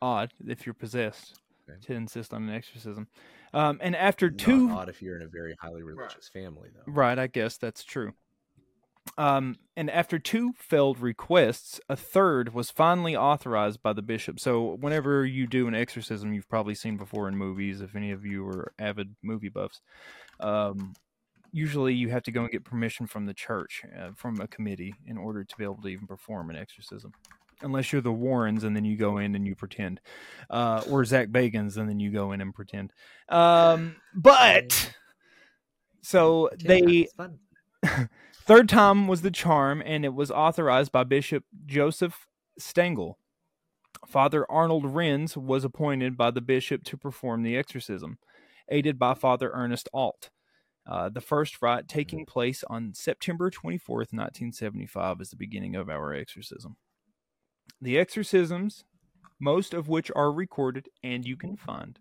odd 0.00 0.32
if 0.46 0.66
you're 0.66 0.74
possessed 0.74 1.40
Okay. 1.68 1.78
to 1.80 1.94
insist 1.94 2.34
on 2.34 2.48
an 2.48 2.54
exorcism. 2.54 3.08
Um, 3.52 3.78
and 3.80 3.96
after 3.96 4.30
Not 4.30 4.38
two, 4.38 4.70
odd 4.70 4.88
if 4.88 5.00
you're 5.00 5.16
in 5.16 5.22
a 5.22 5.28
very 5.28 5.56
highly 5.60 5.82
religious 5.82 6.28
family, 6.28 6.68
though. 6.74 6.92
right, 6.92 7.18
I 7.18 7.26
guess 7.26 7.56
that's 7.56 7.84
true. 7.84 8.12
Um, 9.16 9.56
and 9.76 9.90
after 9.90 10.18
two 10.18 10.52
failed 10.58 10.98
requests, 10.98 11.80
a 11.88 11.96
third 11.96 12.52
was 12.52 12.70
finally 12.70 13.14
authorized 13.14 13.82
by 13.82 13.92
the 13.92 14.02
bishop. 14.02 14.40
So, 14.40 14.76
whenever 14.80 15.24
you 15.24 15.46
do 15.46 15.68
an 15.68 15.74
exorcism, 15.74 16.32
you've 16.32 16.48
probably 16.48 16.74
seen 16.74 16.96
before 16.96 17.28
in 17.28 17.36
movies, 17.36 17.80
if 17.80 17.94
any 17.94 18.10
of 18.10 18.24
you 18.24 18.46
are 18.46 18.72
avid 18.78 19.14
movie 19.22 19.50
buffs, 19.50 19.80
um, 20.40 20.94
usually 21.52 21.94
you 21.94 22.08
have 22.08 22.24
to 22.24 22.32
go 22.32 22.42
and 22.42 22.50
get 22.50 22.64
permission 22.64 23.06
from 23.06 23.26
the 23.26 23.34
church, 23.34 23.82
uh, 23.96 24.10
from 24.16 24.40
a 24.40 24.48
committee, 24.48 24.94
in 25.06 25.16
order 25.16 25.44
to 25.44 25.56
be 25.56 25.64
able 25.64 25.80
to 25.82 25.88
even 25.88 26.06
perform 26.06 26.50
an 26.50 26.56
exorcism. 26.56 27.12
Unless 27.64 27.92
you're 27.92 28.02
the 28.02 28.12
Warrens, 28.12 28.62
and 28.62 28.76
then 28.76 28.84
you 28.84 28.96
go 28.96 29.18
in 29.18 29.34
and 29.34 29.46
you 29.46 29.54
pretend, 29.54 30.00
uh, 30.50 30.82
or 30.88 31.04
Zak 31.04 31.28
Bagans, 31.28 31.76
and 31.76 31.88
then 31.88 31.98
you 31.98 32.10
go 32.10 32.32
in 32.32 32.40
and 32.40 32.54
pretend. 32.54 32.92
Um, 33.28 33.96
but 34.14 34.94
so 36.02 36.50
they. 36.62 37.08
Third 38.46 38.68
time 38.68 39.08
was 39.08 39.22
the 39.22 39.30
charm, 39.30 39.82
and 39.86 40.04
it 40.04 40.12
was 40.12 40.30
authorized 40.30 40.92
by 40.92 41.04
Bishop 41.04 41.44
Joseph 41.64 42.26
Stangl. 42.60 43.14
Father 44.06 44.44
Arnold 44.50 44.84
Renz 44.84 45.34
was 45.34 45.64
appointed 45.64 46.16
by 46.16 46.30
the 46.30 46.42
bishop 46.42 46.84
to 46.84 46.98
perform 46.98 47.42
the 47.42 47.56
exorcism, 47.56 48.18
aided 48.68 48.98
by 48.98 49.14
Father 49.14 49.50
Ernest 49.54 49.88
Alt. 49.94 50.28
Uh, 50.86 51.08
the 51.08 51.20
first 51.20 51.62
rite 51.62 51.88
taking 51.88 52.26
place 52.26 52.62
on 52.68 52.92
September 52.94 53.50
24th, 53.50 54.12
1975, 54.12 55.20
is 55.22 55.30
the 55.30 55.36
beginning 55.36 55.74
of 55.74 55.88
our 55.88 56.12
exorcism. 56.12 56.76
The 57.84 57.98
exorcisms, 57.98 58.84
most 59.38 59.74
of 59.74 59.88
which 59.88 60.10
are 60.16 60.32
recorded 60.32 60.88
and 61.02 61.26
you 61.26 61.36
can 61.36 61.54
find, 61.54 61.98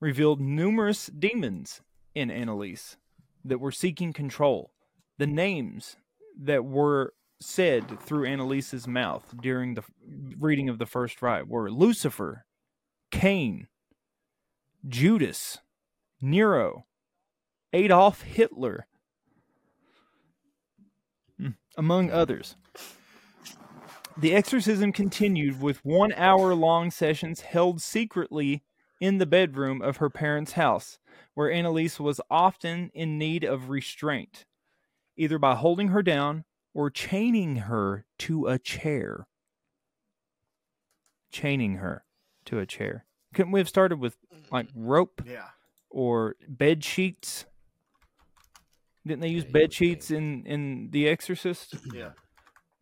revealed 0.00 0.40
numerous 0.40 1.06
demons 1.06 1.82
in 2.16 2.30
Anneliese 2.30 2.96
that 3.44 3.60
were 3.60 3.70
seeking 3.70 4.12
control 4.12 4.72
the 5.16 5.26
names 5.28 5.94
that 6.36 6.64
were 6.64 7.14
said 7.40 8.00
through 8.00 8.26
Anneliese's 8.26 8.88
mouth 8.88 9.36
during 9.40 9.74
the 9.74 9.84
reading 10.36 10.68
of 10.68 10.80
the 10.80 10.86
first 10.86 11.22
rite 11.22 11.46
were 11.46 11.70
Lucifer, 11.70 12.44
Cain, 13.12 13.68
Judas, 14.84 15.58
Nero, 16.20 16.86
Adolf 17.72 18.22
Hitler, 18.22 18.88
hmm, 21.38 21.50
among 21.76 22.10
others. 22.10 22.56
The 24.18 24.34
exorcism 24.34 24.92
continued 24.92 25.60
with 25.60 25.84
one 25.84 26.12
hour 26.14 26.54
long 26.54 26.90
sessions 26.90 27.42
held 27.42 27.80
secretly 27.80 28.64
in 29.00 29.18
the 29.18 29.26
bedroom 29.26 29.80
of 29.80 29.98
her 29.98 30.10
parents' 30.10 30.52
house, 30.52 30.98
where 31.34 31.50
Anneliese 31.52 32.00
was 32.00 32.20
often 32.28 32.90
in 32.94 33.16
need 33.18 33.44
of 33.44 33.68
restraint 33.68 34.44
either 35.16 35.36
by 35.38 35.54
holding 35.56 35.88
her 35.88 36.00
down 36.02 36.44
or 36.74 36.90
chaining 36.90 37.56
her 37.56 38.04
to 38.18 38.46
a 38.46 38.56
chair. 38.56 39.26
Chaining 41.32 41.74
her 41.76 42.04
to 42.44 42.60
a 42.60 42.66
chair. 42.66 43.04
Couldn't 43.34 43.50
we 43.50 43.58
have 43.58 43.68
started 43.68 43.98
with 43.98 44.16
like 44.52 44.68
rope 44.76 45.20
Yeah. 45.26 45.48
or 45.90 46.36
bed 46.46 46.84
sheets? 46.84 47.46
Didn't 49.04 49.20
they 49.20 49.28
use 49.28 49.44
Yeah, 49.44 49.50
bed 49.50 49.72
sheets 49.72 50.10
in 50.12 50.46
in 50.46 50.90
The 50.92 51.08
Exorcist 51.08 51.74
Yeah. 51.92 52.12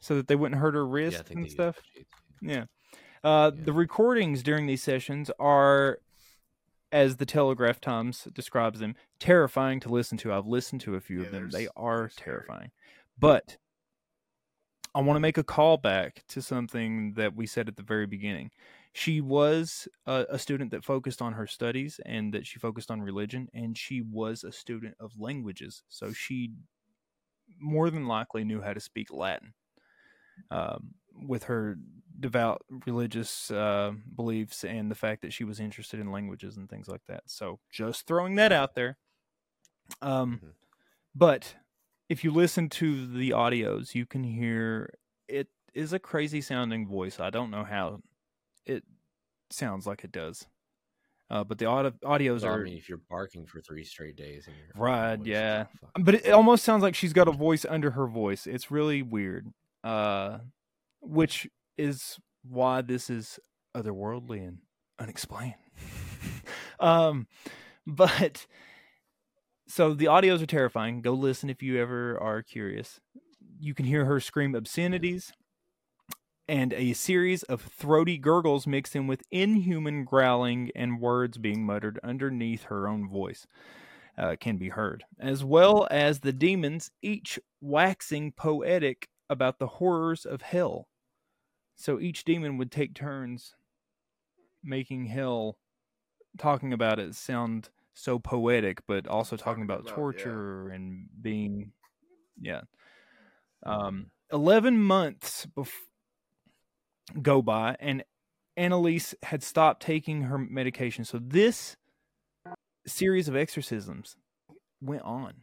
So 0.07 0.15
that 0.15 0.29
they 0.29 0.37
wouldn't 0.37 0.61
hurt 0.61 0.75
her 0.75 0.87
wrist 0.87 1.25
think 1.27 1.41
and 1.41 1.51
stuff? 1.51 1.81
Yeah. 2.41 2.67
Uh, 3.25 3.51
Yeah. 3.55 3.65
The 3.65 3.73
recordings 3.73 4.45
during 4.45 4.67
these 4.67 4.83
sessions 4.83 5.33
are, 5.41 5.99
as 6.93 7.17
the 7.17 7.27
Telegraph 7.27 7.81
Times 7.81 8.29
describes 8.33 8.79
them, 8.79 8.95
terrifying 9.19 9.81
to 9.81 9.89
listen 9.89 10.17
to. 10.19 10.33
I've 10.33 10.47
listened 10.47 10.81
to 10.83 10.95
a 10.95 11.01
few 11.01 11.21
Yeah, 11.21 11.27
of 11.27 11.33
them. 11.33 11.51
They 11.51 11.67
are 11.77 12.09
terrifying. 12.17 12.71
But 13.19 13.57
I 14.95 15.01
want 15.01 15.17
to 15.17 15.21
make 15.21 15.39
a 15.39 15.45
callback 15.45 16.25
to 16.29 16.41
something 16.41 17.15
that 17.15 17.35
we 17.35 17.47
said 17.47 17.69
at 17.69 17.77
the 17.77 17.83
very 17.83 18.07
beginning. 18.07 18.53
She 18.93 19.21
was 19.21 19.89
a, 20.07 20.25
a 20.31 20.39
student 20.39 20.71
that 20.71 20.85
focused 20.85 21.21
on 21.21 21.33
her 21.33 21.49
studies 21.49 22.01
and 22.07 22.33
that 22.33 22.47
she 22.47 22.61
focused 22.61 22.93
on 22.93 23.03
religion, 23.03 23.49
and 23.53 23.77
she 23.77 24.03
was 24.03 24.45
a 24.45 24.53
student 24.53 24.95
of 25.01 25.19
languages. 25.19 25.83
So 25.89 26.13
she 26.13 26.53
more 27.59 27.91
than 27.91 28.07
likely 28.07 28.45
knew 28.45 28.63
how 28.63 28.73
to 28.73 28.81
speak 28.81 29.13
Latin. 29.13 29.53
Um, 30.51 30.95
with 31.27 31.45
her 31.45 31.77
devout 32.21 32.63
religious 32.87 33.51
uh, 33.51 33.93
beliefs 34.15 34.65
and 34.65 34.91
the 34.91 34.95
fact 34.95 35.23
that 35.23 35.33
she 35.33 35.45
was 35.45 35.61
interested 35.61 35.99
in 36.01 36.13
languages 36.13 36.57
and 36.57 36.69
things 36.69 36.89
like 36.89 37.03
that. 37.09 37.23
So 37.27 37.59
just 37.71 38.07
throwing 38.07 38.35
that 38.37 38.53
out 38.53 38.75
there. 38.75 38.99
Um, 40.03 40.41
Mhm. 40.43 40.53
but 41.15 41.57
if 42.09 42.23
you 42.25 42.31
listen 42.33 42.69
to 42.71 43.07
the 43.07 43.31
audios, 43.31 43.95
you 43.95 44.07
can 44.07 44.25
hear 44.25 44.95
it 45.29 45.49
is 45.75 45.93
a 45.93 45.99
crazy 45.99 46.41
sounding 46.41 46.87
voice. 46.87 47.19
I 47.21 47.31
don't 47.31 47.51
know 47.51 47.65
how 47.65 48.03
it 48.65 48.85
sounds 49.51 49.87
like 49.87 50.05
it 50.05 50.13
does. 50.13 50.47
Uh, 51.29 51.43
but 51.45 51.59
the 51.59 51.67
audio, 51.67 51.91
audios 52.05 52.43
Well, 52.43 52.55
I 52.55 52.59
mean, 52.59 52.77
if 52.79 52.89
you're 52.89 52.99
barking 53.11 53.47
for 53.47 53.61
three 53.61 53.83
straight 53.85 54.17
days 54.17 54.47
and 54.47 54.57
you're 54.57 54.69
Right, 54.77 55.19
yeah. 55.27 55.67
but 56.01 56.15
it 56.15 56.31
almost 56.31 56.63
sounds 56.65 56.83
like 56.83 56.95
she's 56.95 57.13
got 57.13 57.27
a 57.27 57.33
voice 57.33 57.65
under 57.65 57.91
her 57.93 58.07
voice. 58.07 58.47
It's 58.47 58.71
really 58.71 59.03
weird. 59.03 59.53
Uh, 59.87 60.41
which 61.01 61.47
is 61.79 62.19
why 62.43 62.83
this 62.83 63.09
is 63.09 63.39
otherworldly 63.77 64.45
and 64.45 64.59
unexplained. 64.99 65.55
um, 66.81 67.29
but 67.87 68.49
so 69.69 69.95
the 69.95 70.07
audios 70.07 70.43
are 70.43 70.47
terrifying. 70.47 71.03
Go 71.03 71.13
listen 71.13 71.49
if 71.49 71.63
you 71.63 71.81
ever 71.81 72.19
are 72.21 72.43
curious. 72.43 72.99
You 73.61 73.75
can 73.75 73.87
hear 73.87 74.07
her 74.07 74.19
scream 74.19 74.57
obscenities 74.57 75.33
and 76.49 76.73
a 76.73 76.93
series 76.93 77.45
of 77.45 77.63
throaty 77.63 78.19
gurgles 78.19 78.67
mixed 78.67 78.97
in 78.97 79.07
with 79.07 79.23
inhuman 79.31 80.05
growling 80.05 80.73
and 80.75 81.01
words 81.01 81.39
being 81.39 81.65
muttered 81.65 82.01
underneath 82.03 82.65
her 82.65 82.89
own 82.89 83.09
voice 83.09 83.47
uh, 84.19 84.35
can 84.41 84.57
be 84.57 84.71
heard, 84.71 85.05
as 85.21 85.45
well 85.45 85.87
as 85.93 86.19
the 86.19 86.33
demons, 86.33 86.91
each 87.03 87.39
waxing 87.61 88.33
poetic 88.33 89.09
about 89.29 89.59
the 89.59 89.67
horrors 89.67 90.25
of 90.25 90.43
hell. 90.43 90.89
So 91.77 92.01
each 92.01 92.25
demon 92.25 92.57
would 92.59 92.71
take 92.73 92.95
turns 92.95 93.55
making 94.63 95.07
hell, 95.07 95.59
talking 96.39 96.73
about 96.73 96.99
it 96.99 97.15
sound 97.15 97.69
so 97.95 98.19
poetic, 98.19 98.81
but 98.87 99.07
also 99.07 99.37
talking, 99.37 99.45
Talking 99.45 99.63
about, 99.65 99.81
about- 99.81 99.89
yeah. 99.91 99.95
torture 99.95 100.69
and 100.69 101.09
being, 101.21 101.73
yeah. 102.41 102.63
Um, 103.65 104.11
11 104.33 104.79
months 104.79 105.47
bef- 105.57 105.71
go 107.23 107.43
by, 107.43 107.77
and 107.81 108.05
Anneliese 108.59 109.15
had 109.23 109.43
stopped 109.43 109.83
taking 109.83 110.23
her 110.23 110.39
medication. 110.39 111.05
So 111.05 111.19
this 111.23 111.77
series 112.87 113.29
of 113.29 113.37
exorcisms 113.37 114.17
went 114.81 115.03
on 115.03 115.35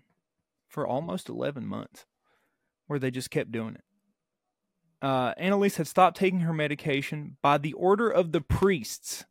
for 0.68 0.88
almost 0.88 1.30
11 1.30 1.66
months, 1.66 2.06
where 2.94 3.00
they 3.00 3.10
just 3.10 3.32
kept 3.32 3.52
doing 3.52 3.74
it. 3.74 3.84
Uh, 5.02 5.34
Anneliese 5.34 5.78
had 5.78 5.88
stopped 5.88 6.16
taking 6.16 6.42
her 6.42 6.54
medication 6.54 7.38
by 7.42 7.58
the 7.58 7.74
order 7.74 8.08
of 8.08 8.34
the 8.34 8.40
priests, 8.40 9.26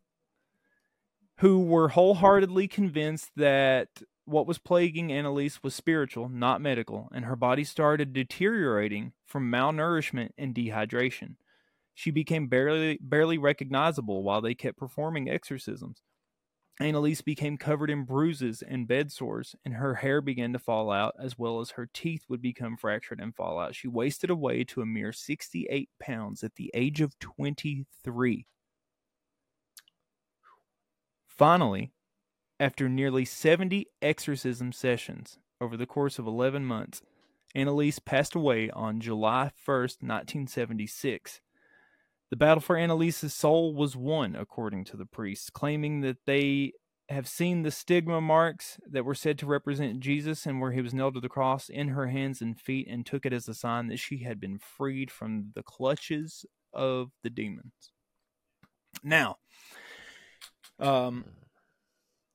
who 1.37 1.61
were 1.61 1.91
wholeheartedly 1.91 2.67
convinced 2.67 3.31
that 3.37 4.03
what 4.25 4.49
was 4.49 4.59
plaguing 4.59 5.11
Anneliese 5.11 5.63
was 5.63 5.77
spiritual, 5.77 6.29
not 6.29 6.61
medical, 6.61 7.09
and 7.15 7.25
her 7.25 7.37
body 7.37 7.63
started 7.63 8.13
deteriorating 8.13 9.13
from 9.25 9.49
malnourishment 9.49 10.31
and 10.37 10.53
dehydration. 10.53 11.37
She 11.95 12.11
became 12.11 12.49
barely 12.49 12.99
barely 13.01 13.39
recognizable 13.39 14.25
while 14.25 14.41
they 14.41 14.57
kept 14.57 14.77
performing 14.77 15.31
exorcisms. 15.31 16.03
Anneliese 16.83 17.25
became 17.25 17.57
covered 17.57 17.91
in 17.91 18.05
bruises 18.05 18.63
and 18.63 18.89
bed 18.89 19.13
sores, 19.13 19.55
and 19.65 19.75
her 19.75 19.95
hair 19.95 20.21
began 20.21 20.53
to 20.53 20.59
fall 20.59 20.91
out, 20.91 21.15
as 21.19 21.39
well 21.39 21.61
as 21.61 21.71
her 21.71 21.89
teeth 21.93 22.25
would 22.29 22.43
become 22.43 22.77
fractured 22.77 23.21
and 23.21 23.35
fall 23.35 23.59
out. 23.59 23.75
She 23.75 23.89
wasted 23.89 24.31
away 24.31 24.65
to 24.65 24.83
a 24.83 24.87
mere 24.87 25.13
68 25.13 25.89
pounds 26.01 26.43
at 26.43 26.57
the 26.57 26.71
age 26.75 27.01
of 27.01 27.19
23. 27.19 28.47
Finally, 31.27 31.93
after 32.61 32.89
nearly 32.89 33.25
70 33.25 33.87
exorcism 34.01 34.73
sessions 34.73 35.39
over 35.61 35.77
the 35.77 35.87
course 35.87 36.19
of 36.19 36.27
11 36.27 36.65
months, 36.65 37.03
Anneliese 37.55 38.05
passed 38.05 38.35
away 38.35 38.71
on 38.71 39.01
July 39.01 39.51
1st, 39.67 40.03
1976. 40.03 41.41
The 42.33 42.37
battle 42.37 42.63
for 42.63 42.77
Anneliese's 42.77 43.35
soul 43.35 43.75
was 43.75 43.95
won, 43.95 44.35
according 44.35 44.87
to 44.87 44.97
the 44.97 45.05
priests, 45.05 45.51
claiming 45.51 46.01
that 46.01 46.25
they 46.25 46.73
have 47.11 47.29
seen 47.29 47.61
the 47.61 47.71
stigma 47.71 48.23
marks 48.23 48.81
that 48.91 49.05
were 49.05 49.15
said 49.15 49.39
to 49.41 49.47
represent 49.47 50.01
Jesus 50.01 50.47
and 50.47 50.59
where 50.59 50.73
he 50.73 50.81
was 50.81 50.95
nailed 50.95 51.13
to 51.13 51.21
the 51.21 51.29
cross 51.29 51.69
in 51.69 51.89
her 51.89 52.07
hands 52.07 52.41
and 52.41 52.59
feet 52.59 52.89
and 52.89 53.05
took 53.05 53.27
it 53.27 53.35
as 53.35 53.49
a 53.49 53.55
sign 53.55 53.89
that 53.89 53.99
she 53.99 54.23
had 54.23 54.41
been 54.41 54.59
freed 54.59 55.11
from 55.11 55.53
the 55.55 55.63
clutches 55.63 56.47
of 56.73 57.11
the 57.23 57.29
demons. 57.29 57.93
Now, 59.05 59.37
um, 60.81 61.27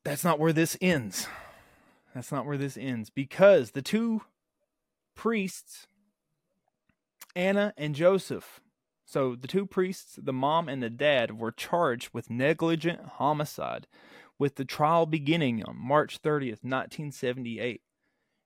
that's 0.04 0.22
not 0.22 0.38
where 0.38 0.52
this 0.52 0.78
ends. 0.80 1.26
That's 2.14 2.30
not 2.30 2.46
where 2.46 2.56
this 2.56 2.76
ends 2.76 3.10
because 3.10 3.72
the 3.72 3.82
two 3.82 4.22
priests, 5.16 5.88
Anna 7.34 7.74
and 7.76 7.96
Joseph, 7.96 8.60
so 9.08 9.34
the 9.34 9.48
two 9.48 9.64
priests, 9.64 10.18
the 10.22 10.34
mom 10.34 10.68
and 10.68 10.82
the 10.82 10.90
dad, 10.90 11.38
were 11.38 11.50
charged 11.50 12.10
with 12.12 12.28
negligent 12.28 13.00
homicide, 13.14 13.86
with 14.38 14.56
the 14.56 14.66
trial 14.66 15.06
beginning 15.06 15.64
on 15.64 15.78
March 15.78 16.20
30th, 16.20 16.62
1978. 16.62 17.80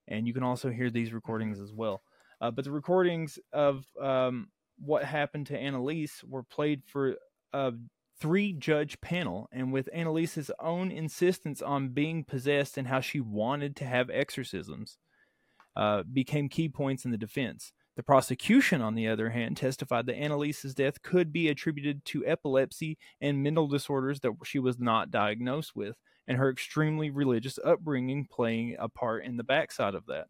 And 0.06 0.28
you 0.28 0.32
can 0.32 0.44
also 0.44 0.70
hear 0.70 0.88
these 0.88 1.12
recordings 1.12 1.58
as 1.58 1.72
well. 1.72 2.02
Uh, 2.40 2.52
but 2.52 2.64
the 2.64 2.70
recordings 2.70 3.40
of 3.52 3.86
um, 4.00 4.50
what 4.78 5.02
happened 5.02 5.48
to 5.48 5.58
Anneliese 5.58 6.22
were 6.22 6.44
played 6.44 6.82
for 6.86 7.16
a 7.52 7.72
three 8.20 8.52
judge 8.52 9.00
panel, 9.00 9.48
and 9.50 9.72
with 9.72 9.88
Anneliese's 9.92 10.52
own 10.60 10.92
insistence 10.92 11.60
on 11.60 11.88
being 11.88 12.22
possessed 12.22 12.78
and 12.78 12.86
how 12.86 13.00
she 13.00 13.18
wanted 13.18 13.74
to 13.76 13.84
have 13.84 14.10
exorcisms, 14.10 14.96
uh, 15.74 16.04
became 16.04 16.48
key 16.48 16.68
points 16.68 17.04
in 17.04 17.10
the 17.10 17.18
defense. 17.18 17.72
The 17.96 18.02
prosecution, 18.02 18.80
on 18.80 18.94
the 18.94 19.08
other 19.08 19.30
hand, 19.30 19.56
testified 19.56 20.06
that 20.06 20.16
Anneliese's 20.16 20.74
death 20.74 21.02
could 21.02 21.32
be 21.32 21.48
attributed 21.48 22.04
to 22.06 22.26
epilepsy 22.26 22.96
and 23.20 23.42
mental 23.42 23.68
disorders 23.68 24.20
that 24.20 24.32
she 24.44 24.58
was 24.58 24.78
not 24.78 25.10
diagnosed 25.10 25.76
with, 25.76 25.96
and 26.26 26.38
her 26.38 26.48
extremely 26.48 27.10
religious 27.10 27.58
upbringing 27.64 28.26
playing 28.30 28.76
a 28.78 28.88
part 28.88 29.24
in 29.24 29.36
the 29.36 29.44
backside 29.44 29.94
of 29.94 30.06
that. 30.06 30.28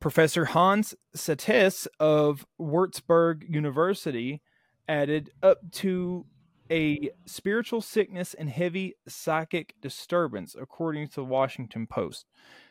Professor 0.00 0.44
Hans 0.44 0.94
Sattes 1.16 1.88
of 1.98 2.46
Würzburg 2.60 3.42
University 3.48 4.40
added 4.86 5.30
up 5.42 5.58
to 5.72 6.24
a 6.70 7.10
spiritual 7.26 7.80
sickness 7.80 8.34
and 8.34 8.48
heavy 8.48 8.94
psychic 9.08 9.74
disturbance, 9.80 10.54
according 10.54 11.08
to 11.08 11.16
the 11.16 11.24
Washington 11.24 11.86
Post. 11.86 12.26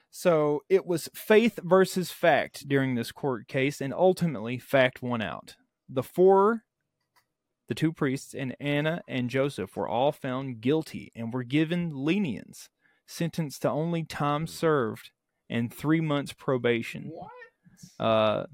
So 0.10 0.64
it 0.70 0.86
was 0.86 1.10
faith 1.14 1.60
versus 1.64 2.12
fact 2.12 2.68
during 2.68 2.96
this 2.96 3.12
court 3.12 3.48
case, 3.48 3.82
and 3.82 3.94
ultimately, 3.94 4.58
fact 4.58 5.02
won 5.02 5.22
out. 5.22 5.56
The 5.90 6.04
four, 6.04 6.64
the 7.68 7.76
two 7.76 7.94
priests, 7.94 8.34
and 8.34 8.56
Anna 8.60 9.02
and 9.08 9.30
Joseph 9.30 9.76
were 9.76 9.88
all 9.88 10.12
found 10.12 10.62
guilty 10.62 11.12
and 11.16 11.34
were 11.34 11.44
given 11.44 11.92
lenience, 11.94 12.70
sentenced 13.06 13.62
to 13.64 13.70
only 13.70 14.04
time 14.04 14.48
served 14.48 15.12
and 15.50 15.74
three 15.74 16.02
months 16.02 16.34
probation. 16.34 17.12
What? 17.14 18.06
Uh, 18.06 18.46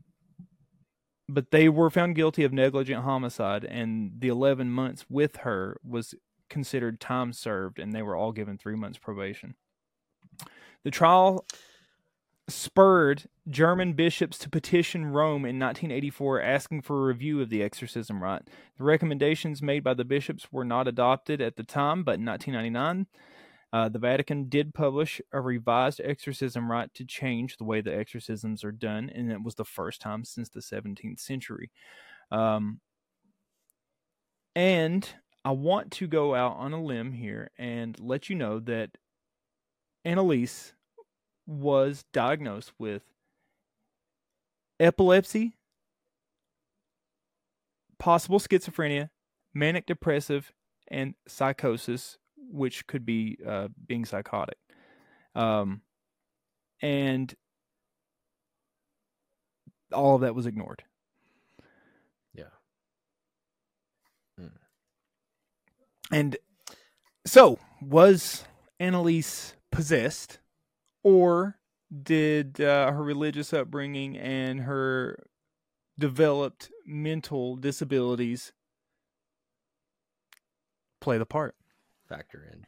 but 1.29 1.51
they 1.51 1.69
were 1.69 1.89
found 1.89 2.15
guilty 2.15 2.43
of 2.43 2.53
negligent 2.53 3.03
homicide, 3.03 3.63
and 3.63 4.11
the 4.19 4.27
11 4.27 4.69
months 4.69 5.05
with 5.09 5.37
her 5.37 5.77
was 5.83 6.13
considered 6.49 6.99
time 6.99 7.33
served, 7.33 7.79
and 7.79 7.93
they 7.93 8.01
were 8.01 8.15
all 8.15 8.31
given 8.31 8.57
three 8.57 8.75
months 8.75 8.99
probation. 8.99 9.55
The 10.83 10.91
trial 10.91 11.45
spurred 12.49 13.23
German 13.49 13.93
bishops 13.93 14.37
to 14.39 14.49
petition 14.49 15.05
Rome 15.05 15.45
in 15.45 15.59
1984 15.59 16.41
asking 16.41 16.81
for 16.81 16.97
a 16.97 17.07
review 17.07 17.41
of 17.41 17.49
the 17.49 17.63
exorcism 17.63 18.21
rite. 18.21 18.49
The 18.77 18.83
recommendations 18.83 19.61
made 19.61 19.83
by 19.83 19.93
the 19.93 20.05
bishops 20.05 20.47
were 20.51 20.65
not 20.65 20.87
adopted 20.87 21.41
at 21.41 21.55
the 21.55 21.63
time, 21.63 22.03
but 22.03 22.19
in 22.19 22.25
1999, 22.25 23.07
uh, 23.71 23.89
the 23.89 23.99
Vatican 23.99 24.49
did 24.49 24.73
publish 24.73 25.19
a 25.31 25.41
revised 25.41 26.01
exorcism 26.03 26.69
rite 26.69 26.93
to 26.93 27.05
change 27.05 27.57
the 27.57 27.63
way 27.63 27.81
the 27.81 27.95
exorcisms 27.95 28.63
are 28.63 28.71
done, 28.71 29.09
and 29.09 29.31
it 29.31 29.41
was 29.41 29.55
the 29.55 29.65
first 29.65 29.99
time 29.99 30.23
since 30.23 30.49
the 30.49 30.59
17th 30.59 31.19
century. 31.19 31.71
Um, 32.29 32.81
and 34.55 35.09
I 35.43 35.51
want 35.51 35.91
to 35.93 36.07
go 36.07 36.35
out 36.35 36.55
on 36.57 36.73
a 36.73 36.83
limb 36.83 37.13
here 37.13 37.51
and 37.57 37.99
let 37.99 38.29
you 38.29 38.35
know 38.35 38.59
that 38.61 38.91
Anneliese 40.05 40.73
was 41.45 42.05
diagnosed 42.13 42.71
with 42.77 43.03
epilepsy, 44.79 45.57
possible 47.99 48.39
schizophrenia, 48.39 49.09
manic 49.53 49.85
depressive, 49.85 50.51
and 50.89 51.15
psychosis, 51.27 52.17
which 52.37 52.87
could 52.87 53.05
be 53.05 53.37
uh, 53.47 53.69
being 53.87 54.05
psychotic. 54.05 54.57
Um, 55.35 55.81
and 56.81 57.33
all 59.93 60.15
of 60.15 60.21
that 60.21 60.35
was 60.35 60.45
ignored. 60.45 60.83
Yeah. 62.33 62.45
And 66.11 66.37
so, 67.25 67.57
was 67.81 68.43
Anneliese 68.79 69.53
possessed, 69.73 70.39
or 71.03 71.57
did 71.91 72.61
uh, 72.61 72.91
her 72.91 73.03
religious 73.03 73.53
upbringing 73.53 74.17
and 74.17 74.61
her 74.61 75.25
developed 75.99 76.71
mental 76.85 77.55
disabilities 77.55 78.53
play 81.01 81.17
the 81.17 81.25
part? 81.25 81.55
Factor 82.07 82.47
in. 82.51 82.65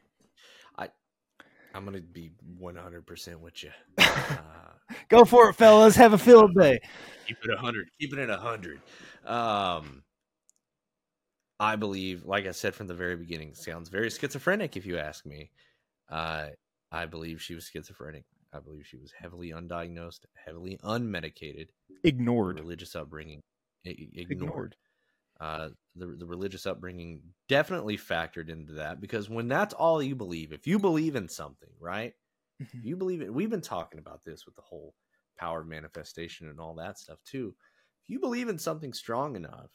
I 0.77 0.89
I'm 1.73 1.85
gonna 1.85 2.01
be 2.01 2.31
100 2.57 3.05
percent 3.05 3.39
with 3.39 3.63
you. 3.63 3.71
Uh, 4.07 4.93
Go 5.09 5.25
for 5.25 5.49
it, 5.49 5.53
fellas. 5.53 5.95
Have 5.95 6.13
a 6.13 6.17
field 6.17 6.51
day. 6.55 6.79
keep 7.27 7.37
it 7.43 7.49
100. 7.49 7.89
Keep 7.99 8.13
it 8.13 8.19
at 8.19 8.29
100. 8.29 8.79
Um, 9.25 10.03
I 11.59 11.75
believe, 11.75 12.25
like 12.25 12.45
I 12.45 12.51
said 12.51 12.75
from 12.75 12.87
the 12.87 12.93
very 12.93 13.15
beginning, 13.15 13.53
sounds 13.55 13.89
very 13.89 14.09
schizophrenic 14.09 14.77
if 14.77 14.85
you 14.85 14.97
ask 14.97 15.25
me. 15.25 15.51
Uh, 16.09 16.47
I 16.95 17.05
believe 17.05 17.41
she 17.41 17.55
was 17.55 17.65
schizophrenic. 17.67 18.25
I 18.53 18.59
believe 18.59 18.87
she 18.87 18.97
was 18.97 19.11
heavily 19.11 19.49
undiagnosed, 19.51 20.25
heavily 20.35 20.77
unmedicated, 20.83 21.69
Ignored. 22.03 22.59
religious 22.59 22.95
upbringing 22.95 23.43
i- 23.85 24.09
ignored. 24.13 24.31
Ignored. 24.31 24.77
Uh, 25.39 25.69
the 25.95 26.07
the 26.07 26.25
religious 26.25 26.65
upbringing 26.65 27.21
definitely 27.49 27.97
factored 27.97 28.49
into 28.49 28.73
that 28.73 29.01
because 29.01 29.29
when 29.29 29.47
that's 29.47 29.73
all 29.73 30.01
you 30.01 30.15
believe, 30.15 30.53
if 30.53 30.67
you 30.67 30.79
believe 30.79 31.15
in 31.15 31.27
something, 31.29 31.71
right? 31.79 32.13
Mhm. 32.61 32.75
If 32.79 32.85
you 32.85 32.95
believe 32.97 33.21
it. 33.21 33.33
We've 33.33 33.49
been 33.49 33.61
talking 33.61 33.99
about 33.99 34.23
this 34.23 34.45
with 34.45 34.55
the 34.55 34.61
whole 34.61 34.95
power 35.37 35.61
of 35.61 35.67
manifestation 35.67 36.49
and 36.49 36.59
all 36.59 36.75
that 36.75 36.97
stuff 36.99 37.19
too. 37.25 37.55
If 38.03 38.09
you 38.09 38.19
believe 38.19 38.49
in 38.49 38.59
something 38.59 38.93
strong 38.93 39.35
enough, 39.35 39.71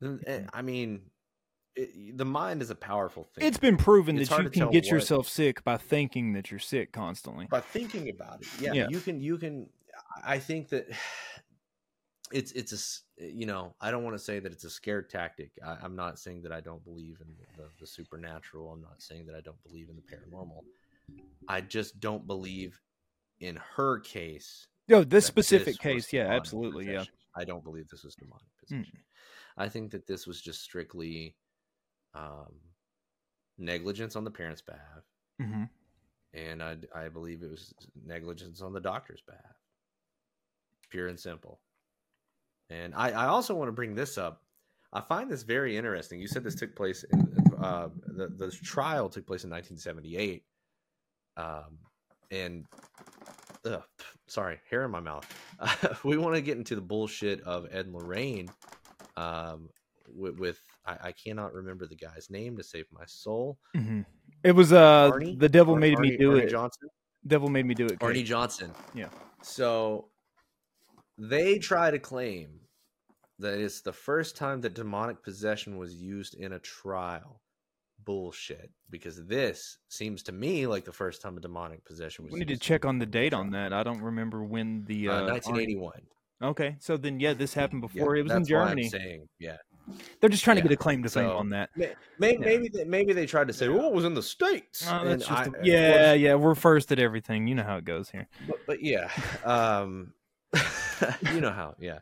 then 0.00 0.20
eh, 0.26 0.42
Mhm. 0.42 0.50
I 0.52 0.62
mean, 0.62 1.10
it, 1.76 2.16
the 2.16 2.24
mind 2.24 2.62
is 2.62 2.70
a 2.70 2.74
powerful 2.74 3.24
thing. 3.34 3.46
It's 3.46 3.58
been 3.58 3.76
proven 3.76 4.18
It's 4.18 4.30
that 4.30 4.42
you 4.42 4.50
can 4.50 4.70
get 4.70 4.84
what- 4.84 4.92
yourself 4.92 5.28
sick 5.28 5.62
by 5.62 5.76
thinking 5.76 6.32
that 6.32 6.50
you're 6.50 6.60
sick 6.60 6.92
constantly. 6.92 7.46
by 7.50 7.60
thinking 7.60 8.08
about 8.08 8.40
it 8.42 8.48
yeah, 8.60 8.72
Yeah. 8.72 8.86
you 8.90 9.00
can 9.00 9.20
you 9.20 9.36
can 9.38 9.68
i 10.24 10.38
think 10.38 10.68
that 10.70 10.86
it's 12.32 12.52
it's 12.52 13.02
a 13.20 13.24
you 13.24 13.46
know 13.46 13.74
I 13.80 13.90
don't 13.90 14.02
want 14.04 14.14
to 14.16 14.22
say 14.22 14.40
that 14.40 14.50
it's 14.52 14.64
a 14.64 14.70
scare 14.70 15.00
tactic. 15.02 15.50
I, 15.64 15.76
I'm 15.82 15.94
not 15.94 16.18
saying 16.18 16.42
that 16.42 16.52
I 16.52 16.60
don't 16.60 16.82
believe 16.84 17.18
in 17.20 17.28
the, 17.56 17.64
the 17.80 17.86
supernatural. 17.86 18.70
I'm 18.72 18.82
not 18.82 19.00
saying 19.00 19.26
that 19.26 19.36
I 19.36 19.40
don't 19.40 19.62
believe 19.62 19.88
in 19.88 19.96
the 19.96 20.02
paranormal. 20.02 20.62
I 21.48 21.60
just 21.60 22.00
don't 22.00 22.26
believe 22.26 22.80
in 23.40 23.58
her 23.76 24.00
case. 24.00 24.66
No, 24.88 25.04
this 25.04 25.24
specific 25.24 25.74
was 25.74 25.78
case, 25.78 26.12
yeah, 26.12 26.26
absolutely, 26.32 26.92
yeah. 26.92 27.04
I 27.36 27.44
don't 27.44 27.62
believe 27.64 27.88
this 27.88 28.02
was 28.04 28.14
demonic 28.16 28.42
Mm. 28.72 28.84
I 29.56 29.68
think 29.68 29.92
that 29.92 30.08
this 30.08 30.26
was 30.26 30.40
just 30.42 30.60
strictly 30.62 31.36
um, 32.16 32.52
negligence 33.58 34.16
on 34.16 34.24
the 34.24 34.30
parents' 34.30 34.62
behalf, 34.62 35.04
hmm 35.40 35.64
and 36.34 36.62
I, 36.62 36.76
I 36.94 37.08
believe 37.08 37.42
it 37.42 37.50
was 37.50 37.72
negligence 38.04 38.60
on 38.60 38.72
the 38.72 38.80
doctor's 38.80 39.22
behalf, 39.22 39.56
pure 40.90 41.08
and 41.08 41.18
simple. 41.18 41.60
And 42.68 42.94
I, 42.94 43.10
I 43.10 43.26
also 43.26 43.54
want 43.54 43.68
to 43.68 43.72
bring 43.72 43.94
this 43.94 44.18
up. 44.18 44.42
I 44.92 45.00
find 45.00 45.30
this 45.30 45.42
very 45.42 45.76
interesting. 45.76 46.20
You 46.20 46.28
said 46.28 46.44
this 46.44 46.54
took 46.54 46.74
place 46.76 47.04
in 47.04 47.28
uh, 47.58 47.88
the 48.06 48.28
the 48.28 48.50
trial 48.50 49.08
took 49.08 49.26
place 49.26 49.44
in 49.44 49.50
1978, 49.50 50.44
um, 51.36 51.78
and 52.30 52.64
ugh, 53.64 53.82
sorry, 54.26 54.60
hair 54.70 54.84
in 54.84 54.90
my 54.90 55.00
mouth. 55.00 55.26
we 56.04 56.16
want 56.16 56.34
to 56.34 56.40
get 56.40 56.56
into 56.58 56.74
the 56.74 56.80
bullshit 56.80 57.40
of 57.42 57.66
Ed 57.70 57.86
and 57.86 57.94
Lorraine 57.94 58.48
um, 59.16 59.68
with, 60.14 60.38
with 60.38 60.60
I, 60.86 60.96
I 61.08 61.12
cannot 61.12 61.52
remember 61.52 61.86
the 61.86 61.96
guy's 61.96 62.30
name 62.30 62.56
to 62.56 62.62
save 62.62 62.86
my 62.92 63.04
soul. 63.06 63.58
hmm 63.74 64.02
It 64.44 64.52
was 64.52 64.72
uh 64.72 65.10
Arnie? 65.12 65.38
the 65.38 65.48
devil 65.48 65.74
Ar- 65.74 65.80
made 65.80 65.98
me 65.98 66.12
Arnie- 66.12 66.18
do 66.18 66.30
Arnie 66.32 66.42
it. 66.44 66.50
Johnson. 66.50 66.88
Devil 67.26 67.48
made 67.48 67.66
me 67.66 67.74
do 67.74 67.86
it. 67.86 67.98
Arnie 67.98 68.14
Kate. 68.14 68.26
Johnson. 68.26 68.70
Yeah. 68.94 69.08
So 69.42 70.10
they 71.18 71.58
try 71.58 71.90
to 71.90 71.98
claim 71.98 72.60
that 73.38 73.58
it's 73.58 73.80
the 73.82 73.92
first 73.92 74.36
time 74.36 74.60
that 74.62 74.74
demonic 74.74 75.22
possession 75.22 75.76
was 75.76 75.94
used 75.94 76.34
in 76.34 76.52
a 76.52 76.58
trial. 76.58 77.40
Bullshit. 78.04 78.70
Because 78.90 79.24
this 79.26 79.78
seems 79.88 80.22
to 80.24 80.32
me 80.32 80.66
like 80.66 80.84
the 80.84 80.92
first 80.92 81.20
time 81.22 81.36
a 81.36 81.40
demonic 81.40 81.84
possession 81.84 82.24
was 82.24 82.32
We 82.32 82.38
need 82.40 82.48
to 82.48 82.56
check 82.58 82.84
on 82.84 82.98
the 82.98 83.06
date 83.06 83.34
on 83.34 83.50
that. 83.50 83.72
I 83.72 83.82
don't 83.82 84.00
remember 84.00 84.44
when 84.44 84.84
the 84.84 85.08
Uh, 85.08 85.12
uh, 85.12 85.20
Arnie- 85.22 85.32
1981. 85.32 85.92
Okay, 86.42 86.76
so 86.78 86.96
then 86.98 87.18
yeah, 87.18 87.32
this 87.32 87.54
happened 87.54 87.82
Yeah, 87.82 88.00
before. 88.02 88.14
it 88.16 88.22
was 88.22 88.30
in 88.32 88.38
that's 88.42 88.50
why 88.52 88.58
I'm 88.58 88.66
Germany. 88.68 88.88
saying, 88.90 89.28
yeah. 89.38 89.56
They're 90.20 90.30
just 90.30 90.42
trying 90.44 90.56
to 90.56 90.62
get 90.62 90.72
a 90.72 90.76
claim 90.76 91.02
to 91.02 91.08
fame 91.08 91.28
so- 91.28 91.36
on 91.36 91.50
that. 91.50 91.70
Maybe, 91.76 91.92
Yeah. 92.34 92.38
maybe, 92.38 92.68
they, 92.68 92.84
maybe 92.84 93.12
they 93.12 93.26
tried 93.26 93.48
to 93.48 93.52
say, 93.54 93.68
"Oh, 93.68 93.86
it 93.88 93.92
was 93.92 94.04
in 94.04 94.14
the 94.14 94.22
states." 94.22 94.86
Oh, 94.88 94.96
and 94.98 95.08
that's 95.10 95.28
just 95.28 95.32
I- 95.32 95.44
a- 95.44 95.64
yeah, 95.64 96.06
course- 96.08 96.20
yeah. 96.20 96.34
We're 96.34 96.54
first 96.54 96.90
at 96.92 96.98
everything. 96.98 97.46
You 97.46 97.54
know 97.54 97.62
how 97.64 97.76
it 97.76 97.84
goes 97.84 98.10
here. 98.10 98.26
but, 98.48 98.58
but 98.66 98.82
yeah, 98.82 99.10
um, 99.44 100.12
you 101.32 101.40
know 101.40 101.52
how, 101.52 101.74
yeah. 101.78 101.98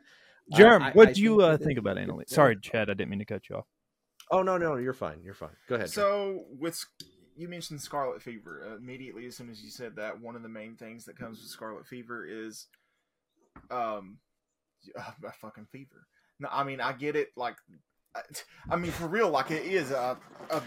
I- 0.52 0.56
Germ, 0.56 0.82
I- 0.82 0.92
what 0.92 1.08
I 1.08 1.12
do 1.12 1.22
you 1.22 1.40
think 1.40 1.42
uh, 1.42 1.56
think 1.58 1.78
about 1.78 1.96
yeah. 1.96 2.04
Anneliese? 2.06 2.28
Sorry, 2.30 2.56
Chad, 2.60 2.88
I 2.90 2.94
didn't 2.94 3.10
mean 3.10 3.18
to 3.20 3.24
cut 3.24 3.48
you 3.48 3.56
off. 3.56 3.66
Oh 4.30 4.42
no, 4.42 4.56
no, 4.56 4.76
you're 4.76 4.92
fine. 4.94 5.20
You're 5.22 5.34
fine. 5.34 5.50
Go 5.68 5.74
ahead. 5.74 5.90
Drew. 5.90 6.02
So 6.02 6.44
with 6.58 6.82
you 7.36 7.48
mentioned 7.48 7.80
scarlet 7.80 8.22
fever 8.22 8.66
uh, 8.70 8.76
immediately 8.76 9.26
as 9.26 9.36
soon 9.36 9.50
as 9.50 9.62
you 9.62 9.68
said 9.70 9.96
that. 9.96 10.20
One 10.20 10.36
of 10.36 10.42
the 10.42 10.48
main 10.48 10.76
things 10.76 11.04
that 11.06 11.18
comes 11.18 11.40
with 11.40 11.48
scarlet 11.50 11.86
fever 11.86 12.24
is, 12.26 12.68
um, 13.70 14.18
uh, 14.98 15.10
a 15.26 15.32
fucking 15.32 15.66
fever. 15.72 16.06
No, 16.40 16.48
I 16.50 16.64
mean 16.64 16.80
I 16.80 16.92
get 16.92 17.16
it. 17.16 17.28
Like, 17.36 17.56
I, 18.14 18.20
I 18.70 18.76
mean 18.76 18.92
for 18.92 19.06
real, 19.06 19.30
like 19.30 19.50
it 19.50 19.64
is 19.66 19.90
a, 19.90 20.18
a 20.50 20.62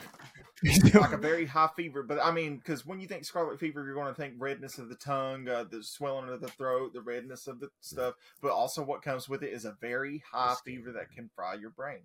like 0.95 1.13
a 1.13 1.18
very 1.18 1.45
high 1.45 1.70
fever. 1.76 2.03
But 2.03 2.20
I 2.22 2.32
mean, 2.32 2.57
because 2.57 2.86
when 2.86 2.99
you 2.99 3.07
think 3.07 3.26
scarlet 3.26 3.59
fever, 3.59 3.84
you're 3.84 3.95
going 3.95 4.13
to 4.13 4.20
think 4.20 4.36
redness 4.38 4.78
of 4.78 4.89
the 4.89 4.95
tongue, 4.95 5.47
uh, 5.47 5.65
the 5.70 5.84
swelling 5.84 6.30
of 6.30 6.41
the 6.41 6.47
throat, 6.47 6.93
the 6.93 7.01
redness 7.01 7.47
of 7.47 7.59
the 7.59 7.70
stuff. 7.82 8.15
But 8.41 8.51
also, 8.51 8.84
what 8.84 9.01
comes 9.01 9.30
with 9.30 9.43
it 9.43 9.53
is 9.53 9.65
a 9.65 9.78
very 9.80 10.24
high 10.32 10.55
fever 10.65 10.91
that 10.93 11.11
can 11.11 11.30
fry 11.36 11.55
your 11.55 11.70
brain. 11.70 12.01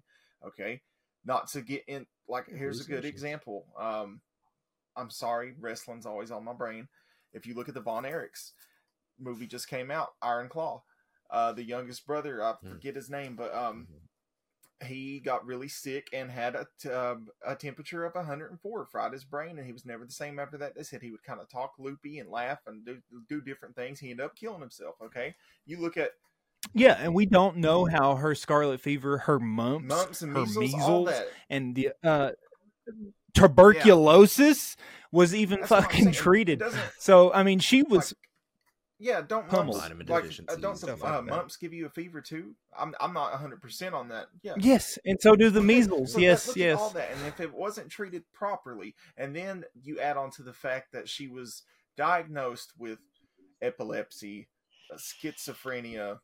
Okay, 0.46 0.82
not 1.24 1.48
to 1.48 1.62
get 1.62 1.84
in. 1.86 2.06
Like, 2.28 2.48
here's 2.48 2.80
a 2.80 2.88
good 2.88 3.04
example. 3.04 3.66
Um, 3.78 4.20
I'm 4.96 5.10
sorry, 5.10 5.54
wrestling's 5.58 6.06
always 6.06 6.30
on 6.30 6.44
my 6.44 6.52
brain. 6.52 6.88
If 7.32 7.46
you 7.46 7.54
look 7.54 7.68
at 7.68 7.74
the 7.74 7.80
Von 7.80 8.04
Erichs 8.04 8.52
movie, 9.18 9.46
just 9.46 9.68
came 9.68 9.90
out, 9.90 10.10
Iron 10.20 10.48
Claw. 10.48 10.82
Uh, 11.32 11.52
the 11.52 11.64
youngest 11.64 12.06
brother, 12.06 12.44
I 12.44 12.54
Hmm. 12.62 12.68
forget 12.74 12.94
his 12.94 13.10
name, 13.10 13.34
but 13.34 13.52
um, 13.54 13.88
he 14.84 15.20
got 15.20 15.46
really 15.46 15.68
sick 15.68 16.08
and 16.12 16.30
had 16.30 16.54
a, 16.54 16.66
t- 16.80 16.90
um, 16.90 17.28
a 17.46 17.54
temperature 17.54 18.04
of 18.04 18.14
104 18.14 18.86
fried 18.86 19.12
his 19.12 19.24
brain 19.24 19.58
and 19.58 19.66
he 19.66 19.72
was 19.72 19.86
never 19.86 20.04
the 20.04 20.12
same 20.12 20.38
after 20.38 20.58
that 20.58 20.74
they 20.74 20.82
said 20.82 21.00
he 21.00 21.10
would 21.10 21.22
kind 21.22 21.40
of 21.40 21.48
talk 21.48 21.72
loopy 21.78 22.18
and 22.18 22.28
laugh 22.30 22.58
and 22.66 22.84
do, 22.84 22.98
do 23.28 23.40
different 23.40 23.76
things 23.76 24.00
he 24.00 24.10
ended 24.10 24.26
up 24.26 24.34
killing 24.34 24.60
himself 24.60 24.96
okay 25.02 25.34
you 25.66 25.80
look 25.80 25.96
at 25.96 26.10
Yeah, 26.74 26.96
and 27.00 27.14
we 27.14 27.26
don't 27.26 27.56
know 27.58 27.86
how 27.86 28.16
her 28.16 28.34
scarlet 28.34 28.80
fever, 28.80 29.18
her 29.18 29.38
mumps, 29.38 29.88
mumps 29.88 30.22
and 30.22 30.32
her 30.32 30.40
measles, 30.40 30.74
measles, 30.74 31.22
and 31.50 31.74
the 31.74 31.90
uh, 32.02 32.30
tuberculosis 33.34 34.76
was 35.10 35.34
even 35.34 35.58
That's 35.58 35.68
fucking 35.68 36.12
treated. 36.12 36.62
So 36.98 37.32
I 37.32 37.42
mean, 37.42 37.58
she 37.58 37.82
was. 37.82 38.10
like, 38.10 38.18
yeah 39.02 39.20
don't 39.20 39.48
pummeled. 39.48 39.76
mumps, 39.76 39.82
Vitamin 39.82 40.06
like, 40.06 40.24
uh, 40.48 40.56
don't 40.56 40.80
the 40.80 40.96
like 40.96 41.04
uh, 41.04 41.22
mumps 41.22 41.56
give 41.56 41.72
you 41.72 41.86
a 41.86 41.90
fever 41.90 42.20
too 42.20 42.54
i'm, 42.78 42.94
I'm 43.00 43.12
not 43.12 43.32
100% 43.32 43.92
on 43.92 44.08
that 44.08 44.26
yeah 44.42 44.54
Yes, 44.56 44.98
and 45.04 45.18
so 45.20 45.34
do 45.34 45.50
the 45.50 45.60
measles. 45.60 46.12
so 46.12 46.18
yes, 46.18 46.46
look 46.46 46.56
at 46.56 46.60
yes. 46.60 46.78
all 46.78 46.90
that, 46.90 47.10
and 47.10 47.26
if 47.26 47.40
it 47.40 47.52
wasn't 47.52 47.90
treated 47.90 48.22
properly, 48.32 48.94
and 49.16 49.34
then 49.34 49.64
you 49.82 50.00
add 50.00 50.16
on 50.16 50.30
to 50.32 50.42
the 50.42 50.52
fact 50.52 50.92
that 50.92 51.08
she 51.08 51.26
was 51.28 51.62
diagnosed 51.96 52.72
with 52.78 52.98
epilepsy, 53.60 54.48
uh, 54.92 54.96
schizophrenia, 54.96 56.20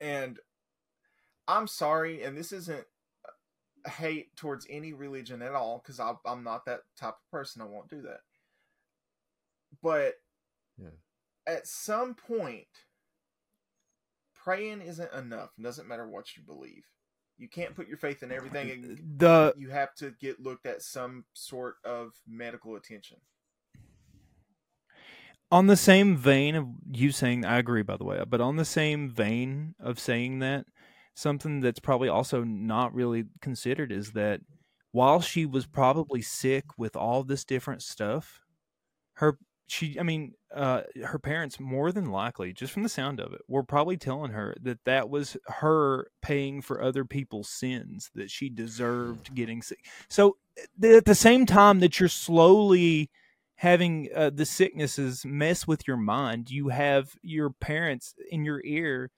and 0.00 0.38
I'm 1.48 1.66
sorry, 1.66 2.22
and 2.22 2.36
this 2.36 2.52
isn't 2.52 2.84
uh, 3.84 3.90
hate 3.90 4.34
towards 4.36 4.66
any 4.70 4.92
religion 4.92 5.42
at 5.42 5.54
all, 5.54 5.82
because 5.82 6.00
I'm 6.00 6.44
not 6.44 6.64
that 6.66 6.80
type 6.98 7.14
of 7.14 7.30
person. 7.30 7.62
I 7.62 7.66
won't 7.66 7.90
do 7.90 8.02
that. 8.02 8.20
But 9.82 10.14
Yeah. 10.78 10.90
At 11.46 11.66
some 11.66 12.14
point, 12.14 12.66
praying 14.34 14.80
isn't 14.82 15.12
enough. 15.12 15.50
It 15.58 15.62
doesn't 15.62 15.88
matter 15.88 16.08
what 16.08 16.36
you 16.36 16.42
believe. 16.42 16.84
You 17.38 17.48
can't 17.48 17.74
put 17.74 17.88
your 17.88 17.98
faith 17.98 18.22
in 18.22 18.32
everything. 18.32 18.98
The 19.18 19.54
You 19.56 19.70
have 19.70 19.94
to 19.96 20.12
get 20.20 20.40
looked 20.40 20.66
at 20.66 20.82
some 20.82 21.24
sort 21.34 21.76
of 21.84 22.12
medical 22.26 22.76
attention. 22.76 23.18
on 25.50 25.66
the 25.66 25.76
same 25.76 26.16
vein 26.16 26.54
of 26.54 26.66
you 26.90 27.12
saying, 27.12 27.44
I 27.44 27.58
agree, 27.58 27.82
by 27.82 27.96
the 27.96 28.04
way, 28.04 28.20
but 28.28 28.40
on 28.40 28.56
the 28.56 28.64
same 28.64 29.10
vein 29.10 29.74
of 29.80 29.98
saying 29.98 30.40
that, 30.40 30.66
something 31.14 31.60
that's 31.60 31.80
probably 31.80 32.08
also 32.08 32.44
not 32.44 32.92
really 32.92 33.24
considered 33.40 33.90
is 33.92 34.12
that 34.12 34.40
while 34.92 35.20
she 35.20 35.46
was 35.46 35.66
probably 35.66 36.20
sick 36.20 36.64
with 36.76 36.96
all 36.96 37.22
this 37.22 37.44
different 37.44 37.82
stuff, 37.82 38.40
her 39.14 39.38
she, 39.66 39.98
I 39.98 40.02
mean, 40.02 40.34
uh, 40.54 40.82
her 41.04 41.18
parents 41.18 41.58
more 41.58 41.92
than 41.92 42.10
likely, 42.10 42.52
just 42.52 42.72
from 42.72 42.82
the 42.82 42.88
sound 42.88 43.20
of 43.20 43.32
it, 43.32 43.42
were 43.48 43.64
probably 43.64 43.96
telling 43.96 44.32
her 44.32 44.54
that 44.62 44.84
that 44.84 45.10
was 45.10 45.36
her 45.46 46.08
paying 46.22 46.62
for 46.62 46.82
other 46.82 47.04
people's 47.04 47.48
sins, 47.48 48.10
that 48.14 48.30
she 48.30 48.48
deserved 48.48 49.34
getting 49.34 49.62
sick. 49.62 49.84
So 50.08 50.36
th- 50.80 50.96
at 50.98 51.04
the 51.04 51.14
same 51.14 51.46
time 51.46 51.80
that 51.80 51.98
you're 51.98 52.08
slowly 52.08 53.10
having 53.56 54.08
uh, 54.14 54.30
the 54.32 54.46
sicknesses 54.46 55.24
mess 55.24 55.66
with 55.66 55.88
your 55.88 55.96
mind, 55.96 56.50
you 56.50 56.68
have 56.68 57.14
your 57.22 57.50
parents 57.50 58.14
in 58.30 58.44
your 58.44 58.62
ear 58.64 59.10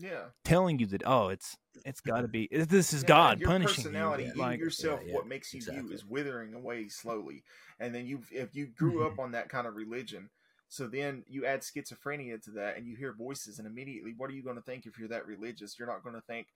Yeah. 0.00 0.30
telling 0.44 0.78
you 0.78 0.86
that 0.86 1.02
oh, 1.06 1.28
it's 1.28 1.56
it's 1.84 2.00
got 2.00 2.22
to 2.22 2.28
be 2.28 2.48
this 2.50 2.92
is 2.92 3.02
Yeah, 3.02 3.08
God 3.08 3.38
your 3.38 3.48
punishing 3.48 3.84
personality, 3.84 4.24
you. 4.24 4.32
you 4.34 4.40
Like 4.40 4.60
yourself, 4.60 5.00
Yeah, 5.00 5.06
yeah, 5.08 5.14
what 5.14 5.26
makes 5.26 5.52
you 5.52 5.58
exactly. 5.58 5.88
you 5.88 5.94
is 5.94 6.04
withering 6.04 6.54
away 6.54 6.88
slowly. 6.88 7.44
And 7.78 7.94
then 7.94 8.06
you, 8.06 8.20
if 8.30 8.54
you 8.54 8.66
grew 8.66 9.04
up 9.06 9.12
Mm-hmm. 9.12 9.20
on 9.20 9.32
that 9.32 9.48
kind 9.48 9.66
of 9.66 9.76
religion, 9.76 10.30
so 10.68 10.86
then 10.86 11.24
you 11.28 11.46
add 11.46 11.60
schizophrenia 11.62 12.42
to 12.44 12.50
that, 12.52 12.76
and 12.76 12.86
you 12.86 12.96
hear 12.96 13.12
voices, 13.12 13.58
and 13.58 13.66
immediately, 13.66 14.14
what 14.16 14.30
are 14.30 14.34
you 14.34 14.42
going 14.42 14.56
to 14.56 14.62
think 14.62 14.86
if 14.86 14.98
you're 14.98 15.08
that 15.08 15.26
religious? 15.26 15.78
You're 15.78 15.88
not 15.88 16.02
going 16.04 16.14
to 16.14 16.20
think, 16.22 16.48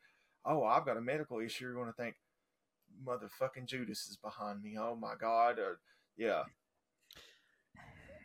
"Oh, 0.45 0.64
I've 0.64 0.84
got 0.86 0.97
a 0.97 1.01
medical 1.01 1.40
issue." 1.40 1.64
You're 1.64 1.74
going 1.74 1.86
to 1.86 1.92
think, 1.92 2.16
"Motherfucking 3.05 3.66
Judas 3.66 4.07
is 4.09 4.16
behind 4.16 4.62
me." 4.62 4.76
Oh 4.78 4.95
my 4.97 5.14
God! 5.18 5.59
Or 5.59 5.80
yeah, 6.16 6.45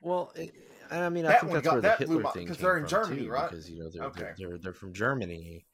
Well, 0.02 0.32
it, 0.36 0.54
I 0.92 1.10
mean, 1.10 1.26
I 1.26 1.30
That 1.30 1.42
think 1.42 1.52
one 1.52 1.56
that's 1.58 1.66
got- 1.66 1.72
where 1.74 1.82
the 1.82 1.88
that 1.90 2.00
Hitler 2.00 2.24
thing 2.24 2.32
thing 2.34 2.48
'cause 2.48 2.58
came 2.58 2.64
they're 2.64 2.78
in 2.78 2.84
from, 2.84 2.90
Germany, 2.90 3.22
too, 3.24 3.30
right? 3.32 3.50
Because 3.50 3.70
you 3.70 3.80
know 3.84 3.90
they're 3.90 4.04
Okay. 4.06 4.22
they're, 4.22 4.36
they're 4.50 4.58
they're 4.58 4.74
from 4.74 4.94
Germany. 4.94 5.66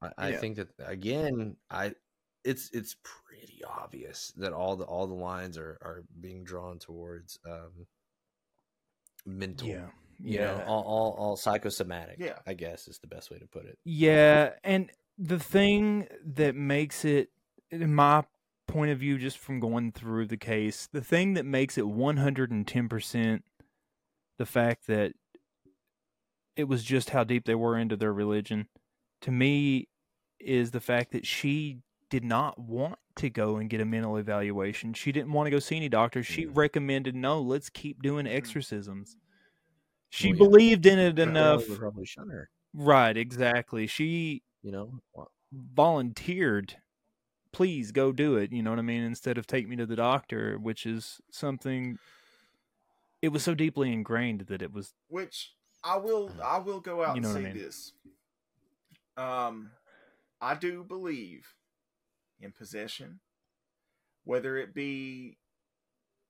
I, 0.00 0.12
I 0.16 0.28
Yeah. 0.30 0.38
think 0.38 0.56
that 0.56 0.68
again, 0.78 1.56
I 1.70 1.94
it's 2.44 2.70
it's 2.72 2.96
pretty 3.02 3.62
obvious 3.64 4.32
that 4.36 4.52
all 4.52 4.76
the 4.76 4.84
all 4.84 5.06
the 5.06 5.14
lines 5.14 5.58
are 5.58 5.78
are 5.82 6.04
being 6.20 6.44
drawn 6.44 6.78
towards 6.78 7.38
um 7.44 7.86
mental. 9.26 9.68
yeah, 9.68 9.86
You 10.20 10.38
yeah. 10.38 10.44
know, 10.58 10.64
all, 10.66 10.82
all 10.84 11.12
all 11.18 11.36
psychosomatic. 11.36 12.16
Yeah. 12.18 12.38
I 12.46 12.54
guess 12.54 12.88
is 12.88 12.98
the 12.98 13.06
best 13.08 13.30
way 13.30 13.38
to 13.38 13.46
put 13.46 13.66
it. 13.66 13.78
Yeah, 13.84 14.52
and 14.64 14.90
the 15.18 15.38
thing 15.38 16.06
that 16.24 16.54
makes 16.54 17.04
it, 17.04 17.30
in 17.70 17.92
my 17.94 18.24
point 18.68 18.92
of 18.92 18.98
view, 18.98 19.18
just 19.18 19.38
from 19.38 19.58
going 19.60 19.90
through 19.92 20.26
the 20.26 20.36
case, 20.36 20.86
the 20.92 21.00
thing 21.00 21.34
that 21.34 21.44
makes 21.44 21.76
it 21.76 21.84
110% 21.84 23.42
the 24.38 24.46
fact 24.46 24.86
that 24.86 25.12
it 26.56 26.64
was 26.64 26.82
just 26.82 27.10
how 27.10 27.24
deep 27.24 27.44
they 27.44 27.54
were 27.54 27.76
into 27.78 27.96
their 27.96 28.12
religion 28.12 28.68
to 29.20 29.30
me 29.30 29.88
is 30.40 30.70
the 30.70 30.80
fact 30.80 31.12
that 31.12 31.26
she 31.26 31.78
did 32.10 32.24
not 32.24 32.58
want 32.58 32.98
to 33.16 33.28
go 33.28 33.56
and 33.56 33.68
get 33.68 33.80
a 33.80 33.84
mental 33.84 34.16
evaluation. 34.16 34.94
She 34.94 35.12
didn't 35.12 35.32
want 35.32 35.46
to 35.46 35.50
go 35.50 35.58
see 35.58 35.76
any 35.76 35.88
doctor. 35.88 36.22
She 36.22 36.46
Mm. 36.46 36.56
recommended 36.56 37.14
no, 37.14 37.40
let's 37.40 37.68
keep 37.68 38.02
doing 38.02 38.26
Mhm. 38.26 38.32
exorcisms. 38.34 39.16
She 40.10 40.28
Well, 40.28 40.36
yeah. 40.36 40.48
believed 40.48 40.86
in 40.86 40.98
it 40.98 41.18
enough. 41.18 41.66
probably 41.66 42.06
shun 42.06 42.28
her. 42.30 42.48
Right, 42.72 43.16
exactly. 43.16 43.86
She 43.86 44.42
You 44.62 44.72
know, 44.72 45.00
volunteered 45.52 46.76
please 47.52 47.92
go 47.92 48.12
do 48.12 48.36
it 48.36 48.52
you 48.52 48.62
know 48.62 48.70
what 48.70 48.78
i 48.78 48.82
mean 48.82 49.02
instead 49.02 49.38
of 49.38 49.46
take 49.46 49.66
me 49.66 49.74
to 49.76 49.86
the 49.86 49.96
doctor 49.96 50.58
which 50.58 50.84
is 50.84 51.20
something 51.30 51.98
it 53.22 53.28
was 53.30 53.42
so 53.42 53.54
deeply 53.54 53.92
ingrained 53.92 54.42
that 54.42 54.62
it 54.62 54.72
was 54.72 54.94
Which 55.08 55.52
I 55.84 55.96
will 55.96 56.30
I 56.42 56.58
will 56.58 56.80
go 56.80 57.02
out 57.04 57.16
You 57.16 57.22
know 57.22 57.28
and 57.30 57.36
say 57.44 57.50
I 57.50 57.52
mean. 57.52 57.62
this. 57.62 57.92
Um 59.16 59.70
I 60.40 60.54
do 60.54 60.84
believe 60.84 61.46
in 62.40 62.52
possession. 62.52 63.20
Whether 64.24 64.56
it 64.58 64.74
be 64.74 65.36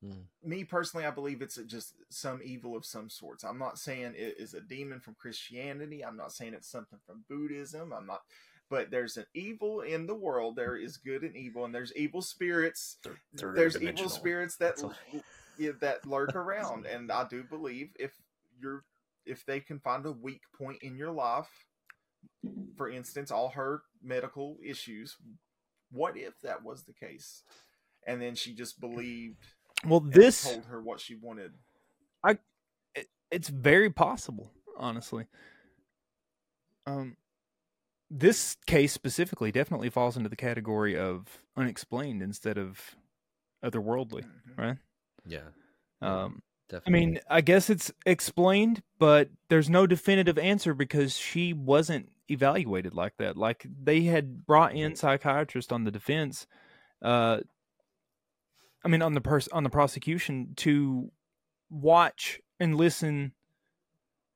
Mm. 0.05 0.27
me 0.45 0.63
personally, 0.63 1.05
I 1.05 1.11
believe 1.11 1.43
it's 1.43 1.57
just 1.67 1.95
some 2.09 2.41
evil 2.45 2.77
of 2.77 2.87
some 2.87 3.11
sorts. 3.11 3.43
I'm 3.43 3.59
not 3.59 3.81
saying 3.81 4.15
it 4.17 4.37
is 4.39 4.55
a 4.55 4.61
demon 4.61 5.01
from 5.01 5.17
Christianity. 5.17 6.05
I'm 6.05 6.17
not 6.17 6.31
saying 6.33 6.55
it's 6.55 6.71
something 6.71 7.01
from 7.05 7.25
Buddhism. 7.29 7.93
I'm 7.93 8.07
not, 8.07 8.23
but 8.71 8.93
there's 8.93 9.17
an 9.17 9.27
evil 9.35 9.81
in 9.81 10.07
the 10.07 10.15
world. 10.15 10.55
There 10.55 10.77
is 10.77 10.99
good 10.99 11.25
and 11.25 11.35
evil, 11.37 11.65
and 11.65 11.75
there's 11.75 11.93
evil 11.97 12.23
spirits. 12.23 12.99
third- 13.03 13.19
third 13.37 13.57
there's 13.57 13.83
evil 13.83 14.09
spirits 14.09 14.55
that 14.59 14.77
That's 14.77 14.85
all. 14.85 14.95
yeah, 15.13 15.21
that 15.81 16.07
lurk 16.07 16.35
around, 16.35 16.87
and 16.87 17.11
I 17.13 17.27
do 17.29 17.43
believe 17.43 17.91
if 17.99 18.13
you're 18.61 18.85
if 19.27 19.45
they 19.45 19.61
can 19.61 19.79
find 19.81 20.07
a 20.07 20.13
weak 20.13 20.41
point 20.57 20.83
in 20.83 20.97
your 20.97 21.11
life, 21.11 21.67
for 22.77 22.89
instance, 22.89 23.31
all 23.31 23.51
her 23.51 23.83
medical 24.03 24.57
issues, 24.65 25.17
what 25.91 26.17
if 26.17 26.41
that 26.41 26.63
was 26.63 26.85
the 26.85 26.95
case? 26.95 27.43
And 28.07 28.23
then 28.23 28.35
she 28.35 28.55
just 28.55 28.81
believed 28.81 29.45
well 29.85 30.01
this 30.01 30.43
told 30.43 30.65
her 30.67 30.81
what 30.81 31.01
she 31.01 31.15
wanted. 31.15 31.53
I 32.25 32.39
it's 33.31 33.49
very 33.49 33.91
possible 33.91 34.51
honestly 34.79 35.27
um 36.87 37.17
this 38.11 38.57
case 38.67 38.93
specifically 38.93 39.53
definitely 39.53 39.91
falls 39.91 40.17
into 40.17 40.31
the 40.31 40.37
category 40.37 40.97
of 40.97 41.43
unexplained 41.57 42.23
instead 42.23 42.57
of 42.57 42.97
otherworldly 43.63 44.25
Mhm. 44.25 44.57
right 44.57 44.79
Yeah, 45.29 45.49
um 46.01 46.43
I 46.87 46.91
mean, 46.91 47.19
I 47.31 47.41
guess 47.41 47.71
it's 47.71 47.91
explained, 48.05 48.83
but 48.99 49.31
there's 49.49 49.71
no 49.71 49.87
definitive 49.87 50.39
answer 50.39 50.75
because 50.75 51.17
she 51.17 51.53
wasn't 51.53 52.11
evaluated 52.29 52.95
like 52.95 53.17
that. 53.19 53.37
Like 53.37 53.67
they 53.83 54.03
had 54.03 54.45
brought 54.47 54.75
in 54.75 54.95
psychiatrists 54.95 55.73
on 55.73 55.85
the 55.85 55.91
defense, 55.91 56.47
uh, 57.03 57.39
I 58.85 58.89
mean 58.89 59.03
on 59.03 59.15
the 59.15 59.21
pers- 59.21 59.49
on 59.49 59.65
the 59.65 59.71
prosecution 59.71 60.53
to 60.57 61.11
watch 61.71 62.41
and 62.61 62.75
listen 62.77 63.33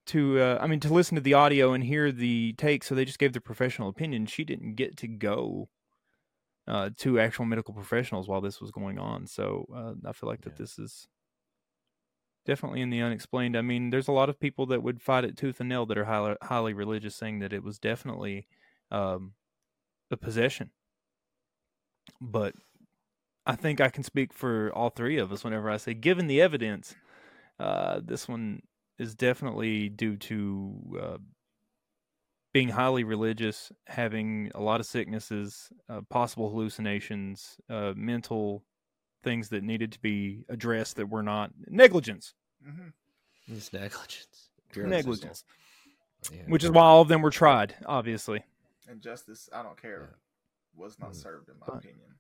to 0.07 0.41
uh, 0.41 0.59
I 0.61 0.67
mean 0.67 0.81
to 0.81 0.93
listen 0.93 1.17
to 1.17 1.21
the 1.21 1.35
audio 1.35 1.75
and 1.75 1.85
hear 1.85 2.11
the 2.11 2.55
take. 2.55 2.83
So 2.83 2.95
they 2.95 3.05
just 3.05 3.19
gave 3.19 3.33
their 3.35 3.41
professional 3.41 3.89
opinion. 3.89 4.27
She 4.27 4.45
didn't 4.45 4.75
get 4.75 4.97
to 4.99 5.07
go 5.07 5.69
uh, 6.73 6.91
to 6.99 7.21
actual 7.21 7.47
medical 7.47 7.75
professionals 7.75 8.29
while 8.29 8.41
this 8.41 8.63
was 8.63 8.73
going 8.73 8.99
on. 8.99 9.29
So 9.29 9.67
uh, 9.77 10.09
I 10.09 10.15
feel 10.15 10.31
like 10.31 10.43
that 10.43 10.53
Yeah. 10.53 10.57
this 10.57 10.79
is 10.81 11.09
definitely 12.47 12.81
in 12.81 12.91
the 12.91 13.01
unexplained. 13.01 13.57
I 13.57 13.63
mean, 13.63 13.91
there's 13.91 14.09
a 14.09 14.13
lot 14.13 14.29
of 14.29 14.41
people 14.41 14.67
that 14.67 14.83
would 14.83 15.03
fight 15.03 15.25
it 15.25 15.37
tooth 15.37 15.61
and 15.61 15.69
nail 15.69 15.87
that 15.87 15.99
are 15.99 16.07
highly, 16.07 16.37
highly 16.43 16.73
religious, 16.75 17.15
saying 17.17 17.41
that 17.41 17.53
it 17.53 17.63
was 17.63 17.79
definitely 17.79 18.49
um, 18.91 19.35
a 20.11 20.17
possession. 20.17 20.73
But 22.21 22.55
I 23.47 23.57
think 23.57 23.81
I 23.81 23.91
can 23.91 24.05
speak 24.05 24.33
for 24.33 24.73
all 24.75 24.91
three 24.91 25.19
of 25.19 25.33
us 25.33 25.45
whenever 25.45 25.71
I 25.71 25.79
say, 25.79 25.95
given 25.95 26.27
the 26.29 26.43
evidence, 26.43 26.97
uh, 27.61 28.01
this 28.05 28.29
one 28.29 28.63
is 28.99 29.15
definitely 29.15 29.89
due 29.91 30.17
to 30.19 30.99
uh, 31.01 31.19
being 32.53 32.69
highly 32.69 33.03
religious, 33.05 33.73
having 33.87 34.51
a 34.55 34.61
lot 34.61 34.79
of 34.81 34.87
sicknesses, 34.87 35.73
uh, 35.89 36.01
possible 36.11 36.51
hallucinations, 36.51 37.57
uh, 37.71 37.93
mental 37.97 38.65
things 39.23 39.49
that 39.49 39.63
needed 39.63 39.93
to 39.93 40.01
be 40.01 40.45
addressed 40.49 40.97
that 40.97 41.09
were 41.09 41.23
not 41.23 41.51
negligence. 41.67 42.35
hmm 42.65 42.89
it's 43.49 43.73
negligence. 43.73 44.51
Pure 44.71 44.87
negligence, 44.87 45.45
Yeah. 46.33 46.43
which 46.47 46.63
is 46.65 46.71
why 46.71 46.83
all 46.83 47.03
of 47.03 47.09
them 47.09 47.23
were 47.23 47.31
tried. 47.31 47.75
Obviously, 47.87 48.45
And 48.89 49.01
justice, 49.01 49.49
I 49.53 49.63
don't 49.63 49.81
care, 49.81 50.19
was 50.75 50.99
not 50.99 51.11
Mm. 51.13 51.17
served 51.17 51.49
in 51.49 51.59
my 51.59 51.67
But- 51.67 51.77
opinion. 51.79 52.19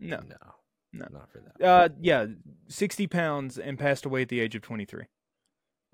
no, 0.00 0.20
no, 0.20 0.36
No. 0.92 1.06
not 1.10 1.30
for 1.30 1.40
that. 1.40 1.62
uh, 1.64 1.88
yeah, 2.00 2.26
sixty 2.68 3.06
pounds 3.06 3.58
and 3.58 3.78
passed 3.78 4.04
away 4.04 4.22
at 4.22 4.28
the 4.28 4.40
age 4.40 4.54
of 4.54 4.62
twenty 4.62 4.84
three, 4.84 5.06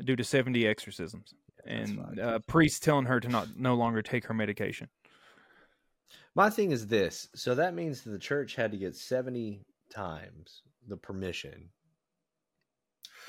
due 0.02 0.16
to 0.16 0.24
seventy 0.24 0.66
exorcisms 0.66 1.34
That's 1.46 1.49
and 1.66 1.98
fucked. 1.98 2.18
uh, 2.18 2.38
priests 2.40 2.80
telling 2.80 3.06
her 3.06 3.20
to 3.20 3.28
not 3.28 3.48
no 3.56 3.74
longer 3.74 4.02
take 4.02 4.24
her 4.26 4.34
medication. 4.34 4.88
My 6.34 6.50
thing 6.50 6.70
is 6.70 6.86
this: 6.86 7.28
so 7.34 7.54
that 7.56 7.74
means 7.74 8.02
that 8.02 8.10
the 8.10 8.18
church 8.18 8.54
had 8.54 8.70
to 8.72 8.76
get 8.78 8.94
seventy 8.96 9.60
times 9.92 10.62
the 10.88 10.96
permission. 10.96 11.70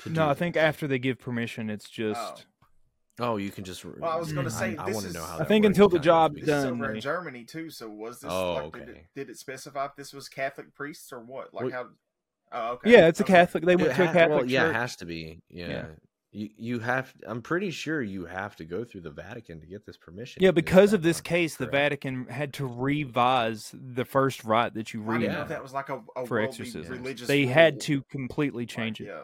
to 0.02 0.10
No, 0.10 0.24
do 0.26 0.30
I 0.30 0.34
think 0.34 0.56
after 0.56 0.86
they 0.86 0.98
give 0.98 1.18
permission, 1.18 1.70
it's 1.70 1.88
just. 1.88 2.20
Oh. 2.20 2.36
Oh, 3.20 3.36
you 3.36 3.50
can 3.50 3.62
just. 3.64 3.84
Well, 3.84 4.10
I 4.10 4.16
was 4.16 4.32
gonna 4.32 4.48
Mm. 4.48 4.58
say, 4.58 4.76
I, 4.76 4.86
this 4.86 4.94
want 4.94 5.06
to 5.08 5.12
know 5.12 5.22
how. 5.24 5.38
I 5.40 5.44
think 5.44 5.66
until 5.66 5.88
the 5.88 5.98
kind 5.98 6.04
job 6.04 6.34
This 6.34 6.40
because- 6.46 6.64
is 6.64 6.70
done, 6.70 6.80
over 6.82 6.94
in 6.94 7.00
Germany 7.00 7.44
too. 7.44 7.68
So 7.70 7.88
was 7.90 8.20
this? 8.20 8.30
Oh, 8.32 8.54
like, 8.54 8.72
did, 8.72 8.82
okay. 8.82 8.90
it, 9.00 9.06
did 9.14 9.30
it 9.30 9.36
specify 9.36 9.84
if 9.86 9.96
this 9.96 10.12
was 10.14 10.28
Catholic 10.30 10.74
priests 10.74 11.12
or 11.12 11.20
what? 11.20 11.52
Like 11.52 11.64
Well- 11.64 11.72
how? 11.72 11.88
Oh, 12.54 12.72
okay. 12.74 12.90
Yeah, 12.92 13.08
it's 13.08 13.20
a 13.20 13.24
Catholic. 13.24 13.64
They 13.64 13.72
It 13.74 13.80
went 13.80 13.94
to 13.94 14.02
a 14.02 14.06
ha- 14.06 14.12
Catholic 14.12 14.40
well, 14.42 14.50
yeah, 14.50 14.68
it 14.70 14.74
has 14.74 14.96
to 14.96 15.06
be. 15.06 15.40
Yeah. 15.50 15.68
Yeah. 15.68 15.84
You 16.34 16.48
you 16.56 16.78
have. 16.78 17.12
I'm 17.26 17.42
pretty 17.42 17.70
sure 17.70 18.00
you 18.00 18.24
have 18.24 18.56
to 18.56 18.64
go 18.64 18.84
through 18.84 19.02
the 19.02 19.10
Vatican 19.10 19.60
to 19.60 19.66
get 19.66 19.84
this 19.84 19.98
permission. 19.98 20.42
Yeah, 20.42 20.50
because 20.50 20.94
of 20.94 21.02
this 21.02 21.18
not 21.18 21.24
case, 21.24 21.56
the? 21.56 21.66
Vatican 21.66 22.26
had 22.26 22.54
to 22.54 22.66
revise 22.66 23.74
the 23.74 24.06
first 24.06 24.42
rite 24.42 24.72
that 24.74 24.94
you 24.94 25.02
I 25.02 25.06
read 25.06 25.18
didn't 25.20 25.32
know 25.34 25.38
Yeah. 25.40 25.44
that 25.44 25.62
was 25.62 25.74
like 25.74 25.90
a, 25.90 26.02
a 26.16 26.24
for 26.26 26.40
exorcism. 26.40 26.80
exorcisms. 26.80 26.98
religious. 27.00 27.28
They 27.28 27.44
had 27.44 27.80
to 27.82 28.00
completely 28.10 28.62
Like, 28.62 28.68
change 28.70 29.00
it. 29.02 29.08
Yeah. 29.08 29.22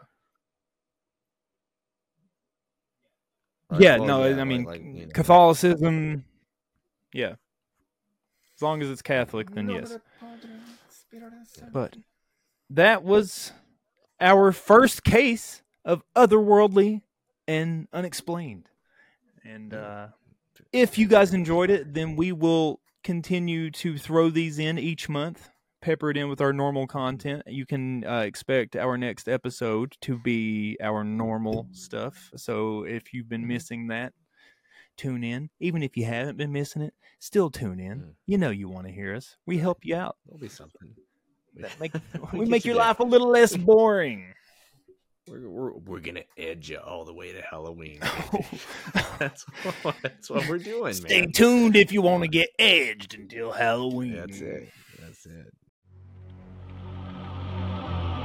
Right, 3.71 3.81
Yeah, 3.81 3.97
well, 3.97 4.07
no, 4.07 4.27
yeah, 4.27 4.41
I 4.41 4.43
mean 4.43 4.63
like, 4.63 4.81
you 4.81 5.05
know. 5.05 5.11
Catholicism. 5.13 6.25
Yeah, 7.13 7.33
as 8.55 8.61
long 8.61 8.81
as 8.83 8.89
it's 8.91 9.01
Catholic, 9.01 9.49
then 9.51 9.67
yes. 9.69 9.97
But 11.73 11.97
that 12.69 13.03
was 13.03 13.51
our 14.19 14.51
first 14.51 15.03
case 15.03 15.63
of 15.85 16.03
otherworldly 16.15 17.01
and 17.47 17.87
unexplained. 17.93 18.69
And 19.43 19.73
uh, 19.73 20.07
if 20.71 20.97
you 20.97 21.07
guys 21.07 21.33
enjoyed 21.33 21.69
it, 21.69 21.93
then 21.93 22.15
we 22.15 22.31
will 22.31 22.79
continue 23.03 23.71
to 23.71 23.97
throw 23.97 24.29
these 24.29 24.59
in 24.59 24.77
each 24.77 25.09
month, 25.09 25.49
pepper 25.81 26.11
it 26.11 26.17
in 26.17 26.29
with 26.29 26.41
our 26.41 26.53
normal 26.53 26.87
content. 26.87 27.43
You 27.47 27.65
can 27.65 28.05
uh, 28.05 28.19
expect 28.19 28.75
our 28.75 28.97
next 28.97 29.27
episode 29.27 29.95
to 30.01 30.19
be 30.19 30.77
our 30.81 31.03
normal 31.03 31.67
stuff. 31.71 32.29
So 32.35 32.83
if 32.83 33.13
you've 33.13 33.29
been 33.29 33.47
missing 33.47 33.87
that, 33.87 34.13
tune 34.97 35.23
in. 35.23 35.49
Even 35.59 35.81
if 35.81 35.95
you 35.95 36.05
haven't 36.05 36.37
been 36.37 36.51
missing 36.51 36.81
it, 36.81 36.93
still 37.19 37.49
tune 37.49 37.79
in. 37.79 37.99
Mm. 37.99 38.13
You 38.27 38.37
know 38.37 38.49
you 38.49 38.67
want 38.67 38.87
to 38.87 38.93
hear 38.93 39.15
us. 39.15 39.37
We 39.45 39.57
help 39.57 39.79
you 39.83 39.95
out. 39.95 40.17
There'll 40.25 40.39
be 40.39 40.49
something. 40.49 40.93
Make, 41.79 41.93
We 42.33 42.39
we 42.39 42.45
make 42.45 42.65
your 42.65 42.75
life 42.75 42.99
a 42.99 43.03
little 43.03 43.29
less 43.29 43.55
boring. 43.55 44.33
We're, 45.29 45.47
we're, 45.47 45.71
we're 45.73 45.99
gonna 45.99 46.23
edge 46.37 46.69
you 46.69 46.77
all 46.77 47.05
the 47.05 47.13
way 47.13 47.31
to 47.31 47.41
Halloween. 47.41 47.99
that's 49.19 49.45
what, 49.83 49.95
that's 50.01 50.29
what 50.29 50.47
we're 50.47 50.57
doing. 50.57 50.93
Stay 50.93 51.21
man. 51.21 51.31
tuned 51.31 51.75
if 51.75 51.91
you 51.91 52.01
want 52.01 52.23
to 52.23 52.27
get 52.27 52.49
edged 52.57 53.13
until 53.13 53.51
Halloween. 53.51 54.15
That's 54.15 54.41
it. 54.41 54.69
That's 54.99 55.25
it. 55.27 55.53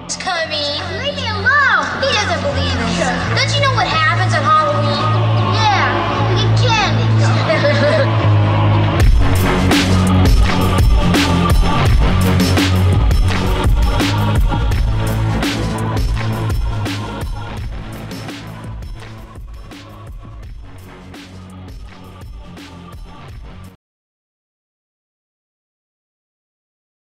It's 0.04 0.16
coming. 0.16 0.58
Leave 1.02 1.14
me 1.14 1.28
alone. 1.28 1.84
He 2.00 2.08
doesn't 2.08 2.40
believe 2.40 2.76
me. 2.80 2.96
Don't 3.36 3.54
you 3.54 3.60
know 3.60 3.74
what 3.74 3.86
happens 3.86 4.32
on 4.34 4.42
Halloween? 4.42 5.13